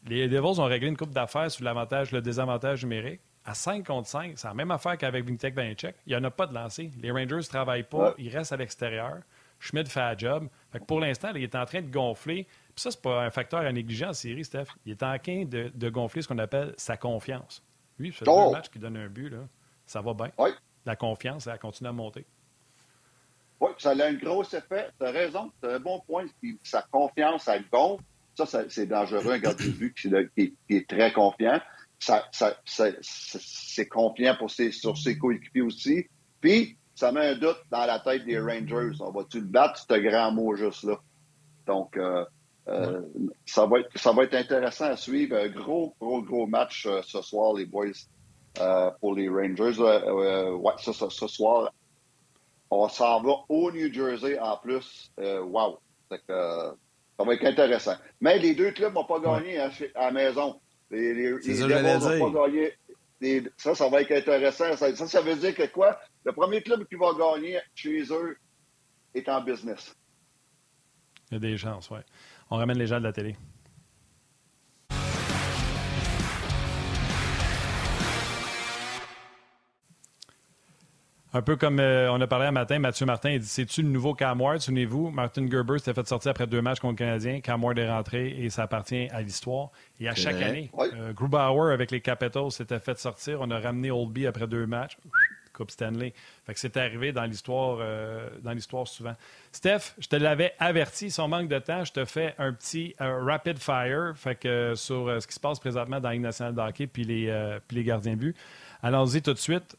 les 0.06 0.28
Devils 0.28 0.60
ont 0.60 0.64
réglé 0.64 0.88
une 0.88 0.96
coupe 0.96 1.12
d'affaires 1.12 1.50
sur 1.50 1.64
l'avantage, 1.64 2.12
le 2.12 2.20
désavantage 2.20 2.82
numérique 2.84 3.20
à 3.46 3.54
5 3.54 3.86
contre 3.86 4.08
5, 4.08 4.32
c'est 4.36 4.48
la 4.48 4.54
même 4.54 4.72
affaire 4.72 4.98
qu'avec 4.98 5.24
Vitek 5.24 5.54
Vanecek. 5.54 5.94
Il 6.06 6.10
n'y 6.10 6.16
en 6.16 6.24
a 6.24 6.30
pas 6.30 6.46
de 6.46 6.54
lancer. 6.54 6.90
Les 7.00 7.12
Rangers 7.12 7.36
ne 7.36 7.42
travaillent 7.42 7.84
pas, 7.84 8.14
ils 8.18 8.36
restent 8.36 8.52
à 8.52 8.56
l'extérieur. 8.56 9.18
Schmidt 9.60 9.88
fait 9.88 10.00
un 10.00 10.18
job. 10.18 10.48
pour 10.86 11.00
l'instant, 11.00 11.30
il 11.34 11.44
est 11.44 11.54
en 11.54 11.64
train 11.64 11.80
de 11.80 11.90
gonfler. 11.90 12.44
Puis 12.74 12.82
ça, 12.82 12.90
c'est 12.90 13.00
pas 13.00 13.22
un 13.22 13.30
facteur 13.30 13.60
à 13.60 13.72
négliger 13.72 14.04
en 14.04 14.12
série, 14.12 14.44
Steph. 14.44 14.66
Il 14.84 14.92
est 14.92 15.02
en 15.02 15.16
train 15.18 15.44
de, 15.44 15.88
gonfler 15.88 16.22
ce 16.22 16.28
qu'on 16.28 16.38
appelle 16.38 16.74
sa 16.76 16.96
confiance. 16.96 17.62
Lui, 17.98 18.12
c'est 18.12 18.28
oh. 18.28 18.50
match 18.50 18.68
qui 18.68 18.78
donne 18.78 18.96
un 18.96 19.08
but. 19.08 19.30
Là. 19.30 19.38
Ça 19.86 20.00
va 20.00 20.12
bien. 20.12 20.30
La 20.84 20.96
confiance, 20.96 21.46
elle 21.46 21.58
continue 21.58 21.88
à 21.88 21.92
monter. 21.92 22.26
Oui, 23.60 23.70
ça 23.78 23.90
a 23.90 24.06
un 24.06 24.14
gros 24.14 24.42
effet. 24.42 24.90
Tu 24.98 25.06
as 25.06 25.10
raison. 25.10 25.50
As 25.62 25.68
un 25.68 25.80
bon 25.80 26.00
point. 26.00 26.26
Sa 26.62 26.82
confiance, 26.82 27.48
elle 27.48 27.64
gonfle. 27.72 28.02
Ça, 28.34 28.68
c'est 28.68 28.86
dangereux, 28.86 29.32
un 29.32 29.38
gardien 29.38 29.66
de 29.66 29.72
but 29.72 29.94
qui 29.96 30.54
est 30.68 30.86
très 30.86 31.10
confiant 31.12 31.58
ça, 31.98 32.24
ça, 32.30 32.56
c'est 33.00 33.88
confiant 33.88 34.36
pour 34.38 34.50
ses, 34.50 34.70
sur 34.70 34.96
ses 34.96 35.18
coéquipiers 35.18 35.62
aussi. 35.62 36.06
Puis, 36.40 36.76
ça 36.94 37.12
met 37.12 37.26
un 37.26 37.34
doute 37.34 37.60
dans 37.70 37.84
la 37.86 38.00
tête 38.00 38.24
des 38.24 38.38
Rangers. 38.38 38.96
On 39.00 39.10
va-tu 39.10 39.40
le 39.40 39.46
battre, 39.46 39.78
ce 39.78 39.94
grand 39.94 40.32
mot 40.32 40.54
juste 40.56 40.84
là? 40.84 40.98
Donc, 41.66 41.96
euh, 41.96 42.24
euh, 42.68 43.02
ça, 43.44 43.66
va 43.66 43.80
être, 43.80 43.98
ça 43.98 44.12
va 44.12 44.24
être 44.24 44.34
intéressant 44.34 44.86
à 44.86 44.96
suivre. 44.96 45.36
Un 45.36 45.48
gros, 45.48 45.94
gros, 46.00 46.22
gros 46.22 46.46
match 46.46 46.86
euh, 46.86 47.02
ce 47.02 47.20
soir, 47.22 47.54
les 47.54 47.66
boys, 47.66 47.92
pour 49.00 49.14
les 49.14 49.28
Rangers. 49.28 49.78
ouais, 49.78 50.72
ce, 50.78 50.92
ce, 50.92 51.26
soir, 51.26 51.72
on 52.70 52.88
s'en 52.88 53.20
va 53.20 53.32
au 53.48 53.70
New 53.70 53.92
Jersey 53.92 54.38
en 54.38 54.56
plus. 54.56 55.12
wow! 55.18 55.78
ça 56.08 57.24
va 57.24 57.34
être 57.34 57.44
intéressant. 57.44 57.96
Mais 58.20 58.38
les 58.38 58.54
deux 58.54 58.70
clubs 58.70 58.94
n'ont 58.94 59.04
pas 59.04 59.20
gagné 59.20 59.58
à 59.58 59.70
la 59.94 60.10
maison. 60.12 60.60
Les, 60.90 61.14
les, 61.14 61.42
ça, 61.42 62.18
pas 62.18 62.48
gagné. 62.48 63.48
ça, 63.56 63.74
ça 63.74 63.88
va 63.88 64.02
être 64.02 64.12
intéressant. 64.12 64.76
Ça, 64.76 64.94
ça, 64.94 65.20
veut 65.20 65.36
dire 65.36 65.54
que 65.54 65.66
quoi? 65.66 65.98
Le 66.24 66.32
premier 66.32 66.62
club 66.62 66.86
qui 66.86 66.94
va 66.94 67.12
gagner 67.12 67.58
chez 67.74 68.02
eux 68.12 68.36
est 69.14 69.28
en 69.28 69.42
business. 69.42 69.96
Il 71.30 71.34
y 71.34 71.36
a 71.36 71.40
des 71.40 71.56
chances, 71.56 71.90
oui. 71.90 71.98
On 72.50 72.56
ramène 72.56 72.78
les 72.78 72.86
gens 72.86 72.98
de 72.98 73.04
la 73.04 73.12
télé. 73.12 73.36
Un 81.32 81.42
peu 81.42 81.56
comme 81.56 81.80
euh, 81.80 82.10
on 82.12 82.20
a 82.20 82.26
parlé 82.26 82.46
un 82.46 82.52
matin, 82.52 82.78
Mathieu 82.78 83.04
Martin, 83.04 83.30
il 83.30 83.40
dit 83.40 83.46
C'est-tu 83.46 83.82
le 83.82 83.88
nouveau 83.88 84.14
Cam 84.14 84.40
Ward 84.40 84.60
Souvenez-vous, 84.60 85.10
Martin 85.10 85.50
Gerber 85.50 85.78
s'était 85.78 85.92
fait 85.92 86.06
sortir 86.06 86.30
après 86.30 86.46
deux 86.46 86.62
matchs 86.62 86.80
contre 86.80 86.92
le 86.92 86.98
Canadien. 86.98 87.40
Cam 87.40 87.62
Ward 87.62 87.78
est 87.78 87.90
rentré 87.90 88.28
et 88.28 88.48
ça 88.48 88.62
appartient 88.62 89.08
à 89.10 89.22
l'histoire. 89.22 89.70
Et 90.00 90.08
à 90.08 90.14
chaque 90.14 90.40
année, 90.40 90.70
euh, 90.78 91.12
Grubauer 91.12 91.72
avec 91.72 91.90
les 91.90 92.00
Capitals 92.00 92.52
s'était 92.52 92.78
fait 92.78 92.98
sortir. 92.98 93.40
On 93.40 93.50
a 93.50 93.58
ramené 93.58 93.90
Oldby 93.90 94.26
après 94.26 94.46
deux 94.46 94.66
matchs. 94.66 94.96
Coupe 95.52 95.70
Stanley. 95.70 96.12
Fait 96.44 96.54
que 96.54 96.60
c'est 96.60 96.76
arrivé 96.76 97.12
dans 97.12 97.24
l'histoire, 97.24 97.78
euh, 97.80 98.28
dans 98.42 98.52
l'histoire 98.52 98.86
souvent. 98.86 99.14
Steph, 99.52 99.94
je 99.98 100.06
te 100.06 100.16
l'avais 100.16 100.52
averti, 100.58 101.10
son 101.10 101.28
manque 101.28 101.48
de 101.48 101.58
temps, 101.58 101.82
je 101.82 101.92
te 101.92 102.04
fais 102.04 102.34
un 102.38 102.52
petit 102.52 102.94
rapid 102.98 103.58
fire, 103.58 104.12
fait 104.16 104.34
que 104.36 104.74
sur 104.74 105.20
ce 105.20 105.26
qui 105.26 105.32
se 105.32 105.40
passe 105.40 105.58
présentement 105.58 105.98
dans 105.98 106.10
la 106.10 106.18
nationale 106.18 106.54
de 106.54 106.60
hockey 106.60 106.86
puis 106.86 107.04
les, 107.04 107.58
puis 107.66 107.78
les 107.78 107.84
gardiens 107.84 108.12
de 108.12 108.20
but. 108.20 108.36
Allons-y 108.82 109.22
tout 109.22 109.32
de 109.32 109.38
suite. 109.38 109.76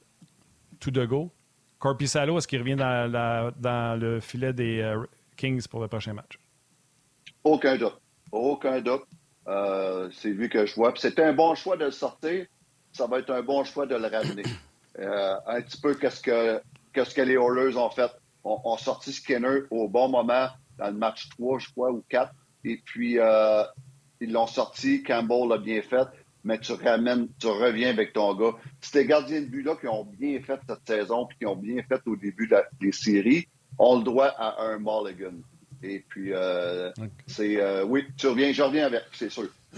Tout 0.79 0.91
de 0.91 1.05
go. 1.05 1.31
Corpissalo, 1.79 2.37
est-ce 2.37 2.47
qu'il 2.47 2.59
revient 2.59 2.75
dans, 2.75 3.99
le 3.99 4.19
filet 4.19 4.53
des 4.53 4.81
euh, 4.81 5.03
Kings 5.35 5.67
pour 5.67 5.81
le 5.81 5.87
prochain 5.87 6.13
match? 6.13 6.39
Aucun 7.43 7.77
doute. 7.77 7.99
Aucun 8.31 8.81
doute. 8.81 9.03
Euh, 9.47 10.09
c'est 10.11 10.29
lui 10.29 10.49
que 10.49 10.65
je 10.65 10.75
vois. 10.75 10.93
C'était 10.97 11.23
un 11.23 11.33
bon 11.33 11.55
choix 11.55 11.77
de 11.77 11.85
le 11.85 11.91
sortir. 11.91 12.45
Ça 12.91 13.07
va 13.07 13.19
être 13.19 13.31
un 13.31 13.43
bon 13.43 13.63
choix 13.63 13.85
de 13.85 13.95
le 13.95 14.07
ramener. 14.07 14.43
Euh, 14.99 15.35
un 15.45 15.61
petit 15.61 15.79
peu 15.79 15.93
qu'est-ce 15.93 16.23
que, 16.23 17.21
les 17.21 17.33
Oilers 17.33 17.77
ont 17.77 17.91
fait. 17.91 18.09
On, 18.43 18.59
ont 18.63 18.77
sorti 18.77 19.13
Skinner 19.13 19.59
au 19.69 19.87
bon 19.87 20.09
moment 20.09 20.47
dans 20.79 20.87
le 20.87 20.93
match 20.93 21.29
3, 21.37 21.59
je 21.59 21.69
crois, 21.69 21.91
ou 21.91 22.03
4. 22.09 22.33
Et 22.63 22.81
puis, 22.83 23.19
ils 24.19 24.31
l'ont 24.31 24.47
sorti. 24.47 25.03
Campbell 25.03 25.49
l'a 25.49 25.59
bien 25.59 25.83
fait 25.83 26.07
mais 26.47 26.57
tu 26.59 26.71
ramènes, 26.71 27.27
tu 27.39 27.47
reviens 27.47 27.89
avec 27.89 28.13
ton 28.13 28.33
gars. 28.33 28.55
Ces 28.79 29.05
gardiens 29.05 29.41
de 29.41 29.47
but-là 29.47 29.75
qui 29.75 29.87
ont 29.87 30.05
bien 30.05 30.39
fait 30.39 30.57
cette 30.65 30.87
saison 30.87 31.25
puis 31.25 31.37
qui 31.39 31.45
ont 31.45 31.57
bien 31.57 31.83
fait 31.83 31.99
au 32.05 32.15
début 32.15 32.49
des 32.79 32.93
séries, 32.93 33.47
on 33.77 33.97
le 33.97 34.03
doit 34.03 34.29
à 34.37 34.63
un 34.63 34.79
Mulligan. 34.79 35.35
Et 35.83 35.99
puis, 36.07 36.31
euh, 36.33 36.91
c'est. 37.27 37.61
Euh, 37.61 37.83
oui, 37.83 38.05
tu 38.15 38.27
reviens, 38.27 38.53
je 38.53 38.63
reviens 38.63 38.85
avec, 38.85 39.03
c'est 39.11 39.29
sûr. 39.29 39.49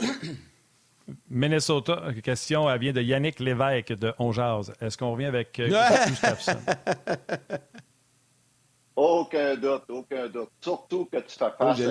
Minnesota, 1.29 2.03
question, 2.23 2.69
elle 2.69 2.79
vient 2.79 2.93
de 2.93 3.01
Yannick 3.01 3.39
Lévesque 3.39 3.93
de 3.93 4.13
Onjaz. 4.19 4.71
Est-ce 4.79 4.95
qu'on 4.95 5.13
revient 5.13 5.25
avec 5.25 5.59
euh, 5.59 5.69
Gustafsson? 6.07 6.59
aucun 8.95 9.55
doute, 9.55 9.85
aucun 9.89 10.27
doute. 10.27 10.51
Surtout 10.61 11.05
que 11.05 11.17
tu 11.17 11.35
fais 11.35 11.49
face 11.57 11.81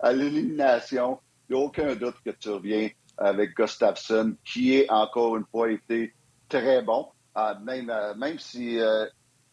à 0.00 0.12
l'élimination. 0.12 1.20
Il 1.50 1.56
n'y 1.56 1.62
a 1.62 1.64
aucun 1.64 1.94
doute 1.94 2.16
que 2.24 2.30
tu 2.30 2.48
reviens 2.48 2.88
avec 3.18 3.54
Gustafsson, 3.56 4.36
qui 4.44 4.76
est 4.76 4.90
encore 4.90 5.36
une 5.36 5.44
fois 5.50 5.70
été 5.70 6.14
très 6.48 6.82
bon. 6.82 7.08
Ah, 7.34 7.58
même, 7.62 7.90
euh, 7.90 8.14
même 8.14 8.38
si 8.38 8.80
euh, 8.80 9.06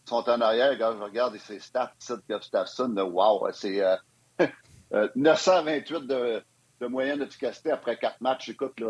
sont 0.05 0.27
en 0.29 0.41
arrière, 0.41 0.77
quand 0.77 0.93
je 0.97 1.03
regarde 1.03 1.37
ses 1.37 1.59
stats 1.59 1.93
de 2.09 2.35
Gustafsson, 2.35 2.95
wow, 2.97 3.51
c'est 3.51 3.83
928 5.15 6.11
euh, 6.11 6.41
de, 6.81 6.87
moyenne 6.87 7.19
d'efficacité 7.19 7.71
après 7.71 7.97
quatre 7.97 8.21
matchs. 8.21 8.49
Écoute, 8.49 8.81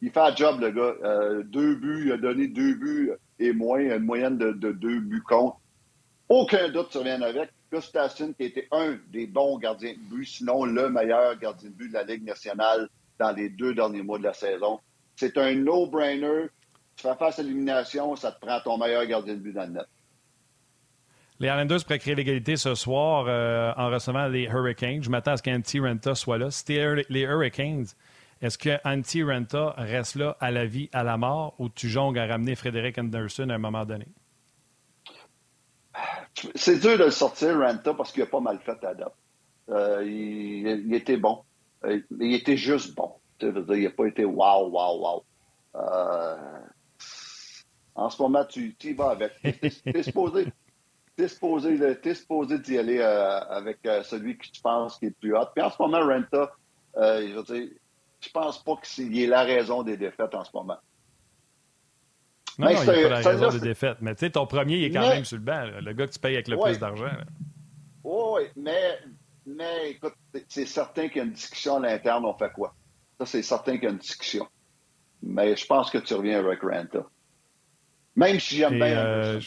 il 0.00 0.10
fait 0.10 0.20
un 0.20 0.34
job, 0.34 0.60
le 0.60 0.70
gars. 0.70 1.42
deux 1.44 1.74
buts, 1.76 2.04
il 2.06 2.12
a 2.12 2.16
donné 2.16 2.48
deux 2.48 2.74
buts 2.74 3.12
et 3.38 3.52
moins, 3.52 3.80
une 3.80 3.98
moyenne 3.98 4.38
de, 4.38 4.52
deux 4.52 5.00
buts 5.00 5.22
contre. 5.22 5.58
Aucun 6.28 6.68
doute 6.68 6.90
tu 6.90 6.98
reviens 6.98 7.22
avec. 7.22 7.50
Gustafsson, 7.72 8.32
qui 8.38 8.44
était 8.44 8.68
un 8.70 8.96
des 9.08 9.26
bons 9.26 9.58
gardiens 9.58 9.92
de 9.92 9.98
but, 9.98 10.24
sinon 10.24 10.64
le 10.64 10.88
meilleur 10.88 11.36
gardien 11.36 11.68
de 11.68 11.74
but 11.74 11.88
de 11.88 11.94
la 11.94 12.04
Ligue 12.04 12.24
nationale 12.24 12.88
dans 13.18 13.32
les 13.32 13.48
deux 13.50 13.74
derniers 13.74 14.02
mois 14.02 14.18
de 14.18 14.24
la 14.24 14.34
saison. 14.34 14.80
C'est 15.16 15.36
un 15.38 15.54
no-brainer. 15.54 16.46
Tu 16.96 17.02
fais 17.02 17.14
face 17.16 17.38
à 17.38 17.42
l'élimination, 17.42 18.16
ça 18.16 18.32
te 18.32 18.40
prend 18.40 18.60
ton 18.60 18.78
meilleur 18.78 19.06
gardien 19.06 19.34
de 19.34 19.40
but 19.40 19.52
dans 19.52 19.64
le 19.64 19.72
net. 19.72 19.86
Les 21.38 21.48
Islanders 21.48 21.84
pourraient 21.84 21.98
créer 21.98 22.14
l'égalité 22.14 22.56
ce 22.56 22.74
soir 22.74 23.26
euh, 23.28 23.72
en 23.76 23.90
recevant 23.90 24.26
les 24.26 24.44
Hurricanes. 24.44 25.02
Je 25.02 25.10
m'attends 25.10 25.32
à 25.32 25.36
ce 25.36 25.42
qu'Antti 25.42 25.78
Renta 25.80 26.14
soit 26.14 26.38
là. 26.38 26.50
Si 26.50 26.64
les 27.10 27.20
Hurricanes, 27.20 27.86
est-ce 28.40 28.56
que 28.56 28.78
Antti 28.84 29.22
Renta 29.22 29.74
reste 29.76 30.16
là 30.16 30.36
à 30.40 30.50
la 30.50 30.64
vie, 30.64 30.88
à 30.92 31.04
la 31.04 31.16
mort, 31.16 31.54
ou 31.58 31.68
tu 31.68 31.88
jongles 31.88 32.18
à 32.18 32.26
ramener 32.26 32.54
Frédéric 32.54 32.98
Anderson 32.98 33.48
à 33.50 33.54
un 33.54 33.58
moment 33.58 33.84
donné? 33.84 34.06
C'est 36.54 36.78
dur 36.78 36.98
de 36.98 37.04
le 37.04 37.10
sortir, 37.10 37.58
Renta, 37.58 37.94
parce 37.94 38.12
qu'il 38.12 38.22
a 38.22 38.26
pas 38.26 38.40
mal 38.40 38.58
fait 38.58 38.82
à 38.84 38.94
date. 38.94 39.14
Euh, 39.70 40.04
il, 40.04 40.94
était 40.94 41.16
bon. 41.16 41.42
Euh, 41.84 42.00
il 42.20 42.34
était 42.34 42.56
juste 42.56 42.94
bon. 42.94 43.12
il 43.40 43.52
n'a 43.52 43.90
pas 43.90 44.06
été 44.06 44.24
wow, 44.24 44.68
wow, 44.68 45.00
wow. 45.00 45.24
Euh, 45.74 46.36
en 47.94 48.10
ce 48.10 48.20
moment, 48.22 48.44
tu 48.44 48.74
y 48.82 48.92
vas 48.92 49.10
avec. 49.10 49.32
Tu 49.42 49.98
es 49.98 50.02
supposé, 50.02 50.46
supposé, 51.18 52.58
d'y 52.58 52.78
aller 52.78 52.98
euh, 52.98 53.40
avec 53.40 53.78
celui 54.04 54.36
que 54.36 54.46
tu 54.46 54.60
penses 54.60 54.98
qui 54.98 55.06
est 55.06 55.08
le 55.08 55.14
plus 55.14 55.36
hot. 55.36 55.46
Puis 55.54 55.64
en 55.64 55.70
ce 55.70 55.80
moment, 55.80 56.00
Renta, 56.00 56.52
je 56.94 57.34
veux 57.34 57.42
dire, 57.42 57.68
je 58.20 58.30
pense 58.30 58.62
pas 58.62 58.76
qu'il 58.82 59.18
ait 59.18 59.26
la 59.26 59.42
raison 59.42 59.82
des 59.82 59.96
défaites 59.96 60.34
en 60.34 60.44
ce 60.44 60.50
moment. 60.54 60.78
Non, 62.58 62.72
non, 62.72 62.82
il 62.82 62.84
n'y 62.84 63.04
a 63.04 63.08
pas 63.08 63.20
la 63.20 63.30
raison 63.30 63.50
des 63.50 63.60
défaites. 63.60 63.98
Mais 64.00 64.14
tu 64.14 64.20
sais, 64.20 64.30
ton 64.30 64.46
premier, 64.46 64.78
il 64.78 64.84
est 64.84 64.90
quand 64.90 65.08
même 65.08 65.24
sur 65.24 65.36
le 65.36 65.44
banc. 65.44 65.64
Le 65.82 65.92
gars 65.92 66.06
que 66.06 66.12
tu 66.12 66.18
payes 66.18 66.34
avec 66.34 66.48
le 66.48 66.58
plus 66.58 66.78
d'argent. 66.78 67.10
Oui, 68.02 68.42
mais 68.56 68.98
mais 69.46 69.92
écoute, 69.92 70.14
c'est 70.48 70.66
certain 70.66 71.08
qu'il 71.08 71.18
y 71.18 71.20
a 71.20 71.24
une 71.24 71.32
discussion 71.32 71.76
à 71.76 71.80
l'interne, 71.80 72.24
on 72.24 72.36
fait 72.36 72.52
quoi? 72.52 72.74
Ça, 73.18 73.26
c'est 73.26 73.42
certain 73.42 73.74
qu'il 73.74 73.84
y 73.84 73.86
a 73.86 73.90
une 73.90 73.98
discussion. 73.98 74.46
Mais 75.22 75.56
je 75.56 75.66
pense 75.66 75.90
que 75.90 75.98
tu 75.98 76.14
reviens 76.14 76.40
avec 76.40 76.60
Ranta. 76.62 77.06
Même 78.16 78.40
si 78.40 78.56
j'aime 78.56 78.74
bien. 78.74 78.98
Euh, 78.98 79.40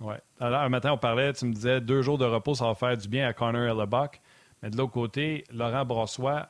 Oui. 0.00 0.14
Alors, 0.40 0.60
un 0.60 0.68
matin, 0.68 0.92
on 0.92 0.98
parlait, 0.98 1.32
tu 1.32 1.46
me 1.46 1.52
disais, 1.52 1.80
deux 1.80 2.02
jours 2.02 2.18
de 2.18 2.24
repos, 2.24 2.54
ça 2.54 2.66
va 2.66 2.74
faire 2.74 2.96
du 2.96 3.08
bien 3.08 3.26
à 3.26 3.32
Connor 3.32 3.62
Hellebuck. 3.62 4.20
Mais 4.62 4.70
de 4.70 4.76
l'autre 4.76 4.92
côté, 4.92 5.44
Laurent 5.50 5.84
Brossois 5.84 6.48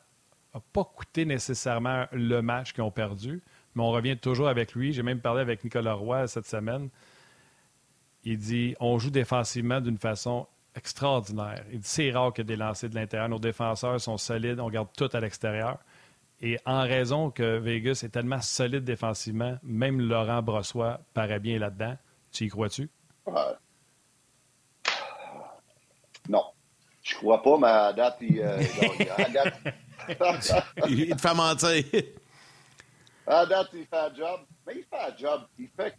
n'a 0.55 0.61
pas 0.73 0.85
coûté 0.85 1.25
nécessairement 1.25 2.07
le 2.13 2.41
match 2.41 2.73
qu'ils 2.73 2.83
ont 2.83 2.91
perdu, 2.91 3.43
mais 3.75 3.83
on 3.83 3.91
revient 3.91 4.17
toujours 4.17 4.49
avec 4.49 4.75
lui. 4.75 4.93
J'ai 4.93 5.03
même 5.03 5.21
parlé 5.21 5.43
avec 5.43 5.63
Nicolas 5.65 5.95
Roy 5.95 6.27
cette 6.29 6.47
semaine. 6.47 6.89
Il 8.25 8.39
dit 8.39 8.75
on 8.81 8.99
joue 8.99 9.11
défensivement 9.11 9.81
d'une 9.81 9.99
façon 9.99 10.47
extraordinaire. 10.77 11.65
Il 11.73 11.81
dit 11.81 11.89
c'est 11.89 12.11
rare 12.11 12.33
que 12.33 12.43
des 12.43 12.57
lancers 12.57 12.91
de 12.91 12.95
l'intérieur. 12.95 13.29
Nos 13.29 13.39
défenseurs 13.39 14.01
sont 14.01 14.19
solides, 14.19 14.61
on 14.61 14.71
garde 14.71 14.89
tout 14.97 15.09
à 15.13 15.21
l'extérieur. 15.21 15.79
Et 16.41 16.59
en 16.67 16.83
raison 16.83 17.31
que 17.31 17.59
Vegas 17.59 18.03
est 18.05 18.11
tellement 18.11 18.43
solide 18.43 18.85
défensivement, 18.85 19.59
même 19.63 20.01
Laurent 20.01 20.43
Brossois 20.43 21.01
paraît 21.15 21.41
bien 21.41 21.59
là-dedans. 21.59 21.97
Tu 22.31 22.45
y 22.45 22.49
crois-tu? 22.49 22.91
Non. 26.29 26.45
Je 27.03 27.15
crois 27.15 27.43
pas, 27.43 27.59
mais 27.59 27.69
à 27.69 27.93
date, 27.93 28.19
il, 28.21 28.41
euh, 28.41 28.61
il 30.89 31.17
te 31.17 31.21
fait 31.21 31.35
mentir. 31.35 31.85
À 33.27 33.47
date, 33.47 33.69
il 33.73 33.87
fait 33.87 33.97
un 33.97 34.15
job. 34.15 34.41
Mais 34.67 34.75
il 34.77 34.85
fait 34.85 35.13
un 35.13 35.17
job. 35.17 35.43
Il 35.59 35.69
fait, 35.69 35.95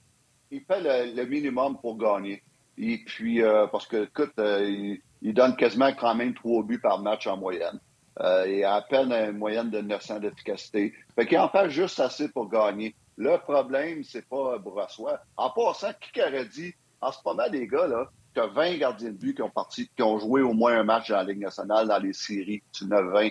il 0.52 0.62
fait 0.62 1.14
le 1.14 1.26
minimum 1.26 1.80
pour 1.80 1.98
gagner. 1.98 2.44
Et 2.78 3.00
puis, 3.00 3.42
euh, 3.42 3.68
parce 3.68 3.88
que, 3.88 4.04
écoute, 4.04 4.34
euh, 4.40 4.96
il, 5.22 5.34
donne 5.34 5.56
quasiment 5.56 5.92
quand 5.94 6.14
même 6.14 6.34
trois 6.34 6.64
buts 6.64 6.80
par 6.80 7.00
match 7.00 7.26
en 7.28 7.38
moyenne. 7.38 7.80
Euh, 8.20 8.46
il 8.48 8.64
a 8.64 8.76
à 8.76 8.82
peine 8.82 9.12
une 9.12 9.38
moyenne 9.38 9.70
de 9.70 9.82
900 9.82 10.20
d'efficacité. 10.20 10.94
Fait 11.16 11.26
qu'il 11.26 11.40
en 11.40 11.50
fait 11.50 11.70
juste 11.70 12.00
assez 12.00 12.30
pour 12.30 12.50
gagner. 12.50 12.96
Le 13.16 13.38
problème, 13.38 14.04
c'est 14.04 14.28
pas 14.28 14.58
Brassois. 14.60 15.20
En 15.36 15.50
passant, 15.50 15.92
qui 16.14 16.22
aurait 16.22 16.46
dit, 16.46 16.74
en 17.02 17.12
ce 17.12 17.18
moment, 17.26 17.44
les 17.52 17.68
gars, 17.68 17.88
là, 17.88 18.10
tu 18.34 18.42
as 18.42 18.48
20 18.48 18.78
gardiens 18.78 19.10
de 19.10 19.18
but 19.18 19.36
qui 19.36 19.42
ont, 19.42 19.50
parti, 19.50 19.90
qui 19.96 20.04
ont 20.04 20.20
joué 20.20 20.42
au 20.42 20.54
moins 20.54 20.80
un 20.80 20.84
match 20.84 21.10
dans 21.10 21.18
la 21.18 21.24
Ligue 21.24 21.42
nationale, 21.42 21.88
dans 21.88 22.00
les 22.00 22.14
séries. 22.14 22.62
Tu 22.72 22.86
en 22.86 22.92
as 22.92 23.02
20. 23.02 23.30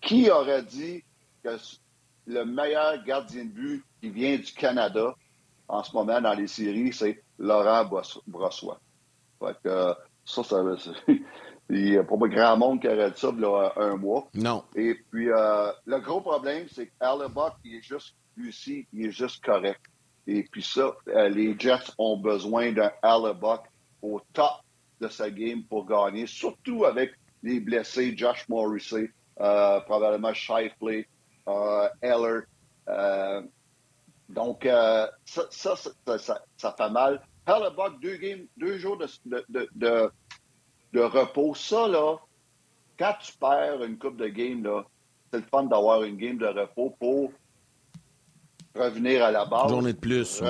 Qui 0.00 0.30
aurait 0.30 0.62
dit 0.62 1.02
que 1.42 1.50
le 2.26 2.44
meilleur 2.44 3.02
gardien 3.04 3.44
de 3.44 3.50
but 3.50 3.84
qui 4.00 4.10
vient 4.10 4.36
du 4.36 4.52
Canada 4.52 5.14
en 5.68 5.82
ce 5.82 5.92
moment 5.92 6.20
dans 6.20 6.34
les 6.34 6.46
séries, 6.46 6.92
c'est 6.92 7.22
Laurent 7.38 7.84
Brossois. 8.26 8.80
Fait 9.40 9.56
que, 9.62 9.94
ça, 10.24 10.42
ça, 10.44 10.62
il 11.70 11.84
n'y 11.84 11.96
a 11.96 12.04
pas 12.04 12.16
grand 12.16 12.56
monde 12.56 12.80
qui 12.80 12.88
dit 12.88 13.20
ça 13.20 13.32
là, 13.32 13.72
un 13.76 13.96
mois. 13.96 14.28
Non. 14.34 14.64
Et 14.74 14.94
puis, 15.10 15.30
euh, 15.30 15.72
le 15.86 16.00
gros 16.00 16.20
problème, 16.20 16.66
c'est 16.72 16.90
qu'Allebuck, 16.98 17.54
il 17.64 17.76
est 17.76 17.82
juste, 17.82 18.14
lui 18.36 18.54
il 18.92 19.06
est 19.06 19.10
juste 19.10 19.44
correct. 19.44 19.80
Et 20.26 20.42
puis 20.42 20.62
ça, 20.62 20.94
euh, 21.08 21.28
les 21.30 21.58
Jets 21.58 21.90
ont 21.96 22.18
besoin 22.18 22.70
d'un 22.72 22.90
Allebuck 23.02 23.62
au 24.02 24.20
top 24.34 24.60
de 25.00 25.08
sa 25.08 25.30
game 25.30 25.62
pour 25.64 25.86
gagner, 25.86 26.26
surtout 26.26 26.84
avec 26.84 27.12
les 27.42 27.60
blessés 27.60 28.14
Josh 28.16 28.46
Morrissey, 28.48 29.10
euh, 29.40 29.80
probablement 29.80 30.34
Shifley, 30.34 31.06
euh, 31.48 31.88
Eller. 32.02 32.40
Donc, 34.28 34.66
euh, 34.66 35.06
ça, 35.24 35.42
ça, 35.50 35.74
ça, 35.76 36.42
ça, 36.56 36.74
fait 36.76 36.90
mal. 36.90 37.22
Hellebuck, 37.46 38.00
deux, 38.00 38.16
games, 38.16 38.46
deux 38.56 38.78
jours 38.78 38.98
de, 38.98 39.06
de, 39.24 39.68
de, 39.74 40.10
de, 40.92 41.00
repos. 41.00 41.54
Ça, 41.54 41.88
là, 41.88 42.16
quand 42.98 43.14
tu 43.20 43.32
perds 43.38 43.82
une 43.82 43.98
coupe 43.98 44.18
de 44.18 44.28
game, 44.28 44.62
là, 44.62 44.84
c'est 45.32 45.38
le 45.38 45.46
fun 45.50 45.64
d'avoir 45.64 46.02
une 46.02 46.16
game 46.16 46.36
de 46.36 46.46
repos 46.46 46.94
pour 46.98 47.32
revenir 48.74 49.24
à 49.24 49.30
la 49.30 49.46
base. 49.46 49.64
Une 49.64 49.68
journée 49.70 49.92
de 49.94 49.98
plus. 49.98 50.42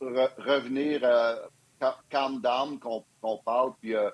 revenir, 0.00 1.00
euh, 1.04 1.36
calm 2.08 2.40
down, 2.40 2.78
qu'on 2.78 3.38
parle, 3.44 3.72
puis 3.80 3.94
euh, 3.94 4.10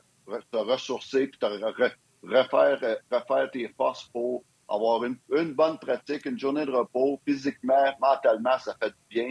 te 0.51 0.57
ressourcer, 0.57 1.29
puis 1.29 1.39
te 1.39 1.47
refaire, 1.47 2.79
euh, 2.83 2.97
refaire 3.11 3.51
tes 3.51 3.69
forces 3.77 4.05
pour 4.13 4.43
avoir 4.69 5.05
une, 5.05 5.17
une, 5.33 5.55
bonne 5.55 5.79
pratique, 5.79 6.27
une 6.27 6.39
journée 6.39 6.67
de 6.67 6.73
repos, 6.73 7.21
physiquement, 7.25 7.95
mentalement, 8.01 8.59
ça 8.59 8.75
fait 8.81 8.91
du 8.91 9.07
bien. 9.09 9.29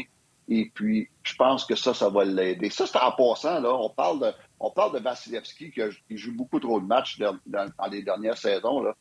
Et 0.47 0.71
puis, 0.73 1.09
je 1.23 1.35
pense 1.35 1.65
que 1.65 1.75
ça, 1.75 1.93
ça 1.93 2.09
va 2.09 2.23
l'aider. 2.23 2.69
Ça, 2.69 2.85
c'est 2.85 2.99
en 2.99 3.11
passant, 3.11 3.59
là. 3.59 3.73
On 3.73 3.89
parle 3.89 4.19
de, 4.19 4.31
on 4.59 4.69
parle 4.69 4.93
de 4.93 4.99
Vasilevski 4.99 5.71
qui, 5.71 6.17
joue 6.17 6.35
beaucoup 6.35 6.59
trop 6.59 6.79
de 6.79 6.85
matchs 6.85 7.19
dans, 7.19 7.37
les 7.91 8.03
dernières 8.03 8.37
saisons, 8.37 8.81
là. 8.81 8.95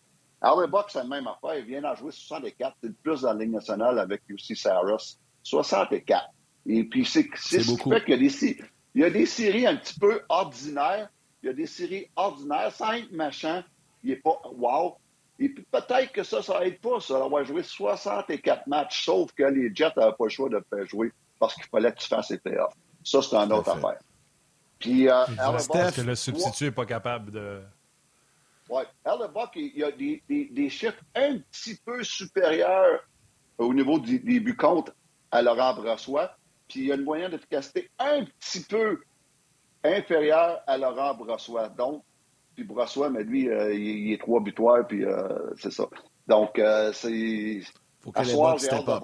Buck, 0.67 0.87
c'est 0.89 0.99
la 0.99 1.05
même 1.05 1.27
affaire. 1.27 1.59
Il 1.59 1.65
vient 1.65 1.83
d'en 1.83 1.95
jouer 1.95 2.13
64. 2.13 2.77
C'est 2.81 2.89
le 2.89 2.95
plus 2.95 3.23
dans 3.23 3.33
la 3.33 3.45
Ligue 3.45 3.55
nationale 3.55 3.99
avec 3.99 4.23
UC 4.29 4.57
Saros. 4.57 5.19
64. 5.43 6.25
Et 6.67 6.85
puis, 6.85 7.05
c'est 7.05 7.29
ce 7.35 7.59
qui 7.59 7.91
fait 7.91 8.05
qu'il 8.05 8.11
y 8.11 8.15
a 8.15 8.17
des, 8.17 8.65
il 8.95 9.01
y 9.01 9.05
a 9.05 9.11
des 9.11 9.27
séries 9.27 9.67
un 9.67 9.77
petit 9.77 9.99
peu 9.99 10.23
ordinaires. 10.29 11.11
Il 11.43 11.47
y 11.47 11.49
a 11.51 11.53
des 11.53 11.67
séries 11.67 12.09
ordinaires, 12.17 12.73
cinq 12.73 13.11
machins. 13.11 13.65
Il 14.03 14.11
n'est 14.11 14.17
pas 14.17 14.41
wow. 14.57 14.97
Et 15.39 15.49
puis 15.49 15.65
peut-être 15.71 16.13
que 16.13 16.23
ça, 16.23 16.43
ça 16.43 16.65
aide 16.65 16.79
pas, 16.81 17.01
ça, 17.01 17.19
d'avoir 17.19 17.45
joué 17.45 17.63
64 17.63 18.67
matchs, 18.67 19.05
sauf 19.05 19.33
que 19.33 19.43
les 19.43 19.75
Jets 19.75 19.93
n'avaient 19.97 20.13
pas 20.13 20.25
le 20.25 20.31
choix 20.31 20.49
de 20.49 20.65
faire 20.71 20.87
jouer 20.87 21.13
parce 21.39 21.55
qu'il 21.55 21.65
fallait 21.65 21.93
que 21.93 21.99
tu 21.99 22.09
fasses 22.09 22.31
les 22.31 22.39
playoffs. 22.39 22.75
Ça, 23.03 23.21
c'est 23.21 23.37
une 23.37 23.53
autre 23.53 23.71
affaire. 23.71 23.99
Puis, 24.79 25.09
euh, 25.09 25.25
que 25.27 26.01
le 26.01 26.15
substitut 26.15 26.65
n'est 26.65 26.71
pas 26.71 26.87
capable 26.87 27.31
de. 27.31 27.63
Oui. 28.69 28.83
Buck, 29.05 29.51
il 29.57 29.77
y 29.77 29.85
a 29.85 29.91
des, 29.91 30.23
des, 30.29 30.71
chiffres 30.71 31.03
un 31.15 31.39
petit 31.39 31.77
peu 31.85 32.03
supérieurs 32.03 33.01
au 33.59 33.75
niveau 33.75 33.99
des, 33.99 34.19
des 34.19 34.41
buts 34.41 34.57
contre 34.57 34.93
à 35.31 35.43
Laurent 35.43 35.75
Brossois. 35.75 36.37
Puis 36.69 36.81
il 36.81 36.87
y 36.87 36.93
a 36.93 36.95
une 36.95 37.05
moyenne 37.05 37.31
d'efficacité 37.31 37.91
un 37.99 38.25
petit 38.25 38.63
peu 38.65 39.01
inférieure 39.85 40.61
à 40.67 40.79
Laurent 40.79 41.15
Brossois. 41.15 41.69
Donc, 41.69 42.03
puis 42.55 42.65
Brossois, 42.65 43.11
mais 43.11 43.25
lui, 43.25 43.49
euh, 43.49 43.75
il, 43.75 44.13
est 44.13 44.21
trois 44.21 44.41
butoirs, 44.41 44.87
puis 44.87 45.05
euh, 45.05 45.29
c'est 45.59 45.73
ça. 45.73 45.89
Donc, 46.27 46.59
euh, 46.59 46.93
c'est. 46.93 47.61
Faut 48.01 48.13
que 48.13 48.25
soir, 48.25 48.59
j'ai 48.59 48.71
hâte, 48.71 49.03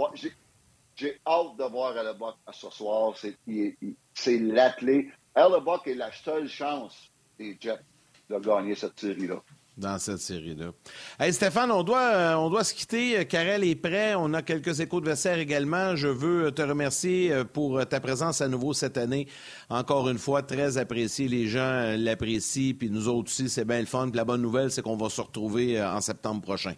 j'ai 0.95 1.21
hâte 1.27 1.57
de 1.59 1.65
voir 1.65 1.97
Hellebuck 1.97 2.37
ce 2.53 2.71
soir. 2.71 3.15
C'est 3.17 4.39
l'athlète. 4.39 5.07
Hellebuck 5.35 5.87
est 5.87 5.95
la 5.95 6.13
seule 6.13 6.49
chance 6.49 7.11
des 7.39 7.57
Jets 7.59 7.81
de 8.29 8.39
gagner 8.39 8.75
cette 8.75 8.99
série-là 8.99 9.43
dans 9.81 9.99
cette 9.99 10.19
série-là. 10.19 10.73
Hey 11.19 11.33
Stéphane, 11.33 11.73
on 11.73 11.83
doit, 11.83 12.13
euh, 12.13 12.35
on 12.35 12.51
doit 12.51 12.63
se 12.63 12.75
quitter. 12.75 13.27
Karel 13.27 13.65
est 13.65 13.75
prêt. 13.75 14.15
On 14.15 14.33
a 14.35 14.43
quelques 14.43 14.79
échos 14.79 15.01
de 15.01 15.07
vestiaire 15.07 15.39
également. 15.39 15.97
Je 15.97 16.07
veux 16.07 16.53
te 16.53 16.63
remercier 16.63 17.33
euh, 17.33 17.45
pour 17.45 17.85
ta 17.89 17.99
présence 17.99 18.41
à 18.41 18.49
nouveau 18.49 18.73
cette 18.73 18.99
année. 18.99 19.27
Encore 19.69 20.09
une 20.09 20.19
fois, 20.19 20.43
très 20.43 20.79
apprécié. 20.79 21.27
Les 21.27 21.49
gens 21.49 21.61
euh, 21.61 21.97
l'apprécient. 21.97 22.75
Puis 22.79 22.91
nous 22.91 23.09
autres 23.09 23.31
aussi, 23.31 23.49
c'est 23.49 23.65
bien 23.65 23.81
le 23.81 23.87
fun. 23.87 24.09
Puis 24.09 24.17
la 24.17 24.25
bonne 24.25 24.43
nouvelle, 24.43 24.71
c'est 24.71 24.83
qu'on 24.83 24.97
va 24.97 25.09
se 25.09 25.21
retrouver 25.21 25.83
en 25.83 26.01
septembre 26.01 26.43
prochain. 26.43 26.75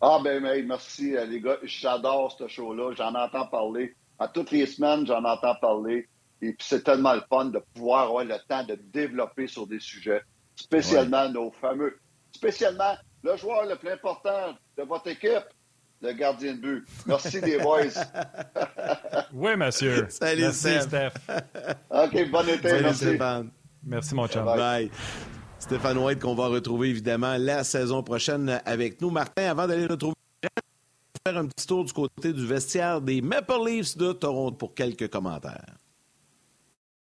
Ah 0.00 0.20
ben, 0.22 0.42
ben 0.42 0.66
merci 0.66 1.14
les 1.28 1.40
gars. 1.40 1.58
J'adore 1.64 2.36
ce 2.38 2.46
show-là. 2.46 2.92
J'en 2.96 3.14
entends 3.14 3.46
parler. 3.46 3.94
À 4.18 4.28
toutes 4.28 4.52
les 4.52 4.66
semaines, 4.66 5.06
j'en 5.06 5.24
entends 5.24 5.56
parler. 5.60 6.08
Et 6.40 6.52
puis 6.52 6.66
c'est 6.68 6.84
tellement 6.84 7.14
le 7.14 7.22
fun 7.28 7.46
de 7.46 7.60
pouvoir 7.74 8.04
avoir 8.04 8.24
le 8.24 8.36
temps 8.48 8.64
de 8.64 8.74
développer 8.92 9.46
sur 9.46 9.66
des 9.66 9.80
sujets 9.80 10.22
spécialement 10.56 11.28
nos 11.28 11.50
fameux, 11.50 11.98
spécialement 12.32 12.94
le 13.22 13.36
joueur 13.36 13.66
le 13.66 13.76
plus 13.76 13.90
important 13.90 14.56
de 14.76 14.82
votre 14.82 15.08
équipe, 15.08 15.44
le 16.02 16.12
gardien 16.12 16.54
de 16.54 16.60
but. 16.60 16.84
Merci 17.06 17.40
des 17.40 17.58
boys. 17.58 17.86
oui, 19.32 19.56
monsieur. 19.56 20.06
Salut, 20.10 20.42
merci, 20.42 20.80
Steph. 20.80 21.12
OK, 21.90 22.30
bon 22.30 22.48
été. 22.48 22.68
Salut, 22.68 22.82
merci. 22.82 23.04
Stéphane. 23.04 23.50
Merci, 23.82 24.14
mon 24.14 24.26
chum. 24.28 24.44
Bye. 24.44 24.90
Stéphane 25.58 25.98
White, 25.98 26.20
qu'on 26.20 26.34
va 26.34 26.48
retrouver 26.48 26.90
évidemment 26.90 27.36
la 27.38 27.64
saison 27.64 28.02
prochaine 28.02 28.60
avec 28.66 29.00
nous. 29.00 29.10
Martin, 29.10 29.50
avant 29.50 29.66
d'aller 29.66 29.86
retrouver 29.86 30.14
faire 31.26 31.38
un 31.38 31.46
petit 31.46 31.66
tour 31.66 31.84
du 31.86 31.92
côté 31.92 32.34
du 32.34 32.46
vestiaire 32.46 33.00
des 33.00 33.22
Maple 33.22 33.64
Leafs 33.64 33.96
de 33.96 34.12
Toronto 34.12 34.56
pour 34.56 34.74
quelques 34.74 35.08
commentaires. 35.08 35.74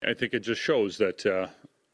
I 0.03 0.15
think 0.15 0.33
it 0.33 0.43
just 0.43 0.61
shows 0.61 0.99
that 0.99 1.25
uh, 1.27 1.47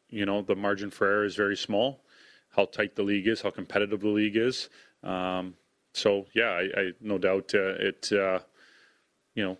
you 0.09 0.25
know, 0.25 0.41
the 0.41 0.55
margin 0.55 0.89
for 0.89 1.07
error 1.07 1.25
is 1.25 1.35
very 1.35 1.57
small. 1.57 2.03
How 2.49 2.65
tight 2.65 2.95
the 2.95 3.03
league 3.03 3.27
is, 3.27 3.41
how 3.41 3.51
competitive 3.51 4.01
the 4.01 4.07
league 4.07 4.37
is. 4.37 4.69
Um, 5.03 5.55
so 5.93 6.25
yeah, 6.33 6.49
I, 6.49 6.79
I 6.79 6.91
no 7.01 7.17
doubt 7.17 7.51
uh, 7.53 7.75
it. 7.79 8.11
Uh, 8.11 8.39
you 9.35 9.43
know, 9.43 9.57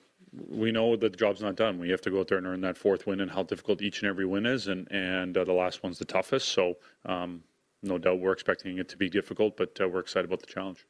we 0.50 0.72
know 0.72 0.95
that 0.95 1.12
the 1.12 1.18
job's 1.18 1.41
not 1.41 1.56
done. 1.56 1.80
We 1.80 1.89
have 1.89 2.02
to 2.02 2.10
go 2.10 2.20
out 2.22 2.28
there 2.28 2.38
and 2.38 2.48
earn 2.48 2.62
that 2.62 2.78
fourth 2.78 3.06
win, 3.06 3.22
and 3.22 3.32
how 3.32 3.43
difficult 3.43 3.82
each 3.82 4.02
and 4.02 4.10
every 4.10 4.26
win 4.26 4.45
is, 4.45 4.68
and 4.68 4.88
and 4.91 5.38
uh, 5.38 5.43
the 5.43 5.54
last 5.54 5.84
one's 5.84 6.00
the 6.00 6.06
toughest. 6.06 6.50
So 6.50 6.76
um, 7.06 7.43
no 7.84 7.98
doubt 7.98 8.20
we're 8.20 8.32
expecting 8.32 8.78
it 8.78 8.89
to 8.89 8.98
be 8.98 9.10
difficult, 9.10 9.58
but 9.58 9.78
uh, 9.82 9.88
we're 9.88 10.00
excited 10.00 10.26
about 10.26 10.39
the 10.39 10.48
challenge. 10.48 10.86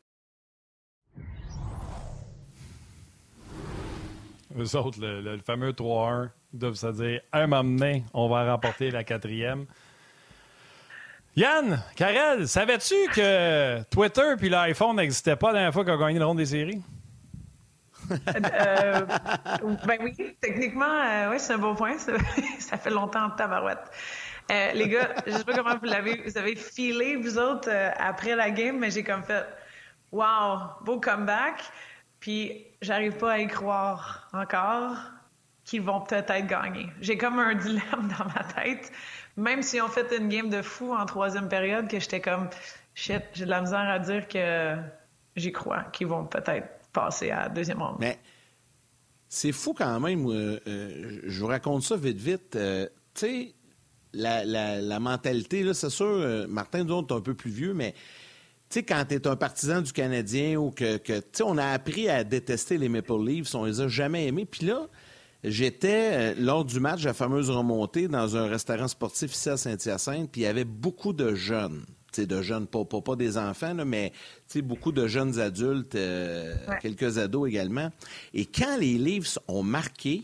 Eux 4.57 4.75
autres, 4.75 4.97
le, 4.99 5.21
le, 5.21 5.37
fameux 5.39 5.71
3-1, 5.71 6.31
doivent 6.53 6.75
se 6.75 6.87
dire 6.87 7.21
un 7.33 7.47
moment 7.47 7.63
donné, 7.63 8.03
on 8.13 8.29
va 8.29 8.51
remporter 8.51 8.91
la 8.91 9.03
quatrième. 9.03 9.65
Yann, 11.35 11.83
Karel, 11.95 12.47
savais-tu 12.47 12.95
que 13.13 13.83
Twitter 13.91 14.35
puis 14.37 14.49
l'iPhone 14.49 14.95
n'existaient 14.95 15.35
pas 15.35 15.47
la 15.47 15.53
dernière 15.53 15.73
fois 15.73 15.85
qu'on 15.85 15.93
a 15.93 15.97
gagné 15.97 16.17
le 16.17 16.25
ronde 16.25 16.37
des 16.37 16.47
séries? 16.47 16.81
euh, 18.11 19.05
ben 19.85 19.97
oui, 20.01 20.15
techniquement, 20.41 20.85
euh, 20.85 21.29
oui, 21.31 21.39
c'est 21.39 21.53
un 21.53 21.57
beau 21.57 21.75
point. 21.75 21.97
Ça, 22.59 22.77
fait 22.77 22.89
longtemps 22.89 23.29
tabarouette. 23.31 23.91
Euh, 24.51 24.71
les 24.73 24.87
gars, 24.87 25.13
je 25.25 25.33
sais 25.33 25.43
pas 25.43 25.53
comment 25.53 25.77
vous 25.77 25.85
l'avez, 25.85 26.21
vous 26.25 26.37
avez 26.37 26.55
filé, 26.55 27.17
vous 27.17 27.37
autres, 27.37 27.69
euh, 27.69 27.91
après 27.99 28.35
la 28.35 28.49
game, 28.49 28.79
mais 28.79 28.89
j'ai 28.89 29.03
comme 29.03 29.23
fait, 29.23 29.45
wow, 30.11 30.59
beau 30.85 30.99
comeback. 30.99 31.61
Puis, 32.19 32.65
j'arrive 32.81 33.17
pas 33.17 33.33
à 33.33 33.39
y 33.39 33.47
croire 33.47 34.27
encore 34.33 34.95
qu'ils 35.67 35.81
vont 35.81 35.99
peut-être 35.99 36.47
gagner. 36.47 36.87
J'ai 37.01 37.17
comme 37.17 37.37
un 37.37 37.53
dilemme 37.53 38.09
dans 38.17 38.25
ma 38.25 38.43
tête. 38.55 38.91
Même 39.35 39.61
si 39.61 39.79
on 39.79 39.89
fait 39.89 40.17
une 40.17 40.29
game 40.29 40.49
de 40.49 40.63
fou 40.63 40.93
en 40.93 41.05
troisième 41.05 41.49
période, 41.49 41.87
que 41.87 41.99
j'étais 41.99 42.21
comme 42.21 42.49
shit, 42.95 43.21
j'ai 43.33 43.45
de 43.45 43.49
la 43.49 43.61
misère 43.61 43.87
à 43.87 43.99
dire 43.99 44.27
que 44.27 44.75
j'y 45.35 45.51
crois, 45.51 45.83
qu'ils 45.91 46.07
vont 46.07 46.25
peut-être 46.25 46.67
passer 46.93 47.29
à 47.29 47.43
la 47.43 47.49
deuxième 47.49 47.81
ronde. 47.83 47.97
Mais 47.99 48.17
c'est 49.27 49.51
fou 49.51 49.73
quand 49.73 49.99
même. 49.99 50.25
Euh, 50.27 50.59
euh, 50.67 51.19
je 51.25 51.39
vous 51.39 51.47
raconte 51.47 51.83
ça 51.83 51.97
vite, 51.97 52.17
vite. 52.17 52.55
Euh, 52.55 52.87
tu 53.13 53.27
sais, 53.27 53.53
la, 54.13 54.99
mentalité, 54.99 55.63
là, 55.63 55.73
c'est 55.73 55.89
sûr, 55.89 56.47
Martin, 56.47 56.85
nous 56.85 56.93
autres, 56.93 57.15
un 57.15 57.21
peu 57.21 57.35
plus 57.35 57.51
vieux, 57.51 57.73
mais 57.73 57.91
tu 58.69 58.79
sais, 58.79 58.83
quand 58.83 59.03
tu 59.07 59.15
es 59.15 59.27
un 59.27 59.35
partisan 59.35 59.81
du 59.81 59.91
Canadien 59.91 60.55
ou 60.55 60.71
que, 60.71 60.97
que 60.97 61.19
tu 61.19 61.25
sais, 61.33 61.43
on 61.43 61.57
a 61.57 61.67
appris 61.67 62.09
à 62.09 62.23
détester 62.23 62.77
les 62.77 62.89
Maple 62.89 63.21
Leafs, 63.23 63.53
on 63.53 63.65
les 63.65 63.81
a 63.81 63.89
jamais 63.89 64.27
aimés. 64.27 64.45
Puis 64.45 64.65
là, 64.65 64.87
J'étais, 65.43 66.11
euh, 66.13 66.35
lors 66.37 66.65
du 66.65 66.79
match, 66.79 67.03
la 67.03 67.13
fameuse 67.13 67.49
remontée, 67.49 68.07
dans 68.07 68.35
un 68.35 68.47
restaurant 68.47 68.87
sportif 68.87 69.33
ici 69.33 69.49
à 69.49 69.57
Saint-Hyacinthe, 69.57 70.31
puis 70.31 70.41
il 70.41 70.43
y 70.45 70.47
avait 70.47 70.65
beaucoup 70.65 71.13
de 71.13 71.35
jeunes. 71.35 71.85
de 72.17 72.41
jeunes, 72.41 72.65
pas, 72.65 72.83
pas, 72.83 73.15
des 73.15 73.37
enfants, 73.37 73.75
là, 73.75 73.85
mais 73.85 74.11
beaucoup 74.63 74.91
de 74.91 75.05
jeunes 75.05 75.39
adultes, 75.39 75.93
euh, 75.93 76.55
quelques 76.81 77.19
ados 77.19 77.47
également. 77.47 77.91
Et 78.33 78.45
quand 78.45 78.77
les 78.77 78.97
Leafs 78.97 79.37
ont 79.47 79.61
marqué, 79.61 80.23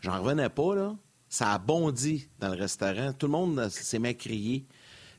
j'en 0.00 0.20
revenais 0.20 0.48
pas, 0.48 0.74
là, 0.74 0.96
ça 1.28 1.52
a 1.52 1.58
bondi 1.58 2.28
dans 2.40 2.48
le 2.48 2.56
restaurant. 2.56 3.12
Tout 3.12 3.26
le 3.26 3.32
monde 3.32 3.68
s'est 3.68 4.00
mis 4.00 4.08
à 4.08 4.14
crier. 4.14 4.66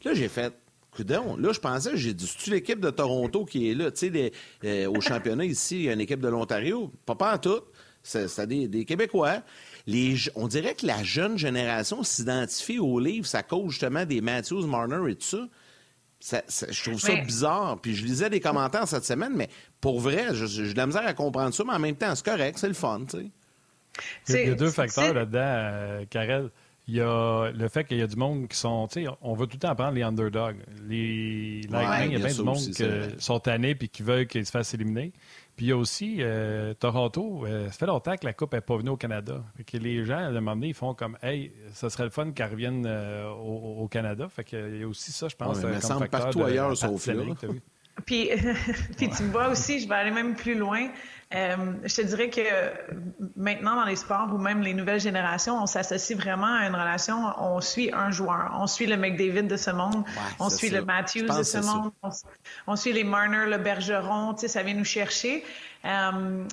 Là, 0.03 0.13
j'ai 0.13 0.27
fait, 0.27 0.53
Coudon, 0.91 1.35
là, 1.37 1.51
je 1.53 1.59
pensais, 1.59 1.95
j'ai 1.95 2.13
dit, 2.13 2.27
c'est-tu 2.27 2.51
l'équipe 2.51 2.79
de 2.79 2.89
Toronto 2.89 3.45
qui 3.45 3.69
est 3.69 3.73
là? 3.73 3.91
Tu 3.91 4.11
sais, 4.11 4.31
euh, 4.63 4.89
au 4.89 5.01
championnat 5.01 5.45
ici, 5.45 5.77
il 5.77 5.81
y 5.83 5.89
a 5.89 5.93
une 5.93 6.01
équipe 6.01 6.21
de 6.21 6.29
l'Ontario? 6.29 6.91
Pas 7.05 7.15
pas 7.15 7.35
en 7.35 7.37
tout 7.37 7.61
c'est 8.05 8.47
des, 8.47 8.85
Québécois. 8.85 9.41
Les, 9.87 10.15
on 10.35 10.47
dirait 10.47 10.75
que 10.75 10.85
la 10.85 11.03
jeune 11.03 11.37
génération 11.37 12.03
s'identifie 12.03 12.79
aux 12.79 12.99
livres, 12.99 13.25
ça 13.25 13.43
cause 13.43 13.71
justement 13.71 14.05
des 14.05 14.21
Matthews, 14.21 14.65
Marner 14.65 15.11
et 15.11 15.15
tout 15.15 15.49
ça. 16.19 16.41
je 16.47 16.83
trouve 16.83 16.99
ça 16.99 17.15
bizarre. 17.15 17.79
Puis 17.81 17.95
je 17.95 18.05
lisais 18.05 18.29
des 18.29 18.39
commentaires 18.39 18.87
cette 18.87 19.05
semaine, 19.05 19.33
mais 19.35 19.49
pour 19.81 19.99
vrai, 19.99 20.27
j'ai 20.33 20.73
de 20.73 20.77
la 20.77 20.87
misère 20.87 21.05
à 21.05 21.13
comprendre 21.13 21.53
ça, 21.53 21.63
mais 21.65 21.73
en 21.73 21.79
même 21.79 21.95
temps, 21.95 22.13
c'est 22.15 22.25
correct, 22.25 22.57
c'est 22.57 22.67
le 22.67 22.73
fun, 22.73 23.01
tu 23.09 23.17
sais. 23.17 23.31
Il 24.29 24.49
y 24.49 24.51
a 24.51 24.55
deux 24.55 24.71
facteurs 24.71 25.13
là-dedans, 25.13 25.39
euh, 25.41 26.05
Karel. 26.09 26.49
Il 26.87 26.95
y 26.95 27.01
a 27.01 27.51
le 27.51 27.67
fait 27.67 27.83
qu'il 27.83 27.97
y 27.97 28.01
a 28.03 28.07
du 28.07 28.15
monde 28.15 28.47
qui 28.47 28.57
sont. 28.57 28.87
Tu 28.87 29.05
sais, 29.05 29.09
on 29.21 29.33
veut 29.33 29.47
tout 29.47 29.55
le 29.55 29.59
temps 29.59 29.73
prendre 29.73 29.93
les 29.93 30.03
underdogs. 30.03 30.57
Les 30.87 31.61
Lightning, 31.69 32.11
il 32.11 32.19
y 32.19 32.21
a 32.21 32.25
bien 32.25 32.35
du 32.35 32.43
monde 32.43 32.57
qui 32.57 32.83
sont 33.17 33.39
tannés 33.39 33.75
et 33.79 33.87
qui 33.87 34.03
veulent 34.03 34.27
qu'ils 34.27 34.45
se 34.45 34.51
fassent 34.51 34.73
éliminer. 34.75 35.11
Puis 35.55 35.67
il 35.67 35.69
y 35.69 35.71
a 35.71 35.77
aussi 35.77 36.17
euh, 36.19 36.73
Toronto. 36.73 37.45
Euh, 37.45 37.67
ça 37.67 37.73
fait 37.73 37.85
longtemps 37.85 38.15
que 38.17 38.25
la 38.25 38.33
Coupe 38.33 38.53
n'est 38.53 38.61
pas 38.61 38.75
venue 38.75 38.89
au 38.89 38.97
Canada. 38.97 39.43
que 39.65 39.77
les 39.77 40.03
gens, 40.03 40.17
à 40.17 40.23
un 40.23 40.31
moment 40.31 40.55
donné, 40.55 40.67
ils 40.67 40.73
font 40.73 40.93
comme 40.93 41.17
Hey, 41.23 41.53
ça 41.73 41.89
serait 41.89 42.03
le 42.03 42.09
fun 42.09 42.31
qu'elle 42.31 42.51
revienne 42.51 42.85
euh, 42.85 43.29
au, 43.29 43.87
Canada. 43.87 44.27
Fait 44.27 44.43
qu'il 44.43 44.77
y 44.79 44.83
a 44.83 44.87
aussi 44.87 45.11
ça, 45.11 45.29
je 45.29 45.35
pense. 45.35 45.57
Ouais, 45.57 45.65
mais 45.67 45.71
comme 45.73 45.81
semble 45.81 46.09
partout 46.09 46.43
ailleurs 46.43 46.75
sauf 46.75 47.07
là. 47.07 47.23
Puis, 48.05 48.29
puis 48.97 49.09
tu 49.09 49.23
vois 49.25 49.47
aussi, 49.47 49.79
je 49.79 49.87
vais 49.87 49.95
aller 49.95 50.11
même 50.11 50.35
plus 50.35 50.55
loin. 50.55 50.89
Euh, 51.33 51.55
je 51.83 51.95
te 51.95 52.01
dirais 52.01 52.29
que 52.29 52.41
maintenant 53.35 53.75
dans 53.75 53.85
les 53.85 53.95
sports 53.95 54.29
ou 54.31 54.37
même 54.37 54.61
les 54.61 54.73
nouvelles 54.73 54.99
générations, 54.99 55.61
on 55.61 55.65
s'associe 55.65 56.17
vraiment 56.17 56.53
à 56.53 56.67
une 56.67 56.75
relation. 56.75 57.17
On 57.39 57.59
suit 57.61 57.91
un 57.91 58.11
joueur, 58.11 58.51
on 58.59 58.67
suit 58.67 58.85
le 58.85 58.95
McDavid 58.95 59.43
de 59.43 59.57
ce 59.57 59.71
monde, 59.71 60.03
on 60.39 60.49
suit 60.49 60.69
le 60.69 60.85
Matthews 60.85 61.27
de 61.27 61.43
ce 61.43 61.57
monde, 61.57 61.91
on, 62.67 62.75
suit 62.75 62.93
les 62.93 63.03
Marner, 63.03 63.47
le 63.47 63.57
Bergeron. 63.57 64.35
Tu 64.35 64.41
sais, 64.41 64.47
ça 64.49 64.63
vient 64.63 64.75
nous 64.75 64.85
chercher. 64.85 65.43
Euh, 65.83 66.45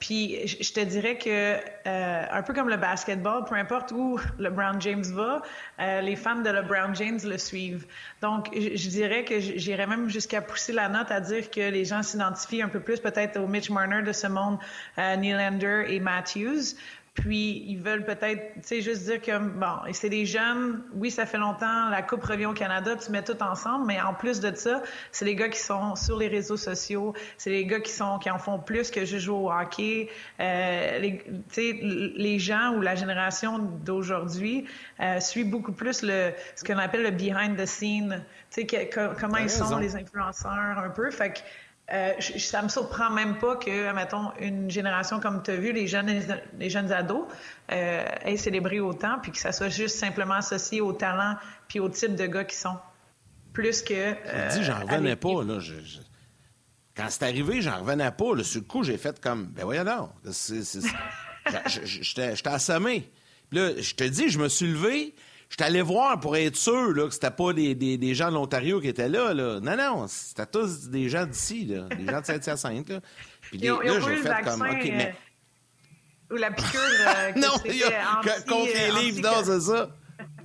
puis 0.00 0.46
je 0.46 0.72
te 0.72 0.80
dirais 0.80 1.18
que 1.18 1.56
euh, 1.86 2.24
un 2.30 2.42
peu 2.42 2.54
comme 2.54 2.68
le 2.68 2.76
basketball, 2.76 3.44
peu 3.44 3.54
importe 3.54 3.92
où 3.92 4.18
le 4.38 4.50
Brown 4.50 4.80
James 4.80 5.04
va, 5.04 5.42
euh, 5.80 6.00
les 6.00 6.16
fans 6.16 6.40
de 6.40 6.50
le 6.50 6.62
Brown 6.62 6.94
James 6.94 7.20
le 7.24 7.38
suivent. 7.38 7.86
Donc 8.20 8.48
je, 8.54 8.88
dirais 8.88 9.24
que 9.24 9.40
j'irais 9.40 9.86
même 9.86 10.08
jusqu'à 10.08 10.40
pousser 10.40 10.72
la 10.72 10.88
note 10.88 11.10
à 11.10 11.20
dire 11.20 11.50
que 11.50 11.60
les 11.60 11.84
gens 11.84 12.02
s'identifient 12.02 12.62
un 12.62 12.68
peu 12.68 12.80
plus 12.80 13.00
peut-être 13.00 13.38
au 13.38 13.46
Mitch 13.46 13.70
Marner 13.70 14.02
de 14.02 14.12
ce 14.12 14.26
monde, 14.26 14.58
Nylander 14.98 15.84
et 15.88 16.00
Matthews, 16.00 16.76
puis 17.14 17.62
ils 17.66 17.76
veulent 17.76 18.06
peut-être, 18.06 18.54
tu 18.54 18.60
sais, 18.62 18.80
juste 18.80 19.04
dire 19.04 19.20
que 19.20 19.38
bon, 19.38 19.92
c'est 19.92 20.08
des 20.08 20.24
jeunes. 20.24 20.82
Oui, 20.94 21.10
ça 21.10 21.26
fait 21.26 21.36
longtemps. 21.36 21.90
La 21.90 22.00
coupe 22.00 22.24
revient 22.24 22.46
au 22.46 22.54
Canada. 22.54 22.96
Tu 22.96 23.10
mets 23.10 23.22
tout 23.22 23.40
ensemble, 23.42 23.84
mais 23.86 24.00
en 24.00 24.14
plus 24.14 24.40
de 24.40 24.54
ça, 24.54 24.82
c'est 25.10 25.26
les 25.26 25.34
gars 25.34 25.50
qui 25.50 25.58
sont 25.58 25.94
sur 25.94 26.18
les 26.18 26.28
réseaux 26.28 26.56
sociaux. 26.56 27.12
C'est 27.36 27.50
les 27.50 27.66
gars 27.66 27.80
qui 27.80 27.92
sont 27.92 28.18
qui 28.18 28.30
en 28.30 28.38
font 28.38 28.58
plus 28.58 28.90
que 28.90 29.04
juste 29.04 29.26
jouer 29.26 29.36
au 29.36 29.52
hockey. 29.52 30.08
Euh, 30.40 30.98
les, 31.00 31.18
tu 31.18 31.42
sais, 31.50 31.78
les 31.82 32.38
gens 32.38 32.76
ou 32.76 32.80
la 32.80 32.94
génération 32.94 33.58
d'aujourd'hui 33.58 34.66
euh, 35.00 35.20
suit 35.20 35.44
beaucoup 35.44 35.72
plus 35.72 36.02
le 36.02 36.32
ce 36.56 36.64
qu'on 36.64 36.78
appelle 36.78 37.02
le 37.02 37.10
behind 37.10 37.58
the 37.58 37.66
scene. 37.66 38.24
Tu 38.50 38.66
sais, 38.66 38.90
comment 39.20 39.36
ils 39.36 39.50
sont 39.50 39.76
les 39.76 39.96
influenceurs 39.96 40.78
un 40.78 40.90
peu. 40.90 41.10
Fait 41.10 41.34
que 41.34 41.40
euh, 41.92 42.12
ça 42.38 42.62
me 42.62 42.68
surprend 42.68 43.10
même 43.10 43.38
pas 43.38 43.56
que, 43.56 43.92
mettons, 43.92 44.32
une 44.40 44.70
génération 44.70 45.20
comme 45.20 45.42
tu 45.42 45.50
as 45.50 45.56
vu, 45.56 45.72
les 45.72 45.86
jeunes, 45.86 46.22
les 46.58 46.70
jeunes 46.70 46.90
ados, 46.90 47.26
euh, 47.70 48.04
aient 48.22 48.36
célébré 48.38 48.80
autant, 48.80 49.18
puis 49.20 49.30
que 49.30 49.38
ça 49.38 49.52
soit 49.52 49.68
juste 49.68 49.98
simplement 49.98 50.34
associé 50.34 50.80
au 50.80 50.94
talent 50.94 51.36
puis 51.68 51.80
au 51.80 51.88
type 51.90 52.14
de 52.14 52.26
gars 52.26 52.44
qui 52.44 52.56
sont. 52.56 52.76
Plus 53.52 53.82
que. 53.82 53.92
Euh, 53.94 54.48
dis, 54.48 54.64
j'en 54.64 54.80
revenais 54.80 55.16
pas, 55.16 55.44
là. 55.44 55.58
Quand 56.96 57.06
c'est 57.10 57.24
arrivé, 57.24 57.60
j'en 57.60 57.80
revenais 57.80 58.10
pas. 58.10 58.34
Là. 58.34 58.42
Sur 58.42 58.62
le 58.62 58.66
coup, 58.66 58.82
j'ai 58.82 58.96
fait 58.96 59.20
comme, 59.20 59.48
ben 59.48 59.64
voyons 59.64 59.84
donc. 59.84 60.10
J'étais 61.66 62.32
assommé. 62.46 63.10
Puis 63.50 63.58
là, 63.58 63.70
je 63.78 63.94
te 63.94 64.04
dis, 64.04 64.30
je 64.30 64.38
me 64.38 64.48
suis 64.48 64.68
levé. 64.68 65.14
Je 65.52 65.62
suis 65.62 65.70
allé 65.70 65.82
voir 65.82 66.18
pour 66.18 66.34
être 66.34 66.56
sûr 66.56 66.92
là, 66.94 67.06
que 67.08 67.12
c'était 67.12 67.30
pas 67.30 67.52
des, 67.52 67.74
des, 67.74 67.98
des, 67.98 68.14
gens 68.14 68.30
de 68.30 68.34
l'Ontario 68.34 68.80
qui 68.80 68.88
étaient 68.88 69.10
là, 69.10 69.34
là. 69.34 69.60
Non, 69.60 69.76
non, 69.76 70.06
c'était 70.08 70.46
tous 70.46 70.88
des 70.88 71.10
gens 71.10 71.26
d'ici, 71.26 71.66
là, 71.66 71.82
des 71.94 72.06
gens 72.06 72.22
de 72.22 72.24
Saint-Hyacinthe. 72.24 72.88
Là. 72.88 73.00
Puis 73.42 73.58
ils 73.60 73.70
ont, 73.70 73.80
là, 73.80 74.00
j'ai 74.00 74.16
fait 74.16 74.44
comme 74.44 74.62
OK, 74.62 74.84
mais. 74.84 75.14
Euh, 76.30 76.34
ou 76.34 76.36
la 76.38 76.52
piqûre 76.52 76.80
euh, 76.80 77.32
non, 77.36 77.50
contre 78.48 78.72
les 78.72 78.90
euh, 78.90 79.00
livres, 79.00 79.20
non, 79.20 79.44
c'est 79.44 79.60
ça. 79.60 79.90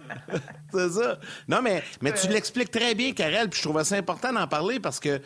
c'est 0.74 0.90
ça. 0.90 1.20
Non, 1.48 1.62
mais, 1.62 1.82
mais 2.02 2.12
tu 2.14 2.28
l'expliques 2.28 2.72
très 2.72 2.94
bien, 2.94 3.14
Karel, 3.14 3.50
puis 3.50 3.62
je 3.62 3.64
trouvais 3.64 3.86
ça 3.86 3.96
important 3.96 4.34
d'en 4.34 4.48
parler 4.48 4.82
parce 4.82 5.00
que 5.00 5.22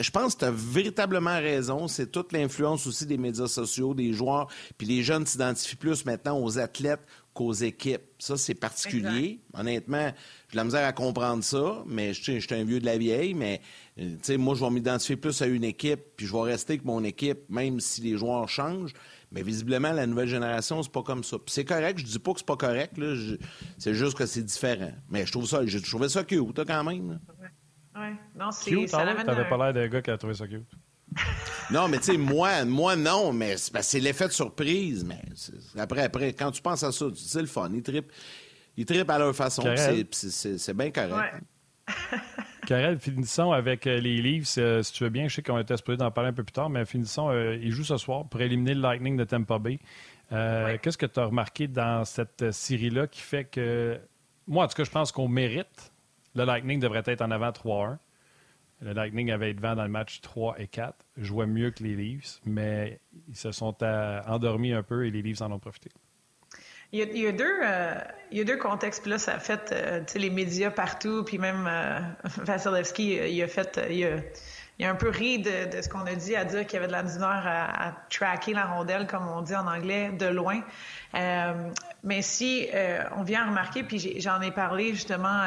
je 0.00 0.10
pense 0.10 0.34
que 0.34 0.40
tu 0.40 0.44
as 0.46 0.50
véritablement 0.50 1.36
raison. 1.36 1.86
C'est 1.86 2.10
toute 2.10 2.32
l'influence 2.32 2.84
aussi 2.88 3.06
des 3.06 3.16
médias 3.16 3.46
sociaux, 3.46 3.94
des 3.94 4.12
joueurs, 4.12 4.48
puis 4.76 4.88
les 4.88 5.04
jeunes 5.04 5.24
s'identifient 5.24 5.76
plus 5.76 6.04
maintenant 6.04 6.40
aux 6.42 6.58
athlètes 6.58 7.06
qu'aux 7.40 7.52
équipes. 7.54 8.02
Ça, 8.18 8.36
c'est 8.36 8.54
particulier. 8.54 9.40
Honnêtement, 9.54 10.12
j'ai 10.50 10.56
la 10.56 10.64
misère 10.64 10.86
à 10.86 10.92
comprendre 10.92 11.42
ça, 11.42 11.82
mais 11.86 12.12
je, 12.12 12.38
suis 12.38 12.54
un 12.54 12.64
vieux 12.64 12.80
de 12.80 12.84
la 12.84 12.98
vieille, 12.98 13.32
mais 13.32 13.62
euh, 13.98 14.36
moi, 14.36 14.54
je 14.54 14.62
vais 14.62 14.70
m'identifier 14.70 15.16
plus 15.16 15.40
à 15.40 15.46
une 15.46 15.64
équipe, 15.64 16.00
puis 16.16 16.26
je 16.26 16.32
vais 16.34 16.42
rester 16.42 16.74
avec 16.74 16.84
mon 16.84 17.02
équipe, 17.02 17.48
même 17.48 17.80
si 17.80 18.02
les 18.02 18.18
joueurs 18.18 18.46
changent. 18.48 18.92
Mais 19.32 19.42
visiblement, 19.42 19.92
la 19.92 20.06
nouvelle 20.06 20.28
génération, 20.28 20.82
c'est 20.82 20.92
pas 20.92 21.02
comme 21.02 21.24
ça. 21.24 21.38
c'est 21.46 21.64
correct, 21.64 21.98
je 21.98 22.04
dis 22.04 22.18
pas 22.18 22.32
que 22.34 22.40
c'est 22.40 22.46
pas 22.46 22.56
correct, 22.56 23.00
c'est 23.78 23.94
juste 23.94 24.18
que 24.18 24.26
c'est 24.26 24.42
différent. 24.42 24.92
Mais 25.08 25.24
je 25.24 25.32
trouve 25.32 25.46
ça, 25.46 25.64
j'ai 25.64 25.80
trouvé 25.80 26.10
ça 26.10 26.24
cute, 26.24 26.64
quand 26.66 26.84
même. 26.84 27.20
Oui, 27.96 28.08
non, 28.38 28.50
c'est. 28.50 28.70
Cute, 28.70 28.90
ah 28.92 29.14
T'avais 29.24 29.48
pas 29.48 29.56
l'air 29.56 29.72
d'un 29.72 29.88
gars 29.88 30.02
qui 30.02 30.10
a 30.10 30.18
trouvé 30.18 30.34
ça 30.34 30.46
cute. 30.46 30.68
Non, 31.70 31.88
mais 31.88 31.98
tu 31.98 32.04
sais, 32.04 32.16
moi, 32.16 32.64
moi, 32.64 32.96
non, 32.96 33.32
mais 33.32 33.56
c'est 33.56 34.00
l'effet 34.00 34.28
de 34.28 34.32
surprise. 34.32 35.04
Mais 35.04 35.80
après, 35.80 36.02
après, 36.02 36.32
quand 36.32 36.50
tu 36.50 36.62
penses 36.62 36.82
à 36.82 36.92
ça, 36.92 37.06
c'est 37.14 37.40
le 37.40 37.46
fun. 37.46 37.70
Ils 37.72 37.82
trippent, 37.82 38.12
ils 38.76 38.84
trippent 38.84 39.10
à 39.10 39.18
leur 39.18 39.34
façon. 39.34 39.62
C'est 40.10 40.76
bien 40.76 40.90
correct. 40.90 41.12
Ouais. 41.12 42.96
finissons 42.98 43.52
avec 43.52 43.86
euh, 43.86 44.00
les 44.00 44.20
Leafs. 44.22 44.56
Euh, 44.58 44.82
si 44.82 44.92
tu 44.92 45.04
veux 45.04 45.10
bien, 45.10 45.28
je 45.28 45.36
sais 45.36 45.42
qu'on 45.42 45.58
était 45.58 45.76
supposé 45.76 45.96
d'en 45.96 46.10
parler 46.10 46.30
un 46.30 46.32
peu 46.32 46.44
plus 46.44 46.52
tard, 46.52 46.70
mais 46.70 46.84
finissons. 46.84 47.30
Euh, 47.30 47.56
ils 47.60 47.72
jouent 47.72 47.84
ce 47.84 47.96
soir 47.96 48.26
pour 48.28 48.40
éliminer 48.40 48.74
le 48.74 48.80
Lightning 48.80 49.16
de 49.16 49.24
Tampa 49.24 49.58
Bay. 49.58 49.78
Qu'est-ce 50.30 50.98
que 50.98 51.06
tu 51.06 51.18
as 51.18 51.24
remarqué 51.24 51.66
dans 51.66 52.04
cette 52.04 52.52
série-là 52.52 53.06
qui 53.06 53.20
fait 53.20 53.44
que. 53.44 53.98
Moi, 54.46 54.64
en 54.64 54.68
tout 54.68 54.74
cas, 54.74 54.84
je 54.84 54.90
pense 54.90 55.12
qu'on 55.12 55.28
mérite. 55.28 55.92
Le 56.34 56.44
Lightning 56.44 56.78
devrait 56.78 57.02
être 57.06 57.22
en 57.22 57.30
avant 57.30 57.50
3-1. 57.50 57.98
Le 58.80 58.92
Lightning 58.92 59.30
avait 59.30 59.50
été 59.50 59.60
devant 59.60 59.74
dans 59.74 59.82
le 59.82 59.90
match 59.90 60.20
3 60.22 60.58
et 60.58 60.66
4, 60.66 60.94
jouait 61.18 61.46
mieux 61.46 61.70
que 61.70 61.82
les 61.82 61.94
Leafs, 61.94 62.40
mais 62.46 63.00
ils 63.28 63.36
se 63.36 63.52
sont 63.52 63.76
euh, 63.82 64.20
endormis 64.26 64.72
un 64.72 64.82
peu 64.82 65.06
et 65.06 65.10
les 65.10 65.20
Leafs 65.20 65.42
en 65.42 65.52
ont 65.52 65.58
profité. 65.58 65.90
Il 66.92 66.98
y 66.98 67.26
a, 67.26 67.32
deux, 67.32 67.60
euh, 67.62 67.94
deux 68.32 68.56
contextes. 68.56 69.02
Puis 69.02 69.12
là, 69.12 69.18
ça 69.18 69.34
a 69.34 69.38
fait 69.38 69.70
euh, 69.72 70.00
les 70.16 70.30
médias 70.30 70.70
partout, 70.70 71.22
puis 71.22 71.38
même 71.38 71.70
Vasilevski, 72.38 73.14
il 73.14 73.42
a 73.42 73.46
fait. 73.46 73.80
Il 73.88 74.04
a, 74.04 74.88
a 74.88 74.90
un 74.90 74.96
peu 74.96 75.10
ri 75.10 75.38
de, 75.38 75.80
ce 75.80 75.88
qu'on 75.88 76.00
a 76.00 76.14
dit, 76.14 76.34
à 76.34 76.44
dire 76.44 76.66
qu'il 76.66 76.74
y 76.74 76.76
avait 76.78 76.88
de 76.88 76.92
la 76.92 77.04
misère 77.04 77.42
à, 77.44 77.88
à, 77.88 77.92
tracker 78.08 78.54
la 78.54 78.64
rondelle, 78.64 79.06
comme 79.06 79.28
on 79.28 79.42
dit 79.42 79.54
en 79.54 79.68
anglais, 79.68 80.10
de 80.18 80.26
loin. 80.26 80.62
Euh, 81.14 81.70
mais 82.02 82.22
si 82.22 82.68
euh, 82.72 83.02
on 83.16 83.22
vient 83.22 83.46
remarquer, 83.46 83.82
puis 83.82 84.20
j'en 84.20 84.40
ai 84.40 84.50
parlé 84.50 84.94
justement 84.94 85.42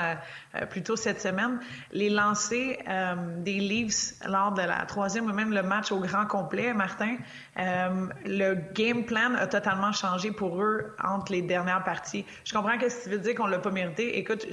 euh, 0.55 0.65
plus 0.65 0.83
tôt 0.83 0.95
cette 0.95 1.21
semaine, 1.21 1.59
les 1.91 2.09
lancers 2.09 2.77
des 3.37 3.59
Leafs 3.59 4.13
lors 4.27 4.51
de 4.51 4.61
la 4.61 4.85
troisième 4.85 5.25
ou 5.25 5.33
même 5.33 5.53
le 5.53 5.63
match 5.63 5.91
au 5.91 5.99
grand 5.99 6.25
complet, 6.25 6.73
Martin, 6.73 7.17
le 7.55 8.55
game 8.73 9.03
plan 9.03 9.33
a 9.35 9.47
totalement 9.47 9.91
changé 9.91 10.31
pour 10.31 10.61
eux 10.61 10.95
entre 11.03 11.31
les 11.31 11.41
dernières 11.41 11.83
parties. 11.83 12.25
Je 12.43 12.53
comprends 12.53 12.77
que 12.77 12.89
ça 12.89 13.09
veut 13.09 13.17
dire 13.17 13.35
qu'on 13.35 13.47
l'a 13.47 13.59
pas 13.59 13.71
mérité. 13.71 14.17
Écoute, 14.19 14.45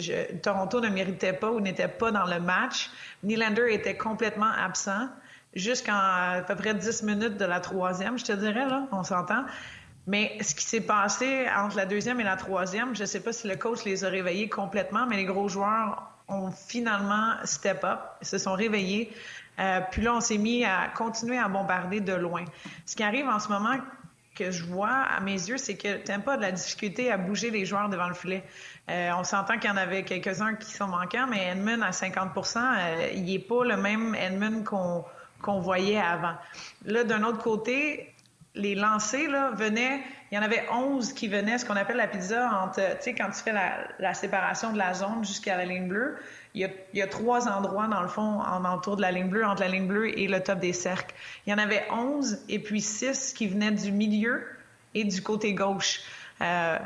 Toronto 0.42 0.80
ne 0.80 0.88
méritait 0.88 1.32
pas 1.32 1.50
ou 1.50 1.60
n'était 1.60 1.88
pas 1.88 2.10
dans 2.10 2.26
le 2.26 2.40
match. 2.40 2.90
Nylander 3.22 3.72
était 3.72 3.96
complètement 3.96 4.50
absent 4.50 5.08
jusqu'en 5.54 5.92
à 5.94 6.42
peu 6.46 6.54
près 6.54 6.74
10 6.74 7.02
minutes 7.02 7.36
de 7.36 7.44
la 7.44 7.60
troisième, 7.60 8.18
je 8.18 8.24
te 8.24 8.32
dirais, 8.32 8.66
là, 8.66 8.86
on 8.92 9.02
s'entend. 9.02 9.44
Mais 10.10 10.36
ce 10.40 10.56
qui 10.56 10.64
s'est 10.64 10.80
passé 10.80 11.46
entre 11.56 11.76
la 11.76 11.86
deuxième 11.86 12.18
et 12.18 12.24
la 12.24 12.34
troisième, 12.34 12.96
je 12.96 13.02
ne 13.02 13.06
sais 13.06 13.20
pas 13.20 13.32
si 13.32 13.46
le 13.46 13.54
coach 13.54 13.84
les 13.84 14.04
a 14.04 14.08
réveillés 14.08 14.48
complètement, 14.48 15.06
mais 15.06 15.16
les 15.16 15.24
gros 15.24 15.48
joueurs 15.48 16.10
ont 16.26 16.50
finalement 16.50 17.34
step 17.44 17.84
up, 17.84 18.00
se 18.20 18.36
sont 18.36 18.54
réveillés. 18.54 19.12
Euh, 19.60 19.78
puis 19.92 20.02
là, 20.02 20.16
on 20.16 20.20
s'est 20.20 20.38
mis 20.38 20.64
à 20.64 20.88
continuer 20.88 21.38
à 21.38 21.46
bombarder 21.46 22.00
de 22.00 22.12
loin. 22.12 22.44
Ce 22.86 22.96
qui 22.96 23.04
arrive 23.04 23.28
en 23.28 23.38
ce 23.38 23.50
moment 23.50 23.76
que 24.34 24.50
je 24.50 24.64
vois 24.64 24.88
à 24.88 25.20
mes 25.20 25.34
yeux, 25.48 25.58
c'est 25.58 25.76
que 25.76 25.98
tu 25.98 26.20
pas 26.22 26.36
de 26.36 26.42
la 26.42 26.50
difficulté 26.50 27.12
à 27.12 27.16
bouger 27.16 27.50
les 27.50 27.64
joueurs 27.64 27.88
devant 27.88 28.08
le 28.08 28.14
filet. 28.14 28.42
Euh, 28.88 29.12
on 29.16 29.22
s'entend 29.22 29.58
qu'il 29.58 29.70
y 29.70 29.72
en 29.72 29.76
avait 29.76 30.02
quelques-uns 30.02 30.56
qui 30.56 30.72
sont 30.72 30.88
manquants, 30.88 31.28
mais 31.30 31.52
Edmund 31.52 31.84
à 31.84 31.90
50% 31.90 32.58
euh, 32.58 33.10
il 33.14 33.26
n'est 33.26 33.38
pas 33.38 33.64
le 33.64 33.76
même 33.76 34.16
Edmund 34.16 34.64
qu'on 34.64 35.60
voyait 35.60 36.00
avant. 36.00 36.34
Là, 36.84 37.04
d'un 37.04 37.22
autre 37.22 37.38
côté, 37.38 38.09
les 38.54 38.74
lancers 38.74 39.30
là, 39.30 39.50
venaient, 39.52 40.00
il 40.30 40.34
y 40.34 40.38
en 40.38 40.42
avait 40.42 40.64
11 40.72 41.12
qui 41.12 41.28
venaient, 41.28 41.58
ce 41.58 41.64
qu'on 41.64 41.76
appelle 41.76 41.96
la 41.96 42.08
pizza, 42.08 42.50
entre, 42.62 42.98
tu 43.00 43.14
quand 43.14 43.30
tu 43.30 43.42
fais 43.42 43.52
la, 43.52 44.14
séparation 44.14 44.72
de 44.72 44.78
la 44.78 44.94
zone 44.94 45.24
jusqu'à 45.24 45.56
la 45.56 45.64
ligne 45.64 45.88
bleue, 45.88 46.16
il 46.54 46.68
y, 46.92 47.02
a, 47.02 47.06
trois 47.06 47.48
endroits, 47.48 47.86
dans 47.86 48.02
le 48.02 48.08
fond, 48.08 48.40
en 48.40 48.64
entour 48.64 48.96
de 48.96 49.02
la 49.02 49.12
ligne 49.12 49.28
bleue, 49.28 49.46
entre 49.46 49.62
la 49.62 49.68
ligne 49.68 49.86
bleue 49.86 50.18
et 50.18 50.26
le 50.26 50.42
top 50.42 50.58
des 50.58 50.72
cercles. 50.72 51.14
Il 51.46 51.50
y 51.50 51.54
en 51.54 51.58
avait 51.58 51.86
11 51.92 52.40
et 52.48 52.58
puis 52.58 52.80
6 52.80 53.34
qui 53.34 53.46
venaient 53.46 53.70
du 53.70 53.92
milieu 53.92 54.44
et 54.94 55.04
du 55.04 55.22
côté 55.22 55.54
gauche. 55.54 56.00
Euh, 56.42 56.76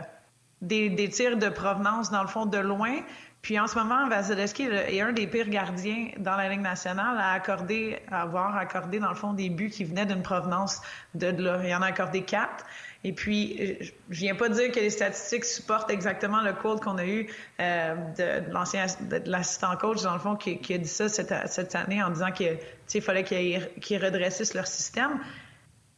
des, 0.61 1.09
tirs 1.11 1.39
de 1.39 1.49
provenance, 1.49 2.11
dans 2.11 2.23
le 2.23 2.29
fond, 2.29 2.45
de 2.45 2.59
loin, 2.59 2.97
puis 3.45 3.61
en 3.61 3.67
ce 3.67 3.79
moment, 3.79 4.09
Vasilevski 4.09 4.63
est 4.63 5.03
un 5.03 5.13
des 5.13 5.27
pires 5.27 5.51
gardiens 5.51 6.09
dans 6.17 6.35
la 6.35 6.49
Ligue 6.49 6.63
nationale 6.63 7.19
à 7.19 7.33
accorder, 7.33 7.99
à 8.11 8.23
avoir 8.23 8.57
accordé 8.57 8.99
dans 8.99 9.11
le 9.11 9.15
fond 9.15 9.35
des 9.35 9.51
buts 9.51 9.69
qui 9.69 9.85
venaient 9.85 10.07
d'une 10.07 10.23
provenance 10.23 10.81
de, 11.15 11.27
là. 11.27 11.61
Il 11.63 11.75
en 11.75 11.83
a 11.83 11.89
accordé 11.89 12.23
quatre. 12.23 12.65
Et 13.05 13.13
puis, 13.13 13.77
je 14.09 14.19
viens 14.19 14.35
pas 14.35 14.49
dire 14.49 14.73
que 14.73 14.81
les 14.81 14.89
statistiques 14.89 15.45
supportent 15.45 15.91
exactement 15.91 16.41
le 16.41 16.55
code 16.55 16.81
qu'on 16.81 16.97
a 16.97 17.05
eu 17.05 17.29
euh, 17.61 17.95
de, 18.17 18.51
l'ancien, 18.51 18.87
de 18.99 19.21
l'assistant 19.27 19.77
coach, 19.77 20.01
dans 20.01 20.15
le 20.15 20.21
fond, 20.21 20.37
qui, 20.37 20.73
a 20.73 20.79
dit 20.79 20.89
ça 20.89 21.11
cette, 21.11 21.75
année 21.75 22.03
en 22.03 22.09
disant 22.09 22.33
qu'il 22.33 23.03
fallait 23.03 23.25
qu'ils, 23.25 23.69
qu'ils 23.79 24.03
redressissent 24.03 24.55
leur 24.55 24.67
système. 24.67 25.21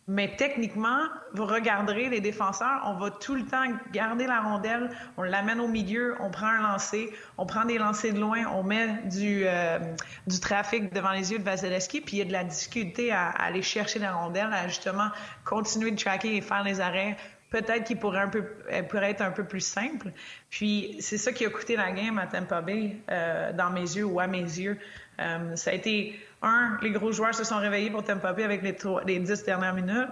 Mais 0.08 0.36
techniquement, 0.36 1.00
vous 1.32 1.46
regarderez 1.46 2.08
les 2.08 2.20
défenseurs, 2.20 2.80
on 2.84 2.94
va 2.94 3.10
tout 3.10 3.34
le 3.34 3.44
temps 3.44 3.64
garder 3.92 4.28
la 4.28 4.40
rondelle, 4.40 4.90
on 5.16 5.22
l'amène 5.24 5.58
au 5.58 5.66
milieu, 5.66 6.14
on 6.20 6.30
prend 6.30 6.46
un 6.46 6.62
lancer, 6.62 7.12
on 7.38 7.44
prend 7.44 7.64
des 7.64 7.76
lancers 7.76 8.14
de 8.14 8.20
loin, 8.20 8.44
on 8.54 8.62
met 8.62 8.86
du, 9.06 9.42
euh, 9.44 9.80
du 10.28 10.38
trafic 10.38 10.92
devant 10.94 11.10
les 11.10 11.32
yeux 11.32 11.40
de 11.40 11.42
Vasilevski, 11.42 12.02
puis 12.02 12.18
il 12.18 12.18
y 12.20 12.22
a 12.22 12.24
de 12.24 12.32
la 12.32 12.44
difficulté 12.44 13.10
à, 13.10 13.30
aller 13.30 13.62
chercher 13.62 13.98
la 13.98 14.12
rondelle, 14.12 14.52
à 14.52 14.68
justement 14.68 15.08
continuer 15.44 15.90
de 15.90 16.00
tracker 16.00 16.36
et 16.36 16.40
faire 16.40 16.62
les 16.62 16.80
arrêts. 16.80 17.16
Peut-être 17.50 17.82
qu'il 17.82 17.98
pourrait, 17.98 18.30
peu, 18.30 18.44
pourrait 18.88 19.10
être 19.10 19.22
un 19.22 19.32
peu 19.32 19.44
plus 19.44 19.60
simple. 19.60 20.12
Puis 20.50 20.96
c'est 21.00 21.18
ça 21.18 21.32
qui 21.32 21.44
a 21.44 21.50
coûté 21.50 21.74
la 21.74 21.90
game 21.90 22.18
à 22.18 22.28
Tampa 22.28 22.60
Bay, 22.60 22.96
euh, 23.10 23.52
dans 23.52 23.70
mes 23.70 23.80
yeux 23.80 24.04
ou 24.04 24.20
à 24.20 24.28
mes 24.28 24.38
yeux. 24.38 24.78
Euh, 25.18 25.56
ça 25.56 25.70
a 25.70 25.74
été 25.74 26.20
un, 26.42 26.78
les 26.82 26.90
gros 26.90 27.12
joueurs 27.12 27.34
se 27.34 27.44
sont 27.44 27.58
réveillés 27.58 27.90
pour 27.90 28.04
Tampa 28.04 28.32
Bay 28.32 28.44
avec 28.44 28.62
les, 28.62 28.76
les 29.06 29.18
dix 29.18 29.44
dernières 29.44 29.74
minutes. 29.74 30.08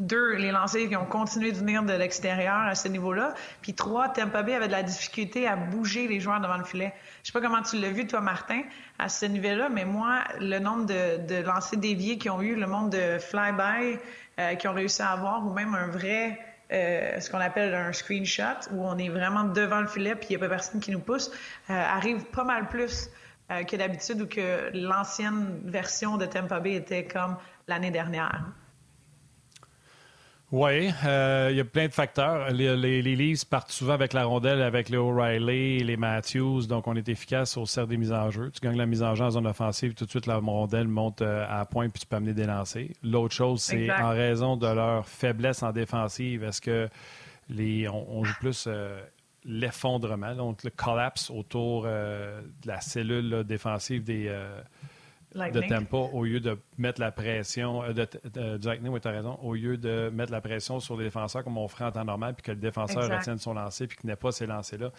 Deux, 0.00 0.34
les 0.36 0.52
lancers 0.52 0.88
qui 0.88 0.94
ont 0.94 1.06
continué 1.06 1.50
de 1.50 1.56
venir 1.56 1.82
de 1.82 1.92
l'extérieur 1.92 2.58
à 2.58 2.76
ce 2.76 2.86
niveau-là. 2.86 3.34
Puis 3.62 3.74
trois, 3.74 4.08
Tampa 4.08 4.44
Bay 4.44 4.54
avait 4.54 4.68
de 4.68 4.72
la 4.72 4.84
difficulté 4.84 5.48
à 5.48 5.56
bouger 5.56 6.06
les 6.06 6.20
joueurs 6.20 6.40
devant 6.40 6.56
le 6.56 6.62
filet. 6.62 6.94
Je 7.24 7.32
sais 7.32 7.32
pas 7.32 7.44
comment 7.44 7.62
tu 7.62 7.80
l'as 7.80 7.90
vu, 7.90 8.06
toi, 8.06 8.20
Martin, 8.20 8.62
à 9.00 9.08
ce 9.08 9.26
niveau-là, 9.26 9.68
mais 9.68 9.84
moi, 9.84 10.20
le 10.38 10.60
nombre 10.60 10.86
de, 10.86 11.42
lancers 11.42 11.80
déviés 11.80 12.16
qu'ils 12.16 12.30
ont 12.30 12.40
eu, 12.40 12.54
le 12.54 12.66
nombre 12.66 12.90
de 12.90 13.18
fly-by 13.18 13.98
euh, 14.38 14.54
qu'ils 14.54 14.70
ont 14.70 14.74
réussi 14.74 15.02
à 15.02 15.10
avoir, 15.10 15.44
ou 15.44 15.52
même 15.52 15.74
un 15.74 15.88
vrai 15.88 16.38
euh, 16.70 17.18
ce 17.18 17.30
qu'on 17.30 17.40
appelle 17.40 17.74
un 17.74 17.92
screenshot, 17.92 18.70
où 18.72 18.86
on 18.86 18.98
est 18.98 19.08
vraiment 19.08 19.44
devant 19.44 19.80
le 19.80 19.86
filet 19.86 20.14
puis 20.14 20.28
il 20.30 20.36
n'y 20.36 20.36
a 20.36 20.46
pas 20.46 20.54
personne 20.54 20.80
qui 20.80 20.90
nous 20.90 21.00
pousse, 21.00 21.30
euh, 21.70 21.72
arrive 21.72 22.24
pas 22.26 22.44
mal 22.44 22.68
plus 22.68 23.08
euh, 23.50 23.62
que 23.64 23.76
d'habitude 23.76 24.20
ou 24.22 24.26
que 24.26 24.70
l'ancienne 24.74 25.60
version 25.64 26.16
de 26.16 26.26
Tampa 26.26 26.60
Bay 26.60 26.74
était 26.74 27.06
comme 27.06 27.36
l'année 27.66 27.90
dernière. 27.90 28.44
Oui, 30.50 30.90
euh, 31.04 31.48
il 31.50 31.58
y 31.58 31.60
a 31.60 31.64
plein 31.64 31.88
de 31.88 31.92
facteurs. 31.92 32.50
Les, 32.50 32.74
les, 32.74 33.02
Leafs 33.02 33.44
partent 33.44 33.70
souvent 33.70 33.92
avec 33.92 34.14
la 34.14 34.24
rondelle, 34.24 34.62
avec 34.62 34.88
les 34.88 34.96
O'Reilly, 34.96 35.84
les 35.84 35.96
Matthews, 35.98 36.66
donc 36.66 36.86
on 36.86 36.96
est 36.96 37.06
efficace 37.10 37.58
au 37.58 37.66
cercle 37.66 37.90
des 37.90 37.98
mises 37.98 38.12
en 38.12 38.30
jeu. 38.30 38.50
Tu 38.50 38.60
gagnes 38.60 38.78
la 38.78 38.86
mise 38.86 39.02
en 39.02 39.14
jeu 39.14 39.24
en 39.24 39.30
zone 39.30 39.46
offensive, 39.46 39.92
tout 39.92 40.06
de 40.06 40.10
suite 40.10 40.24
la 40.24 40.36
rondelle 40.36 40.88
monte 40.88 41.20
euh, 41.20 41.44
à 41.46 41.66
point 41.66 41.90
puis 41.90 42.00
tu 42.00 42.06
peux 42.06 42.16
amener 42.16 42.32
des 42.32 42.46
lancers. 42.46 42.88
L'autre 43.02 43.34
chose, 43.34 43.60
c'est 43.60 43.90
en 43.90 44.08
raison 44.08 44.56
de 44.56 44.66
leur 44.66 45.06
faiblesse 45.06 45.62
en 45.62 45.72
défensive, 45.72 46.42
est-ce 46.44 46.62
que 46.62 46.88
les, 47.50 47.86
on, 47.88 48.24
joue 48.24 48.34
plus 48.40 48.68
l'effondrement, 49.44 50.34
donc 50.34 50.64
le 50.64 50.70
collapse 50.70 51.30
autour 51.30 51.84
euh, 51.86 52.40
de 52.62 52.68
la 52.68 52.80
cellule 52.80 53.44
défensive 53.44 54.04
des, 54.04 54.26
euh, 54.28 54.60
de 55.34 55.68
tempo 55.68 56.10
au 56.12 56.24
lieu 56.24 56.40
de 56.40 56.58
mettre 56.78 57.00
la 57.00 57.12
pression, 57.12 57.82
euh, 57.82 57.92
de, 57.92 58.08
de, 58.32 58.88
oui, 58.88 59.00
tu 59.00 59.08
as 59.08 59.10
raison, 59.10 59.38
au 59.42 59.54
lieu 59.54 59.76
de 59.76 60.10
mettre 60.12 60.32
la 60.32 60.40
pression 60.40 60.80
sur 60.80 60.96
les 60.96 61.04
défenseurs 61.04 61.44
comme 61.44 61.58
on 61.58 61.68
ferait 61.68 61.84
en 61.84 61.92
temps 61.92 62.04
normal, 62.04 62.34
puis 62.34 62.42
que 62.42 62.52
le 62.52 62.58
défenseur 62.58 63.10
retienne 63.10 63.38
son 63.38 63.54
lancer, 63.54 63.86
puis 63.86 63.98
qu'il 63.98 64.08
n'ait 64.08 64.16
pas 64.16 64.32
ces 64.32 64.46
lancers-là. 64.46 64.90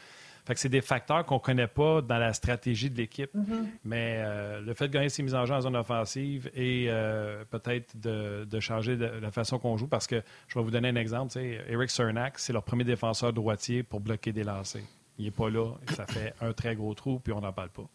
Fait 0.45 0.53
que 0.53 0.59
c'est 0.59 0.69
des 0.69 0.81
facteurs 0.81 1.25
qu'on 1.25 1.35
ne 1.35 1.39
connaît 1.39 1.67
pas 1.67 2.01
dans 2.01 2.17
la 2.17 2.33
stratégie 2.33 2.89
de 2.89 2.97
l'équipe. 2.97 3.33
Mm-hmm. 3.35 3.65
Mais 3.83 4.17
euh, 4.19 4.61
le 4.61 4.73
fait 4.73 4.87
de 4.87 4.93
gagner 4.93 5.09
ses 5.09 5.21
mises 5.21 5.35
en 5.35 5.45
jeu 5.45 5.53
en 5.53 5.61
zone 5.61 5.75
offensive 5.75 6.49
et 6.55 6.87
euh, 6.89 7.43
peut-être 7.49 7.99
de, 7.99 8.59
changer 8.59 8.95
la 8.95 9.31
façon 9.31 9.59
qu'on 9.59 9.77
joue, 9.77 9.87
parce 9.87 10.07
que 10.07 10.21
je 10.47 10.57
vais 10.57 10.63
vous 10.63 10.71
donner 10.71 10.89
un 10.89 10.95
exemple. 10.95 11.37
Eric 11.37 11.89
Cernak, 11.89 12.39
c'est 12.39 12.53
leur 12.53 12.63
premier 12.63 12.83
défenseur 12.83 13.33
droitier 13.33 13.83
pour 13.83 13.99
bloquer 13.99 14.31
des 14.31 14.43
lancers. 14.43 14.81
Il 15.17 15.25
n'est 15.25 15.31
pas 15.31 15.49
là. 15.49 15.73
ça 15.95 16.05
fait 16.05 16.33
un 16.41 16.53
très 16.53 16.75
gros 16.75 16.93
trou, 16.93 17.19
puis 17.19 17.33
on 17.33 17.41
n'en 17.41 17.51
parle 17.51 17.69
pas. 17.69 17.87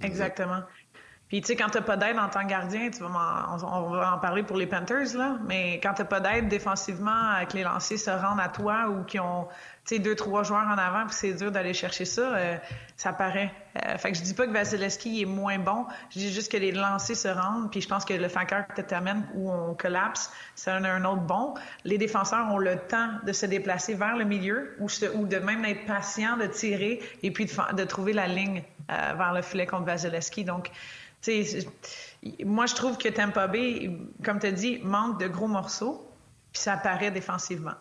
Exactement. 0.00 0.62
Puis, 1.32 1.40
tu 1.40 1.46
sais, 1.46 1.56
quand 1.56 1.70
t'as 1.70 1.80
pas 1.80 1.96
d'aide 1.96 2.18
en 2.18 2.28
tant 2.28 2.42
que 2.42 2.50
gardien, 2.50 2.90
tu 2.90 3.02
vas 3.02 3.08
on, 3.08 3.88
va 3.88 4.12
en 4.12 4.18
parler 4.18 4.42
pour 4.42 4.58
les 4.58 4.66
Panthers, 4.66 5.16
là, 5.16 5.38
mais 5.46 5.80
quand 5.82 5.94
t'as 5.94 6.04
pas 6.04 6.20
d'aide 6.20 6.48
défensivement, 6.48 7.42
que 7.48 7.56
les 7.56 7.62
lancers 7.62 7.98
se 7.98 8.10
rendent 8.10 8.38
à 8.38 8.50
toi 8.50 8.90
ou 8.90 9.02
qui 9.04 9.18
ont, 9.18 9.48
tu 9.86 9.94
sais, 9.94 9.98
deux, 9.98 10.14
trois 10.14 10.42
joueurs 10.42 10.66
en 10.66 10.76
avant, 10.76 11.06
puis 11.06 11.14
c'est 11.14 11.32
dur 11.32 11.50
d'aller 11.50 11.72
chercher 11.72 12.04
ça, 12.04 12.20
euh, 12.20 12.58
ça 12.98 13.14
paraît. 13.14 13.50
Euh, 13.82 13.96
fait 13.96 14.12
que 14.12 14.18
je 14.18 14.22
dis 14.22 14.34
pas 14.34 14.46
que 14.46 14.52
Vasilevski 14.52 15.22
est 15.22 15.24
moins 15.24 15.58
bon, 15.58 15.86
je 16.10 16.18
dis 16.18 16.30
juste 16.30 16.52
que 16.52 16.58
les 16.58 16.70
lancers 16.70 17.16
se 17.16 17.28
rendent, 17.28 17.70
puis 17.70 17.80
je 17.80 17.88
pense 17.88 18.04
que 18.04 18.12
le 18.12 18.28
facteur 18.28 18.66
que 18.66 18.82
tu 18.82 18.92
amènes 18.92 19.26
où 19.34 19.50
on 19.50 19.72
collapse, 19.72 20.30
c'est 20.54 20.70
un, 20.70 21.04
autre 21.06 21.22
bon. 21.22 21.54
Les 21.84 21.96
défenseurs 21.96 22.52
ont 22.52 22.58
le 22.58 22.76
temps 22.76 23.08
de 23.26 23.32
se 23.32 23.46
déplacer 23.46 23.94
vers 23.94 24.18
le 24.18 24.26
milieu 24.26 24.76
ou, 24.80 25.26
de 25.26 25.38
même 25.38 25.64
être 25.64 25.86
patient, 25.86 26.36
de 26.36 26.44
tirer 26.44 27.00
et 27.22 27.30
puis 27.30 27.46
de, 27.46 27.74
de 27.74 27.84
trouver 27.84 28.12
la 28.12 28.26
ligne 28.26 28.62
euh, 28.90 29.14
vers 29.16 29.32
le 29.32 29.40
filet 29.40 29.66
contre 29.66 29.86
Vasilevski. 29.86 30.44
Donc, 30.44 30.70
moi, 32.44 32.66
je 32.66 32.74
trouve 32.74 32.98
que 32.98 33.08
Tampa 33.08 33.46
Bay, 33.48 33.90
comme 34.24 34.38
tu 34.38 34.46
as 34.46 34.52
dit, 34.52 34.78
manque 34.82 35.20
de 35.20 35.28
gros 35.28 35.48
morceaux, 35.48 36.08
puis 36.52 36.62
ça 36.62 36.74
apparaît 36.74 37.10
défensivement. 37.10 37.74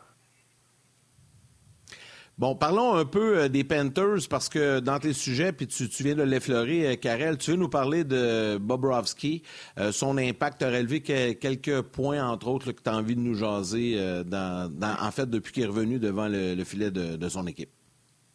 Bon, 2.38 2.56
parlons 2.56 2.96
un 2.96 3.06
peu 3.06 3.38
euh, 3.38 3.50
des 3.50 3.64
Panthers 3.64 4.28
parce 4.28 4.50
que 4.50 4.80
dans 4.80 4.98
tes 4.98 5.14
sujets, 5.14 5.52
puis 5.52 5.68
tu, 5.68 5.86
viens 6.00 6.16
de 6.16 6.24
l'effleurer, 6.24 6.88
euh, 6.88 6.96
Karel, 6.96 7.38
tu 7.38 7.52
veux 7.52 7.58
nous 7.58 7.70
parler 7.70 8.04
de 8.04 8.58
Bobrovski. 8.58 9.44
Euh, 9.78 9.92
son 9.92 10.18
impact 10.18 10.64
a 10.64 10.72
relevé 10.72 11.02
quelques 11.02 11.82
points, 11.82 12.26
entre 12.26 12.48
autres, 12.48 12.72
que 12.72 12.82
tu 12.82 12.90
as 12.90 12.96
envie 12.96 13.16
de 13.16 13.22
nous 13.22 13.36
jaser, 13.36 14.00
en 14.32 15.12
fait, 15.12 15.30
depuis 15.30 15.54
qu'il 15.54 15.64
est 15.64 15.68
revenu 15.68 16.00
devant 16.00 16.28
le, 16.28 16.64
filet 16.64 16.90
de 16.90 17.30
son 17.30 17.46
équipe. 17.46 17.70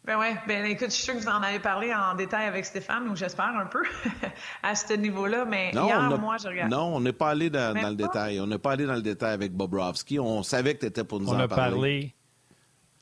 Ben 0.07 0.17
ouais, 0.17 0.37
ben 0.47 0.65
écoute, 0.65 0.87
je 0.87 0.93
suis 0.93 1.03
sûre 1.03 1.15
que 1.15 1.19
vous 1.19 1.27
en 1.27 1.41
avez 1.41 1.59
parlé 1.59 1.93
en 1.93 2.15
détail 2.15 2.47
avec 2.47 2.63
Stéphane, 2.63 3.09
ou 3.09 3.15
j'espère 3.17 3.53
un 3.59 3.65
peu 3.65 3.83
à 4.63 4.73
ce 4.73 4.93
niveau-là, 4.93 5.43
mais 5.43 5.71
hier, 5.73 6.17
moi, 6.17 6.37
je 6.41 6.47
regarde. 6.47 6.71
Non, 6.71 6.95
on 6.95 7.01
n'est 7.01 7.11
pas 7.11 7.31
allé 7.31 7.49
dans, 7.49 7.73
le 7.75 7.95
détail. 7.95 8.39
On 8.39 8.47
n'est 8.47 8.57
pas 8.57 8.71
allé 8.71 8.85
dans 8.85 8.95
le 8.95 9.01
détail 9.01 9.33
avec 9.33 9.51
Bobrovski. 9.51 10.17
On 10.17 10.43
savait 10.43 10.75
que 10.75 10.79
tu 10.79 10.85
étais 10.85 11.03
pour 11.03 11.19
nous 11.19 11.27
on 11.27 11.35
en 11.35 11.39
a 11.39 11.47
parler. 11.49 11.71
Parlé, 11.71 12.15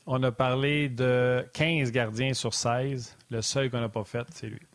on 0.06 0.20
a 0.24 0.32
parlé 0.32 0.88
de 0.88 1.48
15 1.54 1.92
gardiens 1.92 2.34
sur 2.34 2.52
16. 2.52 3.16
Le 3.30 3.40
seul 3.40 3.70
qu'on 3.70 3.80
n'a 3.80 3.88
pas 3.88 4.02
fait, 4.02 4.26
c'est 4.32 4.48
lui. 4.48 4.66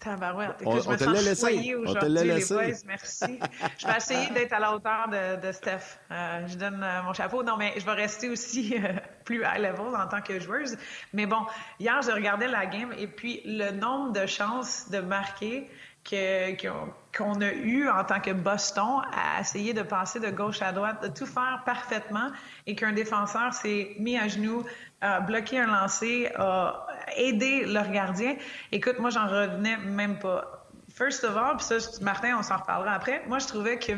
Tabarouette. 0.00 0.62
on, 0.64 0.80
je 0.80 0.88
me 0.88 0.96
te 0.96 1.04
l'a 1.04 1.22
laissé. 1.22 1.74
On 1.86 1.92
te 1.92 2.06
l'a 2.06 2.24
laissé. 2.24 2.74
merci. 2.86 3.40
je 3.78 3.86
vais 3.86 3.96
essayer 3.96 4.30
d'être 4.34 4.52
à 4.52 4.60
la 4.60 4.74
hauteur 4.74 5.08
de, 5.08 5.52
Steph. 5.52 5.98
Euh, 6.10 6.46
je 6.46 6.56
donne 6.56 6.82
euh, 6.82 7.02
mon 7.02 7.12
chapeau. 7.12 7.42
Non, 7.42 7.56
mais 7.56 7.74
je 7.76 7.84
vais 7.84 7.92
rester 7.92 8.28
aussi 8.28 8.76
euh, 8.76 8.92
plus 9.24 9.42
high 9.42 9.60
level 9.60 9.96
en 9.96 10.06
tant 10.06 10.20
que 10.20 10.38
joueuse. 10.38 10.76
Mais 11.12 11.26
bon, 11.26 11.44
hier, 11.80 12.00
je 12.02 12.10
regardais 12.10 12.48
la 12.48 12.66
game 12.66 12.92
et 12.96 13.08
puis 13.08 13.42
le 13.44 13.72
nombre 13.72 14.12
de 14.12 14.26
chances 14.26 14.88
de 14.90 15.00
marquer 15.00 15.68
qu'on 16.04 17.40
a 17.40 17.52
eu 17.52 17.88
en 17.88 18.04
tant 18.04 18.20
que 18.20 18.30
Boston 18.30 19.02
à 19.12 19.40
essayer 19.40 19.74
de 19.74 19.82
passer 19.82 20.20
de 20.20 20.30
gauche 20.30 20.62
à 20.62 20.72
droite, 20.72 21.02
de 21.02 21.08
tout 21.08 21.26
faire 21.26 21.62
parfaitement 21.64 22.30
et 22.66 22.74
qu'un 22.74 22.92
défenseur 22.92 23.52
s'est 23.52 23.94
mis 23.98 24.18
à 24.18 24.28
genoux, 24.28 24.64
a 25.00 25.20
bloqué 25.20 25.60
un 25.60 25.66
lancer, 25.66 26.30
a 26.36 26.86
aidé 27.16 27.64
leur 27.66 27.90
gardien. 27.90 28.36
Écoute, 28.72 28.98
moi, 28.98 29.10
j'en 29.10 29.26
revenais 29.26 29.76
même 29.76 30.18
pas. 30.18 30.66
First 30.94 31.22
of 31.22 31.36
all, 31.36 31.56
puis 31.56 31.66
ça, 31.66 31.76
Martin, 32.02 32.36
on 32.38 32.42
s'en 32.42 32.56
reparlera 32.56 32.94
après. 32.94 33.22
Moi, 33.28 33.38
je 33.38 33.46
trouvais 33.46 33.78
que 33.78 33.92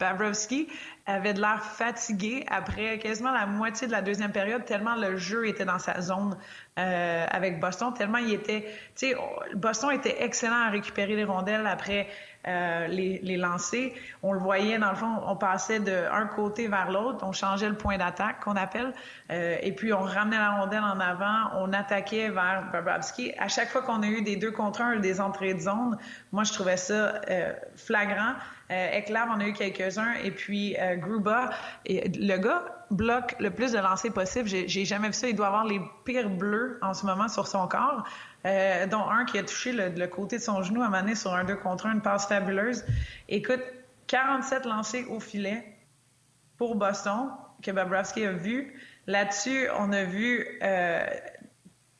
Bobrovski 0.00 0.68
avait 1.06 1.34
de 1.34 1.40
l'air 1.40 1.62
fatigué 1.62 2.44
après 2.48 2.98
quasiment 2.98 3.32
la 3.32 3.46
moitié 3.46 3.86
de 3.86 3.92
la 3.92 4.02
deuxième 4.02 4.32
période, 4.32 4.64
tellement 4.64 4.94
le 4.94 5.16
jeu 5.16 5.48
était 5.48 5.64
dans 5.64 5.78
sa 5.78 6.00
zone 6.00 6.36
euh, 6.78 7.26
avec 7.28 7.60
Boston, 7.60 7.92
tellement 7.92 8.18
il 8.18 8.32
était, 8.32 8.62
tu 8.94 9.08
sais, 9.08 9.16
Boston 9.54 9.90
était 9.90 10.22
excellent 10.22 10.66
à 10.66 10.70
récupérer 10.70 11.16
les 11.16 11.24
rondelles 11.24 11.66
après 11.66 12.08
euh, 12.46 12.86
les, 12.88 13.20
les 13.22 13.36
lancers. 13.36 13.90
On 14.22 14.32
le 14.32 14.38
voyait, 14.38 14.78
dans 14.78 14.90
le 14.90 14.96
fond, 14.96 15.20
on 15.26 15.36
passait 15.36 15.80
d'un 15.80 16.26
côté 16.26 16.66
vers 16.68 16.90
l'autre, 16.90 17.24
on 17.24 17.32
changeait 17.32 17.68
le 17.68 17.76
point 17.76 17.98
d'attaque 17.98 18.40
qu'on 18.40 18.56
appelle, 18.56 18.92
euh, 19.30 19.56
et 19.60 19.72
puis 19.72 19.92
on 19.92 20.02
ramenait 20.02 20.38
la 20.38 20.50
rondelle 20.52 20.82
en 20.82 20.98
avant, 20.98 21.50
on 21.56 21.72
attaquait 21.72 22.30
vers 22.30 22.64
Bobrovski. 22.72 23.32
À 23.38 23.48
chaque 23.48 23.68
fois 23.68 23.82
qu'on 23.82 24.02
a 24.02 24.06
eu 24.06 24.22
des 24.22 24.36
deux 24.36 24.50
contre 24.50 24.82
un, 24.82 24.96
des 24.96 25.20
entrées 25.20 25.54
de 25.54 25.60
zone, 25.60 25.98
moi 26.32 26.44
je 26.44 26.52
trouvais 26.52 26.76
ça 26.76 27.20
euh, 27.28 27.52
flagrant. 27.76 28.34
Euh, 28.70 28.98
Eclair 28.98 29.26
on 29.34 29.40
a 29.40 29.46
eu 29.46 29.52
quelques-uns, 29.52 30.14
et 30.24 30.30
puis 30.30 30.76
euh, 30.78 30.96
Gruba, 30.96 31.50
le 31.86 32.36
gars 32.36 32.86
bloque 32.90 33.34
le 33.40 33.50
plus 33.50 33.72
de 33.72 33.78
lancers 33.78 34.12
possible. 34.12 34.48
J'ai 34.48 34.84
jamais 34.84 35.08
vu 35.08 35.14
ça. 35.14 35.28
Il 35.28 35.36
doit 35.36 35.48
avoir 35.48 35.64
les 35.64 35.80
pires 36.04 36.30
bleus 36.30 36.78
en 36.82 36.94
ce 36.94 37.06
moment 37.06 37.28
sur 37.28 37.46
son 37.46 37.66
corps. 37.66 38.04
Euh, 38.44 38.86
dont 38.86 39.08
un 39.08 39.24
qui 39.24 39.38
a 39.38 39.44
touché 39.44 39.72
le, 39.72 40.06
côté 40.06 40.38
de 40.38 40.42
son 40.42 40.62
genou 40.62 40.82
à 40.82 40.88
maner 40.88 41.14
sur 41.14 41.32
un 41.32 41.44
2 41.44 41.56
contre 41.56 41.86
1, 41.86 41.92
une 41.92 42.00
passe 42.00 42.26
fabuleuse. 42.26 42.84
Écoute, 43.28 43.62
47 44.08 44.66
lancés 44.66 45.04
au 45.08 45.20
filet 45.20 45.64
pour 46.58 46.74
Boston 46.74 47.30
que 47.62 47.70
Bobrovski 47.70 48.26
a 48.26 48.32
vu. 48.32 48.74
Là-dessus, 49.06 49.68
on 49.78 49.92
a 49.92 50.02
vu 50.02 50.44
euh, 50.62 51.06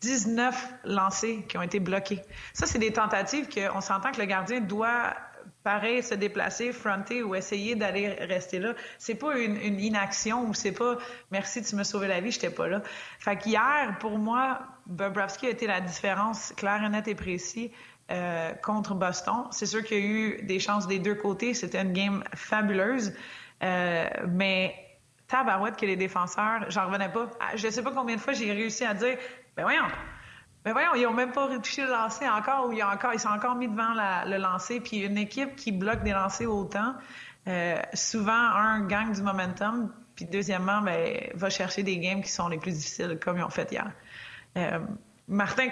19 0.00 0.74
lancés 0.84 1.44
qui 1.48 1.56
ont 1.58 1.62
été 1.62 1.78
bloqués. 1.78 2.22
Ça, 2.54 2.66
c'est 2.66 2.80
des 2.80 2.92
tentatives 2.92 3.48
qu'on 3.48 3.80
s'entend 3.80 4.10
que 4.10 4.20
le 4.20 4.26
gardien 4.26 4.60
doit 4.60 5.14
pareil, 5.62 6.02
se 6.02 6.14
déplacer, 6.14 6.72
fronter 6.72 7.22
ou 7.22 7.34
essayer 7.34 7.74
d'aller 7.74 8.08
rester 8.08 8.58
là. 8.58 8.74
C'est 8.98 9.14
pas 9.14 9.38
une, 9.38 9.80
inaction 9.80 10.48
ou 10.48 10.54
c'est 10.54 10.72
pas 10.72 10.98
merci, 11.30 11.62
tu 11.62 11.76
m'as 11.76 11.84
sauvé 11.84 12.08
la 12.08 12.20
vie, 12.20 12.30
j'étais 12.30 12.50
pas 12.50 12.68
là. 12.68 12.82
Fait 13.18 13.36
qu'hier, 13.36 13.96
pour 14.00 14.18
moi, 14.18 14.60
Bobrovski 14.86 15.46
a 15.46 15.50
été 15.50 15.66
la 15.66 15.80
différence 15.80 16.52
claire, 16.56 16.88
nette 16.90 17.08
et 17.08 17.14
précise 17.14 17.70
euh, 18.10 18.52
contre 18.62 18.94
Boston. 18.94 19.46
C'est 19.50 19.66
sûr 19.66 19.82
qu'il 19.84 19.98
y 19.98 20.02
a 20.02 20.04
eu 20.04 20.42
des 20.42 20.58
chances 20.58 20.86
des 20.86 20.98
deux 20.98 21.14
côtés. 21.14 21.54
C'était 21.54 21.80
une 21.80 21.92
game 21.92 22.24
fabuleuse. 22.34 23.12
mais 23.60 24.74
tabarouette 25.32 25.76
que 25.76 25.86
les 25.86 25.96
défenseurs, 25.96 26.66
j'en 26.68 26.86
revenais 26.86 27.08
pas. 27.08 27.30
Ah, 27.40 27.56
je 27.56 27.68
sais 27.68 27.82
pas 27.82 27.92
combien 27.92 28.16
de 28.16 28.20
fois 28.20 28.34
j'ai 28.34 28.52
réussi 28.52 28.84
à 28.84 28.92
dire, 28.92 29.16
ben 29.56 29.62
voyons, 29.62 29.86
ben 30.64 30.72
voyons, 30.72 30.94
ils 30.94 31.06
ont 31.06 31.12
même 31.12 31.32
pas 31.32 31.46
retouché 31.46 31.82
le 31.82 31.90
lancer 31.90 32.28
encore 32.28 32.68
ou 32.68 32.72
ils, 32.72 32.84
encore, 32.84 33.12
ils 33.12 33.20
sont 33.20 33.28
encore 33.28 33.56
mis 33.56 33.68
devant 33.68 33.94
le 34.26 34.38
lancer. 34.38 34.80
Puis 34.80 34.98
une 34.98 35.18
équipe 35.18 35.56
qui 35.56 35.72
bloque 35.72 36.02
des 36.02 36.12
lancers 36.12 36.52
autant, 36.52 36.94
euh, 37.48 37.76
souvent, 37.94 38.32
un, 38.32 38.86
gagne 38.86 39.12
du 39.12 39.22
momentum, 39.22 39.92
puis 40.14 40.26
deuxièmement, 40.26 40.80
ben, 40.80 41.30
va 41.34 41.50
chercher 41.50 41.82
des 41.82 41.98
games 41.98 42.22
qui 42.22 42.30
sont 42.30 42.48
les 42.48 42.58
plus 42.58 42.72
difficiles, 42.72 43.18
comme 43.20 43.38
ils 43.38 43.42
ont 43.42 43.50
fait 43.50 43.70
hier. 43.72 43.90
Euh, 44.56 44.78
Martin, 45.26 45.68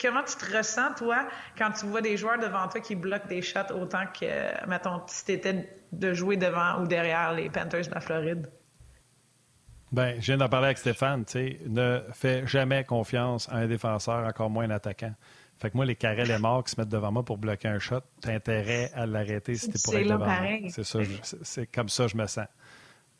comment 0.00 0.22
tu 0.22 0.36
te 0.36 0.56
ressens, 0.56 0.94
toi, 0.96 1.26
quand 1.58 1.72
tu 1.72 1.86
vois 1.86 2.00
des 2.00 2.16
joueurs 2.16 2.38
devant 2.38 2.68
toi 2.68 2.80
qui 2.80 2.94
bloquent 2.94 3.26
des 3.26 3.42
shots 3.42 3.72
autant 3.74 4.04
que, 4.18 4.66
mettons, 4.66 5.02
si 5.06 5.24
tu 5.24 5.32
étais 5.32 5.76
de 5.92 6.14
jouer 6.14 6.36
devant 6.36 6.80
ou 6.80 6.86
derrière 6.86 7.32
les 7.32 7.50
Panthers 7.50 7.86
de 7.86 7.94
la 7.94 8.00
Floride? 8.00 8.48
Ben, 9.92 10.16
je 10.20 10.26
viens 10.26 10.38
d'en 10.38 10.48
parler 10.48 10.66
avec 10.66 10.78
Stéphane, 10.78 11.24
tu 11.24 11.32
sais, 11.32 11.60
ne 11.66 12.00
fais 12.12 12.46
jamais 12.46 12.82
confiance 12.82 13.48
à 13.50 13.56
un 13.56 13.66
défenseur, 13.66 14.26
encore 14.26 14.48
moins 14.48 14.64
un 14.64 14.70
attaquant. 14.70 15.14
Fait 15.58 15.70
que 15.70 15.76
moi, 15.76 15.84
les 15.84 15.94
carrés 15.94 16.24
les 16.24 16.38
morts 16.38 16.64
qui 16.64 16.72
se 16.72 16.80
mettent 16.80 16.88
devant 16.88 17.12
moi 17.12 17.24
pour 17.24 17.38
bloquer 17.38 17.68
un 17.68 17.78
shot, 17.78 18.00
t'as 18.20 18.34
intérêt 18.34 18.90
à 18.94 19.06
l'arrêter 19.06 19.54
si 19.54 19.70
t'es 19.70 19.78
pour 19.84 19.94
être 19.94 20.08
devant 20.08 20.26
moi. 20.26 20.70
C'est 20.70 20.84
c'est 21.42 21.66
comme 21.66 21.88
ça 21.88 22.08
je 22.08 22.16
me 22.16 22.26
sens. 22.26 22.46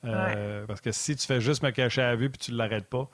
Euh, 0.04 0.66
parce 0.66 0.80
que 0.80 0.90
si 0.90 1.14
tu 1.14 1.26
fais 1.26 1.40
juste 1.40 1.62
me 1.62 1.70
cacher 1.70 2.02
à 2.02 2.08
la 2.08 2.16
vue 2.16 2.30
puis 2.30 2.38
tu 2.38 2.52
ne 2.52 2.56
l'arrêtes 2.56 2.88
pas, 2.88 3.08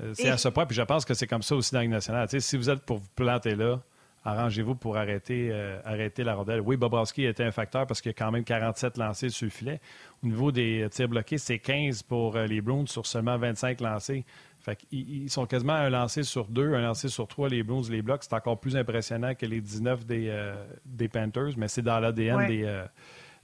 euh, 0.00 0.14
c'est 0.14 0.30
à 0.30 0.38
ce 0.38 0.48
point. 0.48 0.64
Puis 0.64 0.76
je 0.76 0.82
pense 0.82 1.04
que 1.04 1.12
c'est 1.12 1.26
comme 1.26 1.42
ça 1.42 1.54
aussi 1.54 1.74
dans 1.74 1.80
la 1.80 1.88
nationale. 1.88 2.28
Tu 2.28 2.40
sais, 2.40 2.48
si 2.48 2.56
vous 2.56 2.70
êtes 2.70 2.80
pour 2.80 2.98
vous 2.98 3.08
planter 3.14 3.54
là, 3.54 3.80
arrangez-vous 4.24 4.74
pour 4.74 4.96
arrêter, 4.96 5.48
euh, 5.50 5.80
arrêter 5.84 6.24
la 6.24 6.34
rondelle. 6.34 6.60
Oui, 6.60 6.76
Bobrovski 6.76 7.24
était 7.24 7.44
un 7.44 7.50
facteur 7.50 7.86
parce 7.86 8.00
qu'il 8.00 8.10
y 8.10 8.14
a 8.14 8.18
quand 8.18 8.30
même 8.30 8.44
47 8.44 8.96
lancés 8.98 9.28
sur 9.28 9.46
le 9.46 9.50
filet. 9.50 9.80
Au 10.22 10.26
niveau 10.26 10.52
des 10.52 10.86
tirs 10.90 11.08
bloqués, 11.08 11.38
c'est 11.38 11.58
15 11.58 12.02
pour 12.02 12.36
les 12.36 12.60
Bruins 12.60 12.86
sur 12.86 13.06
seulement 13.06 13.36
25 13.36 13.80
lancés. 13.80 14.24
Fait 14.60 14.78
ils, 14.92 15.28
sont 15.28 15.46
quasiment 15.46 15.72
un 15.72 15.90
lancé 15.90 16.22
sur 16.22 16.46
deux, 16.46 16.74
un 16.74 16.82
lancé 16.82 17.08
sur 17.08 17.26
trois, 17.26 17.48
les 17.48 17.64
Bruins, 17.64 17.82
les 17.90 18.00
blocs. 18.00 18.22
C'est 18.22 18.34
encore 18.34 18.60
plus 18.60 18.76
impressionnant 18.76 19.34
que 19.34 19.44
les 19.44 19.60
19 19.60 20.06
des, 20.06 20.52
des 20.86 21.08
Panthers, 21.08 21.54
mais 21.56 21.66
c'est 21.66 21.82
dans 21.82 21.98
l'ADN 21.98 22.46
des, 22.46 22.84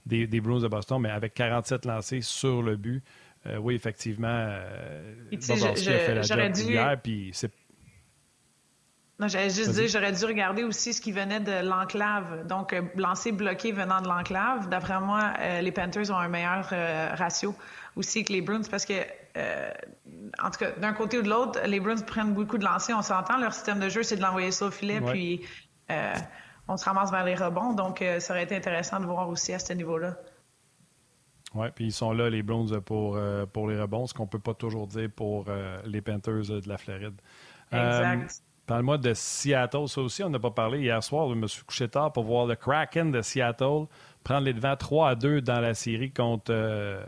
des, 0.05 0.27
des, 0.27 0.39
Bruins 0.39 0.61
de 0.61 0.69
Boston, 0.69 1.01
mais 1.01 1.09
avec 1.09 1.33
47 1.33 1.85
lancés 1.85 2.21
sur 2.21 2.61
le 2.61 2.77
but. 2.77 3.03
oui, 3.59 3.75
effectivement, 3.75 4.47
Bobrovski 5.29 5.89
a 5.89 5.99
fait 5.99 6.15
la 6.15 6.21
job 6.21 6.51
dû... 6.53 6.71
hier, 6.71 6.97
puis 7.01 7.31
c'est 7.33 7.51
non, 7.51 7.67
j'allais 9.27 9.49
juste 9.49 9.71
dire, 9.71 9.87
j'aurais 9.87 10.13
dû 10.13 10.23
regarder 10.23 10.63
aussi 10.63 10.93
ce 10.93 11.01
qui 11.01 11.11
venait 11.11 11.41
de 11.41 11.67
l'enclave. 11.67 12.47
Donc, 12.47 12.71
euh, 12.71 12.83
lancer 12.95 13.33
bloqué 13.33 13.73
venant 13.73 14.01
de 14.01 14.07
l'enclave. 14.07 14.69
D'après 14.69 14.99
moi, 15.01 15.33
euh, 15.39 15.59
les 15.61 15.73
Panthers 15.73 16.09
ont 16.09 16.17
un 16.17 16.29
meilleur 16.29 16.69
euh, 16.71 17.09
ratio 17.15 17.53
aussi 17.97 18.23
que 18.23 18.31
les 18.31 18.41
Bruins 18.41 18.61
parce 18.71 18.85
que, 18.85 18.93
en 20.41 20.49
tout 20.51 20.59
cas, 20.59 20.71
d'un 20.71 20.93
côté 20.93 21.19
ou 21.19 21.21
de 21.21 21.29
l'autre, 21.29 21.59
les 21.65 21.81
Bruins 21.81 22.01
prennent 22.01 22.33
beaucoup 22.33 22.57
de 22.57 22.63
lancers. 22.63 22.97
On 22.97 23.01
s'entend, 23.01 23.37
leur 23.37 23.53
système 23.53 23.79
de 23.79 23.89
jeu, 23.89 24.03
c'est 24.03 24.15
de 24.15 24.21
l'envoyer 24.21 24.51
ça 24.51 24.67
au 24.67 24.71
filet, 24.71 25.01
puis 25.01 25.45
on 26.67 26.77
se 26.77 26.85
ramasse 26.85 27.11
vers 27.11 27.25
les 27.25 27.35
rebonds. 27.35 27.73
Donc, 27.73 28.03
ça 28.19 28.33
aurait 28.33 28.43
été 28.43 28.55
intéressant 28.55 29.01
de 29.01 29.05
voir 29.05 29.27
aussi 29.27 29.53
à 29.53 29.59
ce 29.59 29.73
niveau-là. 29.73 30.15
Oui, 31.55 31.67
puis 31.75 31.85
ils 31.85 31.91
sont 31.91 32.13
là, 32.13 32.29
les 32.29 32.43
Bruins, 32.43 32.79
pour, 32.79 33.19
pour 33.51 33.67
les 33.67 33.79
rebonds, 33.79 34.07
ce 34.07 34.13
qu'on 34.13 34.23
ne 34.23 34.29
peut 34.29 34.39
pas 34.39 34.53
toujours 34.53 34.87
dire 34.87 35.09
pour 35.13 35.45
les 35.83 36.01
Panthers 36.01 36.61
de 36.61 36.69
la 36.69 36.77
Floride. 36.77 37.19
Exact. 37.71 38.43
Parle-moi 38.69 38.99
de 38.99 39.15
Seattle. 39.15 39.87
Ça 39.87 39.99
aussi, 39.99 40.23
on 40.23 40.29
n'a 40.29 40.37
pas 40.37 40.51
parlé 40.51 40.81
hier 40.81 41.03
soir. 41.03 41.27
Je 41.27 41.33
me 41.33 41.47
suis 41.47 41.63
couché 41.63 41.87
tard 41.87 42.13
pour 42.13 42.23
voir 42.23 42.45
le 42.45 42.55
Kraken 42.55 43.11
de 43.11 43.23
Seattle 43.23 43.87
prendre 44.23 44.41
les 44.41 44.53
devants 44.53 44.75
3 44.75 45.09
à 45.09 45.15
2 45.15 45.41
dans 45.41 45.59
la 45.59 45.73
série 45.73 46.11
contre, 46.11 46.51
euh, 46.51 47.03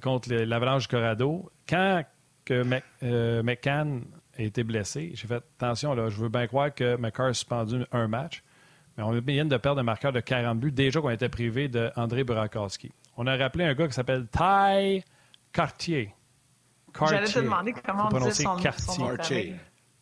contre 0.00 0.32
l'Avalanche 0.32 0.86
Corrado. 0.86 1.52
Quand 1.68 2.02
que 2.46 2.64
euh, 3.02 3.42
McCann 3.42 4.06
a 4.38 4.42
été 4.42 4.64
blessé, 4.64 5.12
j'ai 5.12 5.28
fait 5.28 5.44
attention, 5.60 5.92
là, 5.92 6.08
je 6.08 6.16
veux 6.16 6.30
bien 6.30 6.46
croire 6.46 6.74
que 6.74 6.96
McCarr 6.96 7.26
a 7.26 7.34
suspendu 7.34 7.84
un 7.92 8.08
match. 8.08 8.42
Mais 8.96 9.04
on 9.04 9.10
vient 9.10 9.44
de 9.44 9.58
perdre 9.58 9.82
un 9.82 9.84
marqueur 9.84 10.14
de 10.14 10.20
40 10.20 10.58
buts 10.58 10.72
déjà 10.72 11.02
qu'on 11.02 11.10
était 11.10 11.28
privé 11.28 11.68
d'André 11.68 12.24
Burakovsky. 12.24 12.90
On 13.18 13.26
a 13.26 13.36
rappelé 13.36 13.66
un 13.66 13.74
gars 13.74 13.86
qui 13.86 13.92
s'appelle 13.92 14.28
Ty 14.28 15.04
Cartier. 15.52 16.14
Cartier. 16.94 17.18
J'allais 17.18 17.30
te 17.30 17.38
demander 17.38 17.74
comment 17.84 18.08
on 18.10 18.18
dit 18.18 18.32
son, 18.32 18.56
Cartier. 18.56 19.54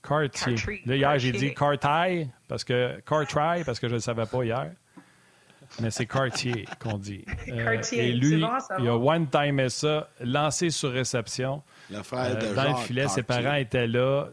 Cartier. 0.03 0.55
Là, 0.87 0.97
hier, 0.97 1.19
j'ai 1.19 1.33
dit 1.33 1.55
Cartier 1.55 2.29
parce 2.47 2.65
que 2.65 3.01
Cartry 3.01 3.65
parce 3.65 3.79
que 3.79 3.89
je 3.89 3.93
ne 3.93 3.99
le 3.99 4.01
savais 4.01 4.27
pas 4.27 4.45
hier. 4.45 4.71
Mais 5.81 5.91
c'est 5.91 6.07
Cartier 6.07 6.65
qu'on 6.81 6.99
dit. 6.99 7.25
Euh, 7.49 7.65
Cartier. 7.65 8.09
et 8.09 8.13
lui, 8.13 8.45
il 8.79 8.89
a 8.89 8.97
one-time 8.97 9.69
ça, 9.69 10.09
lancé 10.21 10.71
sur 10.71 10.93
réception. 10.93 11.63
Frère 12.03 12.37
de 12.37 12.45
euh, 12.45 12.55
Dans 12.55 12.69
le 12.69 12.75
filet, 12.77 13.09
ses 13.09 13.23
parents 13.23 13.55
étaient 13.55 13.87
là. 13.87 14.29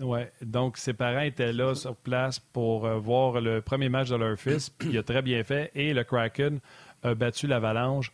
Ouais, 0.00 0.30
donc, 0.42 0.78
ses 0.78 0.92
parents 0.92 1.20
étaient 1.20 1.52
là 1.52 1.74
sur 1.74 1.96
place 1.96 2.38
pour 2.38 2.86
euh, 2.86 2.98
voir 2.98 3.40
le 3.40 3.60
premier 3.60 3.88
match 3.88 4.08
de 4.10 4.16
leur 4.16 4.38
fils. 4.38 4.70
Puis 4.70 4.90
il 4.90 4.98
a 4.98 5.02
très 5.02 5.22
bien 5.22 5.42
fait. 5.44 5.70
Et 5.74 5.92
le 5.92 6.04
Kraken 6.04 6.60
a 7.02 7.14
battu 7.14 7.46
l'Avalanche 7.46 8.12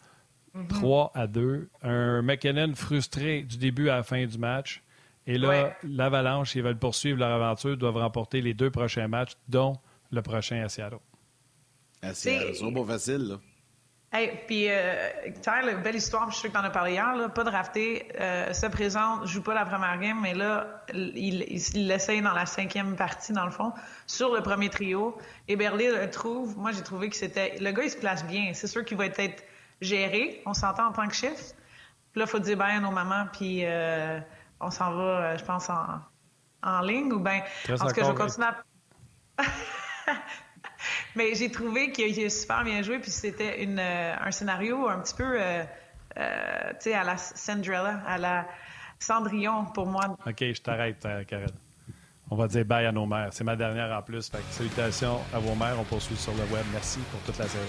3 0.68 1.12
mm-hmm. 1.14 1.20
à 1.20 1.26
2. 1.26 1.70
Un 1.82 2.22
McKinnon 2.22 2.74
frustré 2.74 3.42
du 3.42 3.58
début 3.58 3.90
à 3.90 3.96
la 3.96 4.02
fin 4.02 4.24
du 4.24 4.38
match. 4.38 4.82
Et 5.28 5.36
là, 5.36 5.76
l'Avalanche, 5.84 6.54
ils 6.54 6.62
veulent 6.62 6.78
poursuivre 6.78 7.18
leur 7.18 7.30
aventure, 7.30 7.76
doivent 7.76 7.98
remporter 7.98 8.40
les 8.40 8.54
deux 8.54 8.70
prochains 8.70 9.08
matchs, 9.08 9.32
dont 9.46 9.76
le 10.10 10.22
prochain 10.22 10.64
à 10.64 10.70
Seattle. 10.70 11.00
À 12.00 12.14
Seattle, 12.14 12.54
c'est 12.54 12.72
pas 12.72 12.84
facile, 12.84 13.28
là. 13.28 13.34
Hey, 14.10 14.30
puis 14.46 14.68
euh, 14.70 15.10
Tyler, 15.42 15.74
belle 15.84 15.96
histoire, 15.96 16.30
je 16.30 16.36
suis 16.36 16.40
sûr 16.40 16.48
que 16.48 16.54
tu 16.56 16.58
en 16.58 16.64
as 16.64 16.70
parlé 16.70 16.92
hier, 16.92 17.14
là, 17.14 17.28
pas 17.28 17.44
drafté, 17.44 18.08
euh, 18.18 18.54
se 18.54 18.64
présente, 18.64 19.26
joue 19.26 19.42
pas 19.42 19.52
la 19.52 19.66
première 19.66 19.98
game, 19.98 20.18
mais 20.22 20.32
là, 20.32 20.82
il 20.94 21.40
l'essaye 21.74 22.22
dans 22.22 22.32
la 22.32 22.46
cinquième 22.46 22.96
partie, 22.96 23.34
dans 23.34 23.44
le 23.44 23.50
fond, 23.50 23.74
sur 24.06 24.34
le 24.34 24.40
premier 24.40 24.70
trio. 24.70 25.18
Et 25.46 25.56
Berlin 25.56 25.90
le 26.00 26.08
trouve, 26.08 26.56
moi 26.56 26.72
j'ai 26.72 26.82
trouvé 26.82 27.10
que 27.10 27.16
c'était, 27.16 27.58
le 27.60 27.70
gars 27.70 27.82
il 27.82 27.90
se 27.90 27.98
place 27.98 28.24
bien, 28.26 28.54
c'est 28.54 28.66
sûr 28.66 28.82
qu'il 28.82 28.96
va 28.96 29.04
être, 29.04 29.44
géré, 29.82 30.40
on 30.46 30.54
s'entend 30.54 30.86
en 30.86 30.92
tant 30.92 31.06
que 31.06 31.14
chef. 31.14 31.52
Puis 32.12 32.20
là, 32.20 32.24
il 32.24 32.30
faut 32.30 32.38
dire 32.38 32.56
bye 32.56 32.76
à 32.76 32.80
nos 32.80 32.90
mamans, 32.90 33.26
puis... 33.30 33.66
Euh, 33.66 34.20
on 34.60 34.70
s'en 34.70 34.92
va, 34.92 35.02
euh, 35.02 35.38
je 35.38 35.44
pense, 35.44 35.70
en, 35.70 36.00
en 36.62 36.80
ligne 36.80 37.12
ou 37.12 37.20
bien. 37.20 37.42
En 37.68 37.86
tout 37.88 37.94
cas, 37.94 38.02
je 38.04 38.10
vais 38.10 38.14
continuer 38.14 38.46
à. 38.46 39.44
Mais 41.16 41.34
j'ai 41.34 41.50
trouvé 41.50 41.90
qu'il 41.92 42.24
a 42.24 42.30
super 42.30 42.64
bien 42.64 42.82
joué, 42.82 42.98
puis 42.98 43.10
c'était 43.10 43.62
une, 43.62 43.78
euh, 43.78 44.14
un 44.20 44.30
scénario 44.30 44.88
un 44.88 45.00
petit 45.00 45.14
peu, 45.14 45.40
euh, 45.40 45.64
tu 46.14 46.76
sais, 46.80 46.94
à 46.94 47.04
la 47.04 47.16
Cinderella, 47.16 48.00
à 48.06 48.18
la 48.18 48.46
Cendrillon 48.98 49.66
pour 49.66 49.86
moi. 49.86 50.16
OK, 50.26 50.38
je 50.40 50.60
t'arrête, 50.60 51.06
Karen. 51.26 51.50
On 52.30 52.36
va 52.36 52.46
dire 52.46 52.64
bye 52.64 52.84
à 52.84 52.92
nos 52.92 53.06
mères. 53.06 53.32
C'est 53.32 53.44
ma 53.44 53.56
dernière 53.56 53.96
en 53.96 54.02
plus. 54.02 54.28
Fait 54.28 54.42
salutations 54.50 55.20
à 55.32 55.38
vos 55.38 55.54
mères. 55.54 55.76
On 55.80 55.84
poursuit 55.84 56.16
sur 56.16 56.32
le 56.32 56.44
web. 56.52 56.64
Merci 56.72 57.00
pour 57.10 57.20
toute 57.22 57.38
la 57.38 57.46
série. 57.48 57.64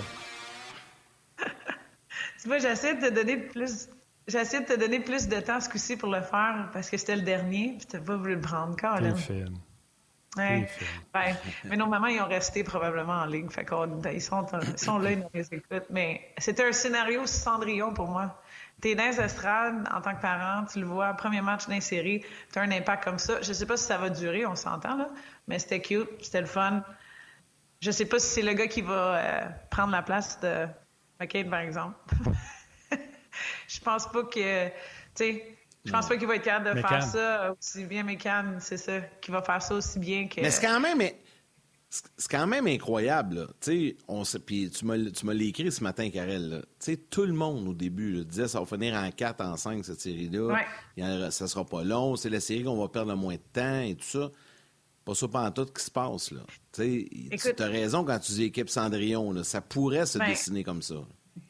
tu 2.41 2.47
vois, 2.47 2.57
j'essaie 2.57 2.95
de 2.95 3.07
te 3.07 3.13
donner 3.13 3.37
plus 3.37 3.87
j'ai 4.29 4.39
essayé 4.39 4.63
de 4.63 4.67
te 4.67 4.79
donner 4.79 4.99
plus 4.99 5.27
de 5.27 5.39
temps 5.39 5.59
ce 5.59 5.69
coup-ci 5.69 5.97
pour 5.97 6.09
le 6.09 6.21
faire 6.21 6.69
parce 6.71 6.89
que 6.89 6.97
c'était 6.97 7.15
le 7.15 7.23
dernier, 7.23 7.75
puis 7.77 7.87
t'as 7.87 7.99
pas 7.99 8.15
voulu 8.15 8.35
le 8.35 8.41
prendre, 8.41 8.75
Colin. 8.75 9.15
Ouais. 10.37 10.69
Mais 11.65 11.75
nos 11.75 11.87
mamans, 11.87 12.07
ils 12.07 12.21
ont 12.21 12.27
resté 12.27 12.63
probablement 12.63 13.21
en 13.21 13.25
ligne. 13.25 13.49
Fait 13.49 13.65
ben, 13.67 14.11
ils, 14.13 14.21
sont, 14.21 14.45
ils 14.61 14.77
sont 14.77 14.99
là, 14.99 15.11
ils 15.11 15.19
nous 15.19 15.41
écoutent. 15.51 15.89
Mais 15.89 16.33
c'était 16.37 16.67
un 16.67 16.71
scénario 16.71 17.25
Cendrillon 17.25 17.93
pour 17.93 18.07
moi. 18.07 18.39
T'es 18.79 18.95
dans 18.95 19.05
les 19.09 19.19
estrades 19.19 19.87
en 19.91 20.01
tant 20.01 20.15
que 20.15 20.21
parent, 20.21 20.65
tu 20.65 20.79
le 20.79 20.85
vois, 20.85 21.13
premier 21.13 21.41
match 21.41 21.67
d'insérie, 21.67 22.23
t'as 22.51 22.61
un 22.61 22.71
impact 22.71 23.03
comme 23.03 23.19
ça. 23.19 23.41
Je 23.41 23.51
sais 23.51 23.65
pas 23.65 23.75
si 23.75 23.85
ça 23.85 23.97
va 23.97 24.09
durer, 24.09 24.45
on 24.45 24.55
s'entend, 24.55 24.95
là, 24.95 25.07
mais 25.47 25.59
c'était 25.59 25.81
cute, 25.81 26.07
c'était 26.21 26.41
le 26.41 26.47
fun. 26.47 26.83
Je 27.81 27.91
sais 27.91 28.05
pas 28.05 28.19
si 28.19 28.27
c'est 28.27 28.41
le 28.41 28.53
gars 28.53 28.67
qui 28.67 28.81
va 28.81 29.15
euh, 29.15 29.49
prendre 29.69 29.91
la 29.91 30.01
place 30.01 30.39
de 30.39 30.67
McCain, 31.19 31.49
par 31.49 31.59
exemple. 31.59 31.97
je 33.67 33.79
pense 33.79 34.07
pas 34.07 34.23
que, 34.23 34.67
tu 34.67 34.73
sais, 35.15 35.57
je 35.85 35.91
pense 35.91 36.07
pas 36.07 36.17
qu'il 36.17 36.27
va 36.27 36.35
être 36.35 36.43
capable 36.43 36.75
de 36.75 36.81
faire 36.87 37.03
ça 37.03 37.53
aussi 37.57 37.85
bien, 37.85 38.03
Mécan, 38.03 38.57
c'est 38.59 38.77
ça, 38.77 38.99
qu'il 39.21 39.33
va 39.33 39.41
faire 39.41 39.61
ça 39.61 39.75
aussi 39.75 39.99
bien 39.99 40.27
que. 40.27 40.41
Mais 40.41 40.51
c'est 40.51 40.65
quand 40.65 40.79
même. 40.79 41.01
C'est 41.89 42.29
quand 42.29 42.45
même 42.45 42.67
incroyable. 42.67 43.47
Tu 43.61 43.97
sais, 44.23 44.39
puis 44.39 44.69
tu 44.69 44.85
m'as 44.85 45.33
écrit 45.33 45.71
ce 45.71 45.83
matin, 45.83 46.07
Karel. 46.11 46.63
Tout 47.09 47.25
le 47.25 47.33
monde 47.33 47.67
au 47.67 47.73
début 47.73 48.23
disait 48.25 48.47
ça 48.47 48.59
va 48.59 48.65
finir 48.67 48.93
en 48.93 49.09
4, 49.09 49.41
en 49.41 49.57
5, 49.57 49.83
cette 49.83 49.99
série-là. 49.99 50.53
Ouais. 50.53 51.31
Ça 51.31 51.47
sera 51.47 51.65
pas 51.65 51.83
long. 51.83 52.15
C'est 52.15 52.29
la 52.29 52.41
série 52.41 52.63
qu'on 52.63 52.79
va 52.79 52.89
perdre 52.89 53.09
le 53.09 53.17
moins 53.17 53.33
de 53.33 53.41
temps 53.51 53.81
et 53.81 53.95
tout 53.95 54.05
ça. 54.05 54.29
Pas 55.03 55.15
ça 55.15 55.27
pas 55.27 55.47
en 55.47 55.51
tout 55.51 55.65
qui 55.65 55.83
se 55.83 55.89
passe. 55.89 56.29
Là. 56.29 56.41
Tu 56.73 57.09
as 57.57 57.65
raison 57.65 58.03
quand 58.03 58.19
tu 58.19 58.33
dis 58.33 58.43
équipe 58.43 58.69
Cendrillon. 58.69 59.31
Là, 59.31 59.43
ça 59.43 59.59
pourrait 59.59 60.05
se 60.05 60.19
ben, 60.19 60.29
dessiner 60.29 60.63
comme 60.63 60.83
ça. 60.83 60.97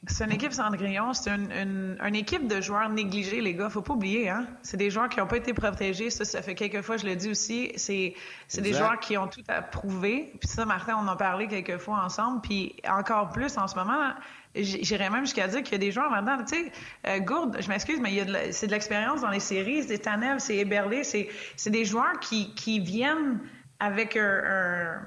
C'est 0.08 0.26
une 0.26 0.32
équipe 0.32 0.54
Cendrillon, 0.54 1.14
c'est 1.14 1.30
une, 1.30 1.98
une, 2.02 2.16
équipe 2.16 2.48
de 2.48 2.62
joueurs 2.62 2.90
négligés, 2.90 3.42
les 3.42 3.54
gars. 3.54 3.70
Faut 3.70 3.82
pas 3.82 3.94
oublier, 3.94 4.30
hein. 4.30 4.48
C'est 4.64 4.78
des 4.78 4.90
joueurs 4.90 5.10
qui 5.10 5.20
n'ont 5.20 5.28
pas 5.28 5.38
été 5.38 5.54
protégés. 5.54 6.10
Ça, 6.10 6.26
ça 6.26 6.42
fait 6.42 6.56
quelques 6.56 6.82
fois, 6.82 6.98
je 6.98 7.06
le 7.06 7.16
dis 7.16 7.30
aussi. 7.30 7.72
C'est, 7.76 8.16
c'est 8.48 8.62
des 8.62 8.74
joueurs 8.74 9.00
qui 9.00 9.18
ont 9.18 9.28
tout 9.28 9.44
à 9.48 9.62
prouver. 9.62 10.34
Puis 10.40 10.50
ça, 10.50 10.66
Martin, 10.66 10.96
on 10.98 11.08
en 11.08 11.10
a 11.10 11.16
parlé 11.16 11.48
quelques 11.48 11.78
fois 11.78 12.04
ensemble. 12.04 12.42
Puis 12.42 12.76
encore 12.88 13.30
plus 13.30 13.58
en 13.58 13.68
ce 13.68 13.76
moment, 13.76 14.14
j'irais 14.56 15.10
même 15.10 15.26
jusqu'à 15.26 15.48
dire 15.48 15.64
qu'il 15.64 15.74
y 15.74 15.76
a 15.76 15.80
des 15.80 15.92
joueurs 15.92 16.10
maintenant. 16.10 16.44
Tu 16.44 16.56
sais, 16.56 16.72
euh, 17.08 17.20
Gourde, 17.20 17.58
je 17.60 17.70
m'excuse, 17.70 18.00
mais 18.00 18.12
il 18.12 18.16
y 18.16 18.22
a 18.22 18.52
c'est 18.52 18.68
de 18.68 18.72
l'expérience 18.72 19.22
dans 19.22 19.30
les 19.30 19.40
séries. 19.40 19.84
C'est 19.84 20.00
Tanev, 20.00 20.40
c'est 20.40 20.58
Eberle, 20.58 21.04
c'est, 21.04 21.30
c'est 21.56 21.70
des 21.70 21.86
joueurs 21.86 22.20
qui, 22.20 22.54
qui 22.56 22.80
viennent 22.80 23.40
avec 23.80 24.18
un 24.18 24.22
un 24.22 25.02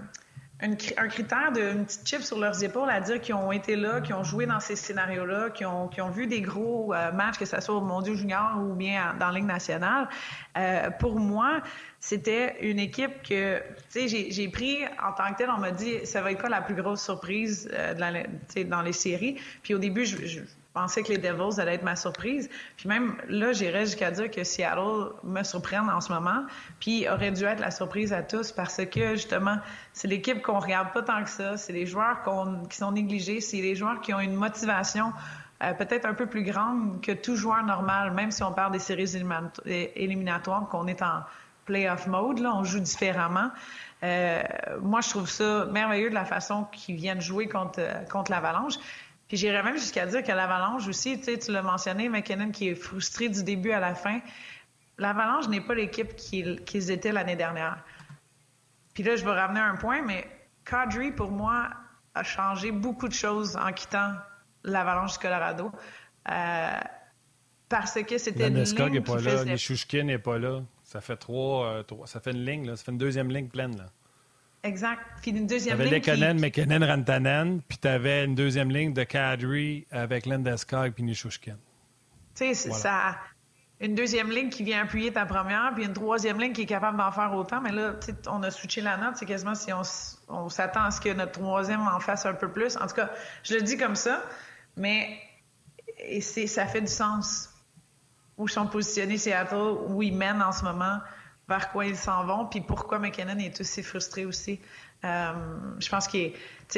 critère 1.08 1.52
d'une 1.52 1.84
petite 1.84 2.06
chip 2.06 2.22
sur 2.22 2.38
leurs 2.38 2.62
épaules 2.62 2.88
à 2.90 3.00
dire 3.00 3.20
qu'ils 3.20 3.34
ont 3.34 3.52
été 3.52 3.76
là, 3.76 4.00
qu'ils 4.00 4.14
ont 4.14 4.24
joué 4.24 4.46
dans 4.46 4.60
ces 4.60 4.76
scénarios-là, 4.76 5.50
qu'ils 5.50 5.66
ont, 5.66 5.90
ont, 5.98 6.10
vu 6.10 6.26
des 6.26 6.40
gros 6.40 6.94
euh, 6.94 7.12
matchs, 7.12 7.38
que 7.38 7.44
ce 7.44 7.60
soit 7.60 7.74
au 7.74 7.80
Mondial 7.80 8.16
Junior 8.16 8.58
ou 8.58 8.74
bien 8.74 9.14
dans 9.18 9.28
la 9.28 9.34
Ligue 9.34 9.46
nationale. 9.46 10.08
Euh, 10.56 10.90
pour 10.90 11.18
moi, 11.18 11.62
c'était 11.98 12.56
une 12.68 12.78
équipe 12.78 13.22
que, 13.22 13.58
tu 13.92 14.08
sais, 14.08 14.30
j'ai 14.30 14.48
pris 14.48 14.78
en 15.02 15.12
tant 15.12 15.32
que 15.32 15.38
tel, 15.38 15.50
on 15.50 15.58
m'a 15.58 15.72
dit, 15.72 16.06
ça 16.06 16.22
va 16.22 16.32
être 16.32 16.40
quoi 16.40 16.48
la 16.48 16.62
plus 16.62 16.74
grosse 16.74 17.02
surprise 17.02 17.68
euh, 17.72 17.94
de 17.94 18.00
la, 18.00 18.64
dans 18.64 18.82
les 18.82 18.92
séries? 18.92 19.38
Puis 19.62 19.74
au 19.74 19.78
début, 19.78 20.04
je, 20.04 20.26
je 20.26 20.40
pensais 20.73 21.03
que 21.03 21.09
les 21.09 21.18
Devils 21.18 21.61
allaient 21.61 21.75
être 21.75 21.83
ma 21.83 21.97
surprise. 21.97 22.49
Puis 22.77 22.89
même 22.89 23.16
là, 23.29 23.53
j'irais 23.53 23.87
jusqu'à 23.87 24.11
dire 24.11 24.31
que 24.31 24.45
Seattle 24.45 25.12
me 25.25 25.43
surprenne 25.43 25.89
en 25.91 26.01
ce 26.01 26.12
moment, 26.12 26.45
puis 26.81 27.09
aurait 27.09 27.33
dû 27.33 27.45
être 27.45 27.61
la 27.61 27.70
surprise 27.70 28.12
à 28.12 28.23
tous 28.23 28.53
parce 28.53 28.85
que 28.87 29.12
justement, 29.12 29.59
c'est 29.93 30.09
l'équipe 30.09 30.43
qu'on 30.43 30.59
regarde 30.59 30.93
pas 30.93 31.03
tant 31.03 31.23
que 31.25 31.31
ça, 31.31 31.57
c'est 31.57 31.73
les 31.73 31.87
joueurs 31.87 32.23
qui 32.68 32.77
sont 32.77 32.93
négligés, 32.93 33.41
c'est 33.41 33.61
les 33.61 33.75
joueurs 33.75 34.01
qui 34.01 34.14
ont 34.14 34.20
une 34.20 34.35
motivation 34.35 35.12
euh, 35.62 35.75
peut-être 35.75 36.07
un 36.07 36.14
peu 36.14 36.27
plus 36.27 36.43
grande 36.43 37.01
que 37.03 37.12
tout 37.12 37.37
joueur 37.37 37.62
normal, 37.62 38.12
même 38.12 38.33
si 38.33 38.43
on 38.43 38.53
parle 38.53 38.73
des 38.73 38.81
séries 38.81 39.14
éliminatoires, 39.66 40.68
qu'on 40.68 40.87
est 40.89 41.03
en 41.03 41.23
playoff 41.66 42.09
mode, 42.09 42.41
là, 42.41 42.53
on 42.55 42.64
joue 42.64 42.81
différemment. 42.81 43.51
Euh, 44.03 44.43
moi, 44.81 45.01
je 45.01 45.11
trouve 45.11 45.29
ça 45.29 45.66
merveilleux 45.66 46.11
de 46.11 46.14
la 46.14 46.25
façon 46.25 46.64
qu'ils 46.73 46.97
viennent 46.97 47.20
jouer 47.20 47.47
contre, 47.47 47.81
contre 48.11 48.33
l'Avalanche. 48.33 48.75
Puis 49.33 49.39
j'irais 49.39 49.62
même 49.62 49.78
jusqu'à 49.78 50.05
dire 50.05 50.22
que 50.22 50.30
l'Avalanche 50.30 50.87
aussi, 50.89 51.16
tu 51.16 51.24
sais, 51.24 51.39
tu 51.39 51.53
l'as 51.53 51.62
mentionné, 51.62 52.11
McKinnon 52.11 52.51
qui 52.51 52.68
est 52.68 52.74
frustré 52.74 53.30
du 53.30 53.43
début 53.43 53.72
à 53.72 53.80
la 53.80 53.95
fin. 53.95 54.20
L'Avalanche 54.99 55.49
n'est 55.49 55.62
pas 55.62 55.72
l'équipe 55.74 56.14
qu'ils 56.16 56.91
étaient 56.91 57.12
l'année 57.12 57.35
dernière. 57.35 57.83
Puis 58.93 59.03
là, 59.03 59.16
je 59.16 59.24
vais 59.24 59.30
ramener 59.30 59.61
un 59.61 59.76
point, 59.76 60.03
mais 60.03 60.28
Kadri, 60.66 61.12
pour 61.12 61.30
moi, 61.30 61.70
a 62.14 62.22
changé 62.22 62.72
beaucoup 62.72 63.09
de 63.09 63.14
choses 63.14 63.57
en 63.57 63.72
quittant 63.72 64.12
l'Avalanche 64.64 65.14
du 65.14 65.20
Colorado. 65.20 65.72
Euh, 66.30 66.70
parce 67.70 68.03
que 68.03 68.18
c'était 68.18 68.49
une 68.49 68.62
ligne 68.62 68.91
n'est 68.91 69.01
pas 69.01 69.18
là, 69.18 69.47
Nishushkin 69.47 70.03
n'est 70.03 70.18
pas 70.18 70.37
là. 70.37 70.61
Ça 70.85 71.01
fait 71.01 71.16
trois, 71.16 71.68
euh, 71.68 71.83
trois, 71.83 72.07
ça 72.07 72.20
fait 72.20 72.33
une 72.33 72.45
ligne, 72.45 72.66
là. 72.66 72.76
ça 72.76 72.85
fait 72.85 72.93
une 72.93 72.99
deuxième 72.99 73.30
ligne 73.30 73.49
pleine. 73.49 73.78
Là. 73.78 73.87
Exact. 74.64 75.00
Puis 75.20 75.32
une 75.32 75.46
deuxième 75.46 75.78
ligne. 75.78 76.00
Avais 76.08 76.34
McKinnon, 76.34 76.86
Rantanen, 76.86 77.60
puis 77.62 77.78
tu 77.78 77.88
avais 77.88 78.24
une 78.24 78.34
deuxième 78.34 78.70
ligne 78.70 78.92
de 78.92 79.02
Kadri 79.02 79.86
avec 79.90 80.26
Landeskog 80.26 80.92
puis 80.92 81.02
Nishushkin. 81.02 81.56
Tu 82.34 82.54
sais, 82.54 82.70
ça. 82.70 83.16
Une 83.80 83.96
deuxième 83.96 84.30
ligne 84.30 84.48
qui 84.48 84.62
vient 84.62 84.84
appuyer 84.84 85.12
ta 85.12 85.26
première, 85.26 85.72
puis 85.74 85.84
une 85.84 85.92
troisième 85.92 86.38
ligne 86.38 86.52
qui 86.52 86.62
est 86.62 86.66
capable 86.66 86.96
d'en 86.96 87.10
faire 87.10 87.34
autant. 87.34 87.60
Mais 87.60 87.72
là, 87.72 87.94
on 88.28 88.40
a 88.44 88.50
switché 88.52 88.80
la 88.80 88.96
note. 88.96 89.16
C'est 89.16 89.26
quasiment 89.26 89.56
si 89.56 89.72
on, 89.72 90.48
s'attend 90.48 90.84
à 90.84 90.92
ce 90.92 91.00
que 91.00 91.12
notre 91.12 91.32
troisième 91.32 91.80
en 91.80 91.98
fasse 91.98 92.24
un 92.24 92.34
peu 92.34 92.48
plus. 92.48 92.76
En 92.76 92.86
tout 92.86 92.94
cas, 92.94 93.10
je 93.42 93.54
le 93.54 93.62
dis 93.62 93.76
comme 93.76 93.96
ça, 93.96 94.22
mais 94.76 95.18
et 95.98 96.20
ça 96.20 96.66
fait 96.66 96.80
du 96.80 96.86
sens. 96.86 97.48
Où 98.38 98.46
sont 98.46 98.66
positionnés 98.66 99.18
Seattle, 99.18 99.76
où 99.88 100.02
ils 100.02 100.16
mènent 100.16 100.42
en 100.42 100.52
ce 100.52 100.62
moment 100.64 100.98
vers 101.53 101.70
quoi 101.70 101.84
ils 101.84 101.96
s'en 101.96 102.24
vont, 102.24 102.46
puis 102.46 102.61
pourquoi 102.62 102.98
McKinnon 102.98 103.38
est 103.38 103.61
aussi 103.61 103.82
frustré 103.82 104.24
aussi. 104.24 104.61
Euh, 105.05 105.32
je 105.78 105.88
pense 105.88 106.09
que 106.09 106.18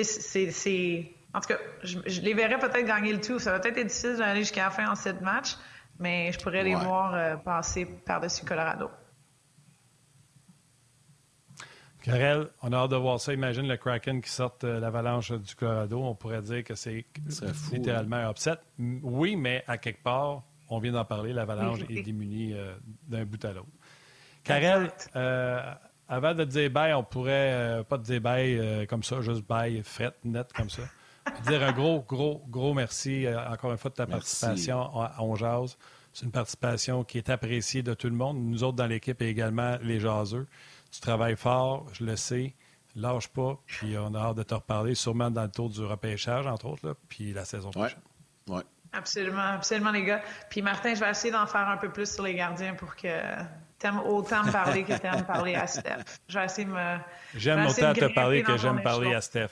c'est... 0.03 1.12
En 1.33 1.41
tout 1.41 1.49
cas, 1.49 1.59
je, 1.83 2.20
les 2.20 2.35
verrais 2.35 2.59
peut-être 2.59 2.87
gagner 2.87 3.12
le 3.12 3.20
tout. 3.20 3.39
Ça 3.39 3.53
va 3.53 3.61
peut-être 3.61 3.79
être 3.79 3.89
difficile 3.89 4.16
d'aller 4.16 4.41
jusqu'à 4.41 4.64
la 4.64 4.70
fin 4.70 4.89
en 4.91 4.95
sept 4.95 5.20
matchs, 5.20 5.57
mais 5.99 6.33
je 6.33 6.39
pourrais 6.39 6.62
les 6.62 6.75
voir 6.75 7.14
euh, 7.14 7.37
passer 7.37 7.87
par-dessus 7.87 8.45
Colorado. 8.45 8.89
Karel, 12.03 12.49
on 12.62 12.72
a 12.72 12.77
hâte 12.77 12.91
de 12.91 12.97
voir 12.97 13.18
ça. 13.18 13.33
Imagine 13.33 13.66
le 13.66 13.77
Kraken 13.77 14.20
qui 14.20 14.31
sort 14.31 14.59
euh, 14.62 14.79
l'avalanche 14.79 15.33
du 15.33 15.55
Colorado. 15.55 16.03
On 16.03 16.14
pourrait 16.14 16.43
dire 16.43 16.62
que 16.62 16.75
c'est 16.75 17.05
littéralement 17.72 18.16
un 18.16 18.31
upset. 18.31 18.59
Oui, 18.79 19.35
mais 19.37 19.64
à 19.66 19.79
quelque 19.79 20.03
part, 20.03 20.43
on 20.68 20.79
vient 20.79 20.93
d'en 20.93 21.05
parler, 21.05 21.33
l'avalanche 21.33 21.81
est 21.89 22.03
démunie 22.03 22.55
d'un 23.09 23.25
bout 23.25 23.45
à 23.45 23.53
l'autre. 23.53 23.68
Karel, 24.45 24.93
euh, 25.17 25.75
avant 26.09 26.35
de 26.35 26.45
dire 26.45 26.71
bye, 26.71 26.93
on 26.93 27.03
pourrait 27.03 27.53
euh, 27.53 27.83
pas 27.83 27.99
te 27.99 28.05
dire 28.05 28.21
bye 28.21 28.59
euh, 28.59 28.87
comme 28.87 29.03
ça, 29.03 29.21
juste 29.23 29.43
bye, 29.47 29.83
fret, 29.83 30.15
net 30.23 30.53
comme 30.53 30.71
ça. 30.71 30.83
dire 31.47 31.63
un 31.63 31.73
gros, 31.73 32.03
gros, 32.03 32.45
gros 32.49 32.75
merci 32.75 33.27
encore 33.51 33.73
une 33.73 33.79
fois 33.79 33.91
de 33.91 33.97
ta 33.97 34.07
participation 34.07 34.81
à 35.01 35.17
On 35.21 35.35
Jazz. 35.35 35.77
C'est 36.13 36.27
une 36.27 36.33
participation 36.33 37.03
qui 37.03 37.19
est 37.19 37.29
appréciée 37.29 37.83
de 37.83 37.95
tout 37.95 38.09
le 38.09 38.15
monde. 38.15 38.37
Nous 38.39 38.63
autres 38.63 38.77
dans 38.77 38.87
l'équipe 38.87 39.21
et 39.21 39.29
également 39.29 39.79
les 39.83 39.99
jaseux. 39.99 40.47
Tu 40.93 41.01
travailles 41.01 41.37
fort, 41.37 41.87
je 41.93 42.05
le 42.05 42.15
sais. 42.15 42.55
Lâche 42.95 43.27
pas, 43.27 43.59
puis 43.67 43.99
on 43.99 44.15
a 44.15 44.21
hâte 44.21 44.37
de 44.37 44.45
te 44.45 44.55
reparler, 44.55 44.95
sûrement 44.95 45.29
dans 45.29 45.43
le 45.43 45.51
tour 45.51 45.69
du 45.69 45.85
repêchage, 45.85 46.47
entre 46.47 46.67
autres, 46.67 46.87
là, 46.87 46.95
puis 47.09 47.33
la 47.33 47.45
saison 47.45 47.73
prochaine. 47.73 47.99
Ouais. 48.47 48.63
Absolument, 48.93 49.41
absolument, 49.41 49.91
les 49.91 50.05
gars. 50.05 50.23
Puis 50.49 50.63
Martin, 50.63 50.95
je 50.95 51.01
vais 51.01 51.11
essayer 51.11 51.33
d'en 51.33 51.47
faire 51.47 51.69
un 51.69 51.77
peu 51.77 51.91
plus 51.91 52.15
sur 52.15 52.23
les 52.23 52.35
gardiens 52.35 52.75
pour 52.75 52.95
que 52.95 53.09
T'aimes 53.85 54.01
autant 54.01 54.45
me 54.45 54.51
parler 54.51 54.82
que 54.82 54.95
t'aimes 54.95 55.26
parler 55.26 55.55
à 55.57 55.66
Steph. 55.66 56.05
Je 56.26 56.39
vais 56.39 56.47
essayer 56.47 56.64
de 56.64 56.72
me. 56.72 56.97
J'aime 57.35 57.66
autant 57.66 57.93
te 57.93 58.14
parler 58.14 58.43
que 58.43 58.57
j'aime 58.57 58.80
parler 58.80 59.14
à 59.14 59.20
Steph. 59.20 59.51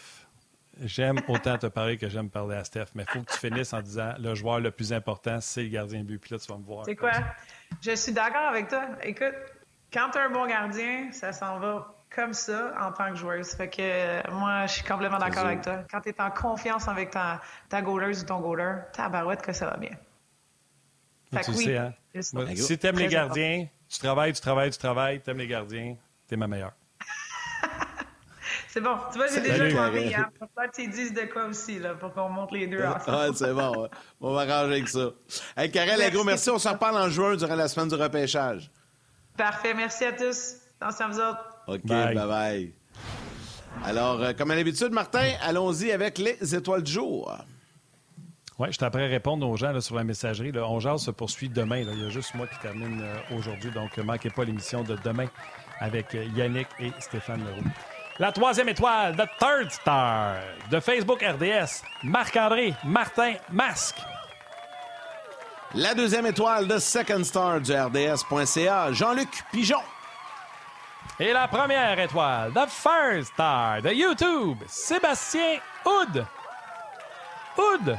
J'aime 0.81 1.21
autant 1.29 1.59
te 1.59 1.67
parler 1.67 1.99
que 1.99 2.09
j'aime 2.09 2.31
parler 2.31 2.57
à 2.57 2.65
Steph, 2.65 2.87
mais 2.95 3.03
il 3.03 3.11
faut 3.11 3.23
que 3.23 3.31
tu 3.31 3.39
finisses 3.39 3.75
en 3.75 3.83
disant 3.83 4.15
le 4.19 4.35
joueur 4.35 4.61
le 4.61 4.71
plus 4.71 4.95
important, 4.95 5.39
c'est 5.43 5.65
le 5.65 5.69
gardien 5.69 5.99
de 5.99 6.07
but. 6.07 6.19
Puis 6.19 6.31
là, 6.33 6.39
tu 6.39 6.51
vas 6.51 6.57
me 6.57 6.65
voir. 6.65 6.87
C'est 6.87 6.97
quoi? 6.97 7.11
Je 7.83 7.95
suis 7.95 8.13
d'accord 8.13 8.49
avec 8.49 8.69
toi. 8.69 8.85
Écoute, 9.03 9.35
quand 9.93 10.09
tu 10.11 10.17
as 10.17 10.23
un 10.23 10.31
bon 10.31 10.47
gardien, 10.47 11.13
ça 11.13 11.35
s'en 11.35 11.59
va 11.59 11.95
comme 12.09 12.33
ça 12.33 12.73
en 12.81 12.91
tant 12.91 13.11
que 13.11 13.17
joueuse. 13.17 13.51
Fait 13.51 13.69
que 13.69 13.83
euh, 13.83 14.23
moi, 14.33 14.65
je 14.65 14.73
suis 14.73 14.85
complètement 14.85 15.19
d'accord 15.19 15.45
avec 15.45 15.61
toi. 15.61 15.85
Quand 15.91 16.01
tu 16.01 16.09
es 16.09 16.19
en 16.23 16.31
confiance 16.31 16.89
avec 16.89 17.11
ta, 17.11 17.43
ta 17.69 17.83
ou 17.83 18.01
ton 18.27 18.41
goaler, 18.41 18.77
ta 18.95 19.11
barouette 19.11 19.43
que 19.43 19.53
ça 19.53 19.67
va 19.67 19.77
bien. 19.77 19.93
Fait 21.33 21.41
que 21.41 21.51
oui, 21.57 21.65
sais, 21.65 21.77
hein? 21.79 21.95
si 22.55 22.79
tu 22.79 22.87
aimes 22.87 22.99
les 22.99 23.09
gardiens, 23.09 23.67
tu 23.89 23.99
travailles, 23.99 24.33
tu 24.35 24.41
travailles, 24.41 24.71
tu 24.71 24.79
travailles, 24.79 25.21
tu 25.23 25.31
aimes 25.31 25.39
les 25.39 25.47
gardiens, 25.47 25.97
tu 26.29 26.35
es 26.35 26.37
ma 26.37 26.47
meilleure. 26.47 26.73
c'est 28.69 28.83
bon. 28.83 28.97
Tu 29.11 29.19
vois, 29.19 29.29
j'ai 29.29 29.41
déjà 29.41 29.67
demandé 29.69 30.13
hein, 30.15 30.29
pour 30.39 30.49
que 30.49 30.71
tu 30.75 30.89
dises 30.89 31.15
de 31.15 31.23
quoi 31.33 31.47
aussi, 31.47 31.79
là, 31.79 31.95
pour 31.95 32.13
qu'on 32.13 32.29
monte 32.29 32.53
les 32.53 32.67
deux 32.67 32.85
ensemble? 32.85 33.03
Ah, 33.07 33.29
c'est 33.35 33.55
bon. 33.55 33.89
On 34.21 34.35
va 34.35 34.43
arranger 34.43 34.75
avec 34.75 34.89
ça. 34.89 35.11
Hey, 35.57 35.71
Karel, 35.71 35.99
merci. 35.99 36.13
gros 36.13 36.25
merci. 36.25 36.51
On 36.51 36.59
s'en 36.59 36.73
reparle 36.73 36.99
en 36.99 37.09
juin 37.09 37.35
durant 37.35 37.55
la 37.55 37.69
semaine 37.69 37.89
du 37.89 37.95
repêchage. 37.95 38.71
Parfait. 39.37 39.73
Merci 39.73 40.05
à 40.05 40.13
tous. 40.13 40.57
Attention 40.81 41.07
à 41.07 41.09
vous 41.09 41.21
autres. 41.21 41.59
OK, 41.67 41.85
bye-bye. 41.85 42.73
Alors, 43.85 44.23
euh, 44.23 44.33
comme 44.35 44.51
à 44.51 44.55
l'habitude, 44.55 44.93
Martin, 44.93 45.33
allons-y 45.41 45.93
avec 45.93 46.19
les 46.19 46.55
étoiles 46.55 46.83
du 46.83 46.93
jour. 46.93 47.35
Oui, 48.63 48.69
je 48.71 48.79
t'apprends 48.79 49.01
à 49.01 49.07
répondre 49.07 49.49
aux 49.49 49.57
gens 49.57 49.81
sur 49.81 49.97
la 49.97 50.05
messagerie. 50.05 50.53
Le 50.53 50.63
On 50.63 50.79
se 50.97 51.11
poursuit 51.11 51.49
demain. 51.49 51.79
Il 51.79 52.01
y 52.01 52.07
a 52.07 52.11
juste 52.11 52.33
moi 52.37 52.47
qui 52.47 52.57
termine 52.61 53.01
euh, 53.03 53.37
aujourd'hui. 53.37 53.73
Donc, 53.73 53.97
ne 53.97 54.05
manquez 54.05 54.31
pas 54.31 54.45
l'émission 54.45 54.85
de 54.85 54.97
demain 55.03 55.27
avec 55.81 56.15
euh, 56.15 56.27
Yannick 56.37 56.69
et 56.79 56.93
Stéphane 57.01 57.45
Leroux. 57.45 57.69
La 58.21 58.31
troisième 58.31 58.69
étoile, 58.69 59.17
The 59.17 59.27
Third 59.41 59.69
Star 59.73 60.37
de 60.71 60.79
Facebook 60.79 61.25
RDS, 61.25 61.83
Marc-André 62.05 62.73
Martin 62.85 63.33
Masque. 63.51 63.99
La 65.75 65.93
deuxième 65.95 66.27
étoile 66.27 66.69
de 66.69 66.79
Second 66.79 67.25
Star 67.25 67.61
du 67.61 67.73
RDS.ca, 67.73 68.93
Jean-Luc 68.93 69.43
Pigeon. 69.51 69.83
Et 71.19 71.33
la 71.33 71.49
première 71.49 71.99
étoile, 71.99 72.53
The 72.53 72.69
First 72.69 73.33
Star 73.33 73.83
de 73.83 73.91
YouTube, 73.91 74.59
Sébastien 74.69 75.57
Houd. 75.85 76.25
Houd. 77.59 77.99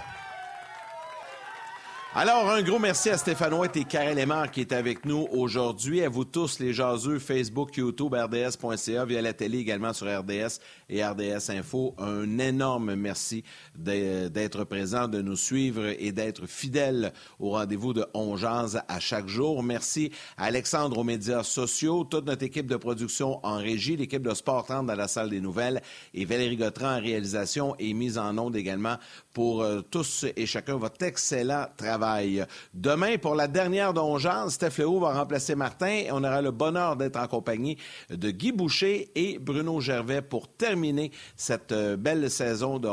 Alors, 2.15 2.47
un 2.47 2.61
gros 2.61 2.77
merci 2.77 3.09
à 3.09 3.17
Stéphane 3.17 3.55
White 3.55 3.75
et 3.75 3.85
Karel 3.85 4.15
Lemar 4.15 4.51
qui 4.51 4.61
est 4.61 4.71
avec 4.71 5.03
nous 5.03 5.27
aujourd'hui. 5.31 6.03
À 6.03 6.09
vous 6.09 6.25
tous, 6.25 6.59
les 6.59 6.71
jaseux, 6.71 7.17
Facebook, 7.17 7.75
YouTube, 7.75 8.13
RDS.ca, 8.13 9.03
via 9.03 9.19
la 9.19 9.33
télé 9.33 9.57
également 9.57 9.93
sur 9.93 10.05
RDS 10.05 10.59
et 10.89 11.03
RDS 11.03 11.49
Info. 11.49 11.95
Un 11.97 12.37
énorme 12.37 12.93
merci 12.93 13.43
d'être 13.75 14.63
présent, 14.63 15.07
de 15.07 15.23
nous 15.23 15.35
suivre 15.35 15.87
et 15.97 16.11
d'être 16.11 16.45
fidèle 16.45 17.13
au 17.39 17.49
rendez-vous 17.49 17.93
de 17.93 18.05
On 18.13 18.35
à 18.43 18.99
chaque 18.99 19.27
jour. 19.27 19.63
Merci 19.63 20.11
à 20.37 20.45
Alexandre 20.45 20.99
aux 20.99 21.03
médias 21.03 21.41
sociaux, 21.41 22.03
toute 22.03 22.27
notre 22.27 22.43
équipe 22.43 22.67
de 22.67 22.75
production 22.75 23.43
en 23.43 23.57
régie, 23.57 23.97
l'équipe 23.97 24.21
de 24.21 24.35
Sport 24.35 24.65
30 24.65 24.85
dans 24.85 24.95
la 24.95 25.07
salle 25.07 25.31
des 25.31 25.41
nouvelles 25.41 25.81
et 26.13 26.25
Valérie 26.25 26.57
Gautran 26.57 26.95
en 26.95 27.01
réalisation 27.01 27.75
et 27.79 27.91
mise 27.95 28.19
en 28.19 28.37
onde 28.37 28.55
également 28.55 28.97
pour 29.33 29.65
tous 29.89 30.25
et 30.35 30.45
chacun 30.45 30.75
votre 30.75 31.03
excellent 31.03 31.67
travail. 31.75 32.45
Demain, 32.73 33.17
pour 33.17 33.35
la 33.35 33.47
dernière 33.47 33.93
d'Ongeance, 33.93 34.53
Steph 34.53 34.77
Léo 34.77 34.99
va 34.99 35.13
remplacer 35.13 35.55
Martin 35.55 35.87
et 35.87 36.11
on 36.11 36.23
aura 36.23 36.41
le 36.41 36.51
bonheur 36.51 36.95
d'être 36.95 37.17
en 37.17 37.27
compagnie 37.27 37.77
de 38.09 38.31
Guy 38.31 38.51
Boucher 38.51 39.11
et 39.15 39.39
Bruno 39.39 39.79
Gervais 39.81 40.21
pour 40.21 40.47
terminer 40.47 41.11
cette 41.35 41.73
belle 41.73 42.29
saison 42.29 42.79
de 42.79 42.87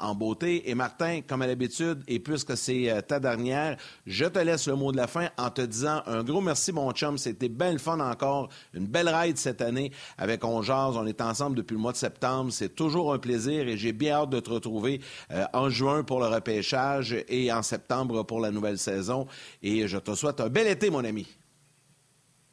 en 0.00 0.14
beauté. 0.14 0.68
Et 0.70 0.74
Martin, 0.74 1.20
comme 1.26 1.42
à 1.42 1.46
l'habitude, 1.46 2.02
et 2.06 2.20
puisque 2.20 2.56
c'est 2.56 3.02
ta 3.06 3.18
dernière, 3.18 3.76
je 4.06 4.24
te 4.26 4.38
laisse 4.38 4.68
le 4.68 4.74
mot 4.74 4.92
de 4.92 4.96
la 4.96 5.06
fin 5.06 5.28
en 5.38 5.50
te 5.50 5.62
disant 5.62 6.02
un 6.06 6.22
gros 6.22 6.40
merci, 6.40 6.72
mon 6.72 6.90
chum. 6.92 7.18
C'était 7.18 7.48
belle 7.48 7.78
fun 7.78 8.00
encore. 8.00 8.48
Une 8.72 8.86
belle 8.86 9.08
ride 9.08 9.38
cette 9.38 9.60
année 9.60 9.92
avec 10.18 10.44
On 10.44 10.62
On 10.62 11.06
est 11.06 11.20
ensemble 11.20 11.56
depuis 11.56 11.74
le 11.74 11.80
mois 11.80 11.92
de 11.92 11.96
septembre. 11.96 12.52
C'est 12.52 12.74
toujours 12.74 13.12
un 13.12 13.18
plaisir 13.18 13.66
et 13.68 13.76
j'ai 13.76 13.92
bien 13.92 14.16
hâte 14.16 14.30
de 14.30 14.40
te 14.40 14.50
retrouver 14.50 15.00
euh, 15.30 15.44
en 15.54 15.68
juin 15.68 16.02
pour 16.02 16.20
le 16.20 16.26
repêchage 16.26 17.16
et 17.28 17.52
en 17.52 17.62
septembre 17.62 18.24
pour 18.24 18.40
la 18.40 18.50
nouvelle 18.50 18.78
saison. 18.78 19.26
Et 19.62 19.86
je 19.88 19.98
te 19.98 20.14
souhaite 20.14 20.40
un 20.40 20.48
bel 20.48 20.66
été, 20.66 20.90
mon 20.90 21.04
ami. 21.04 21.26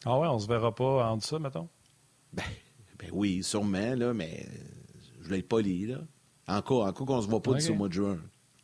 Ah 0.05 0.17
ouais, 0.17 0.27
on 0.27 0.39
se 0.39 0.47
verra 0.47 0.73
pas 0.73 1.09
en 1.09 1.17
dessous, 1.17 1.39
mettons? 1.39 1.67
Ben, 2.33 2.43
ben 2.97 3.09
oui, 3.11 3.43
sûrement, 3.43 3.95
là, 3.95 4.13
mais 4.13 4.47
je 5.21 5.29
l'ai 5.29 5.43
pas 5.43 5.61
lu, 5.61 5.87
là. 5.87 5.97
En 6.47 6.61
cas, 6.61 6.75
en 6.75 6.91
cas 6.91 7.05
qu'on 7.05 7.21
se 7.21 7.27
voit 7.27 7.41
pas 7.41 7.53
d'ici 7.53 7.71
au 7.71 7.75
mois 7.75 7.87
de 7.87 7.93
juin. 7.93 8.17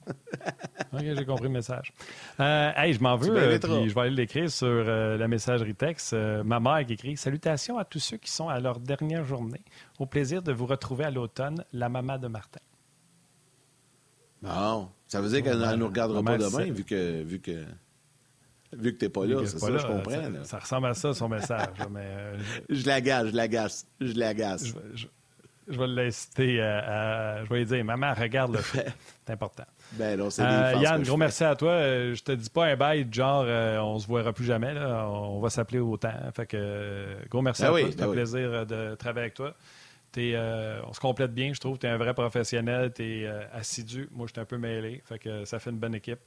OK, 0.93 1.01
j'ai 1.01 1.25
compris 1.25 1.43
le 1.43 1.49
message. 1.49 1.93
Euh, 2.39 2.71
hey, 2.75 2.93
je 2.93 3.01
m'en 3.01 3.17
veux, 3.17 3.35
euh, 3.35 3.59
puis 3.59 3.89
je 3.89 3.93
vais 3.93 4.01
aller 4.01 4.15
l'écrire 4.15 4.49
sur 4.49 4.67
euh, 4.67 5.17
la 5.17 5.27
messagerie 5.27 5.75
texte. 5.75 6.13
ma 6.13 6.59
mère 6.59 6.85
qui 6.85 6.93
écrit 6.93 7.17
Salutations 7.17 7.77
à 7.77 7.85
tous 7.85 7.99
ceux 7.99 8.17
qui 8.17 8.31
sont 8.31 8.49
à 8.49 8.59
leur 8.59 8.79
dernière 8.79 9.25
journée. 9.25 9.63
Au 9.99 10.05
plaisir 10.05 10.41
de 10.41 10.51
vous 10.51 10.65
retrouver 10.65 11.05
à 11.05 11.11
l'automne, 11.11 11.63
la 11.73 11.89
maman 11.89 12.17
de 12.17 12.27
Martin. 12.27 12.61
Bon, 14.47 14.89
ça 15.07 15.21
veut 15.21 15.29
dire 15.29 15.43
qu'elle 15.43 15.59
ne 15.59 15.75
nous 15.75 15.87
regardera 15.87 16.23
pas 16.23 16.37
demain, 16.37 16.71
vu 16.71 16.83
que, 16.83 17.23
vu 17.23 17.39
que, 17.39 17.63
vu 18.73 18.93
que 18.93 18.97
tu 18.97 19.05
n'es 19.05 19.09
pas 19.09 19.25
là. 19.25 19.41
C'est 19.45 19.59
ça, 19.59 19.77
je 19.77 19.87
comprends. 19.87 20.43
Ça, 20.43 20.59
ressemble 20.59 20.87
à 20.87 20.93
ça, 20.93 21.13
son 21.13 21.29
message. 21.29 21.67
je 22.69 22.85
l'agace, 22.85 23.27
je 23.27 23.35
l'agace, 23.35 23.87
je 24.01 24.13
l'agace. 24.13 24.73
Je, 24.95 25.77
vais 25.77 25.87
l'inciter 25.87 26.61
à, 26.61 27.43
Je 27.43 27.49
vais 27.49 27.59
lui 27.59 27.65
dire 27.65 27.85
Maman, 27.85 28.13
regarde 28.13 28.53
le 28.53 28.61
fait. 28.61 28.93
C'est 29.25 29.33
important. 29.33 29.65
Ben 29.93 30.17
non, 30.17 30.29
c'est 30.29 30.41
euh, 30.41 30.73
Yann, 30.81 31.01
gros 31.03 31.17
merci 31.17 31.43
à 31.43 31.55
toi. 31.55 31.71
Euh, 31.71 32.13
je 32.13 32.23
te 32.23 32.31
dis 32.33 32.49
pas 32.49 32.65
un 32.65 32.75
bail 32.75 33.07
genre 33.11 33.45
euh, 33.45 33.77
on 33.79 33.99
se 33.99 34.11
verra 34.11 34.33
plus 34.33 34.45
jamais. 34.45 34.73
Là. 34.73 35.07
On 35.09 35.39
va 35.39 35.49
s'appeler 35.49 35.79
autant. 35.79 36.11
Fait 36.35 36.45
que 36.45 37.17
gros 37.29 37.41
merci 37.41 37.61
ben 37.61 37.67
à 37.67 37.71
toi. 37.71 37.87
C'est 37.89 37.97
ben 37.97 38.09
un 38.09 38.11
plaisir 38.11 38.65
de 38.65 38.95
travailler 38.95 39.23
avec 39.23 39.33
toi. 39.33 39.53
On 40.17 40.93
se 40.93 40.99
complète 40.99 41.33
bien, 41.33 41.53
je 41.53 41.59
trouve. 41.59 41.77
Tu 41.77 41.85
es 41.85 41.89
un 41.89 41.97
vrai 41.97 42.13
professionnel, 42.13 42.93
tu 42.93 43.03
es 43.03 43.27
assidu. 43.51 44.07
Moi, 44.11 44.27
je 44.27 44.33
suis 44.33 44.41
un 44.41 44.45
peu 44.45 44.57
mêlé. 44.57 45.01
Fait 45.05 45.19
que 45.19 45.45
ça 45.45 45.59
fait 45.59 45.69
une 45.69 45.79
bonne 45.79 45.95
équipe. 45.95 46.19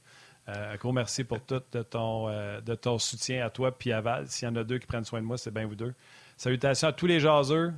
gros 0.79 0.91
merci 0.91 1.23
pour 1.23 1.41
tout 1.41 1.61
de 1.71 1.81
ton, 1.83 2.27
de 2.29 2.75
ton 2.75 2.97
soutien 2.97 3.45
à 3.45 3.49
toi 3.49 3.77
puis 3.77 3.91
à 3.91 4.01
Val. 4.01 4.27
S'il 4.27 4.47
y 4.47 4.51
en 4.51 4.55
a 4.55 4.63
deux 4.63 4.77
qui 4.77 4.87
prennent 4.87 5.05
soin 5.05 5.21
de 5.21 5.25
moi, 5.25 5.37
c'est 5.37 5.51
bien 5.51 5.65
vous 5.65 5.75
deux. 5.75 5.93
Salutations 6.37 6.87
à 6.87 6.93
tous 6.93 7.07
les 7.07 7.19
jaseux. 7.19 7.73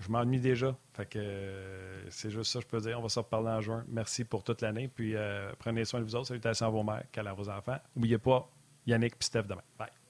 Je 0.00 0.10
m'ennuie 0.10 0.40
déjà. 0.40 0.76
Fait 0.92 1.06
que 1.06 1.18
euh, 1.18 2.10
c'est 2.10 2.30
juste 2.30 2.52
ça 2.52 2.58
que 2.58 2.64
je 2.64 2.68
peux 2.68 2.80
dire. 2.80 2.98
On 2.98 3.02
va 3.02 3.08
se 3.08 3.18
reparler 3.18 3.48
en 3.48 3.60
juin. 3.60 3.84
Merci 3.88 4.24
pour 4.24 4.42
toute 4.42 4.62
l'année. 4.62 4.88
Puis 4.88 5.14
euh, 5.14 5.52
prenez 5.58 5.84
soin 5.84 6.00
de 6.00 6.04
vous 6.04 6.14
autres. 6.14 6.28
Salutations 6.28 6.66
à 6.66 6.70
vos 6.70 6.82
mères, 6.82 7.04
à 7.14 7.32
vos 7.32 7.48
enfants. 7.48 7.78
N'oubliez 7.94 8.18
pas 8.18 8.48
Yannick 8.86 9.14
et 9.14 9.24
Steph 9.24 9.44
demain. 9.44 9.62
Bye. 9.78 10.05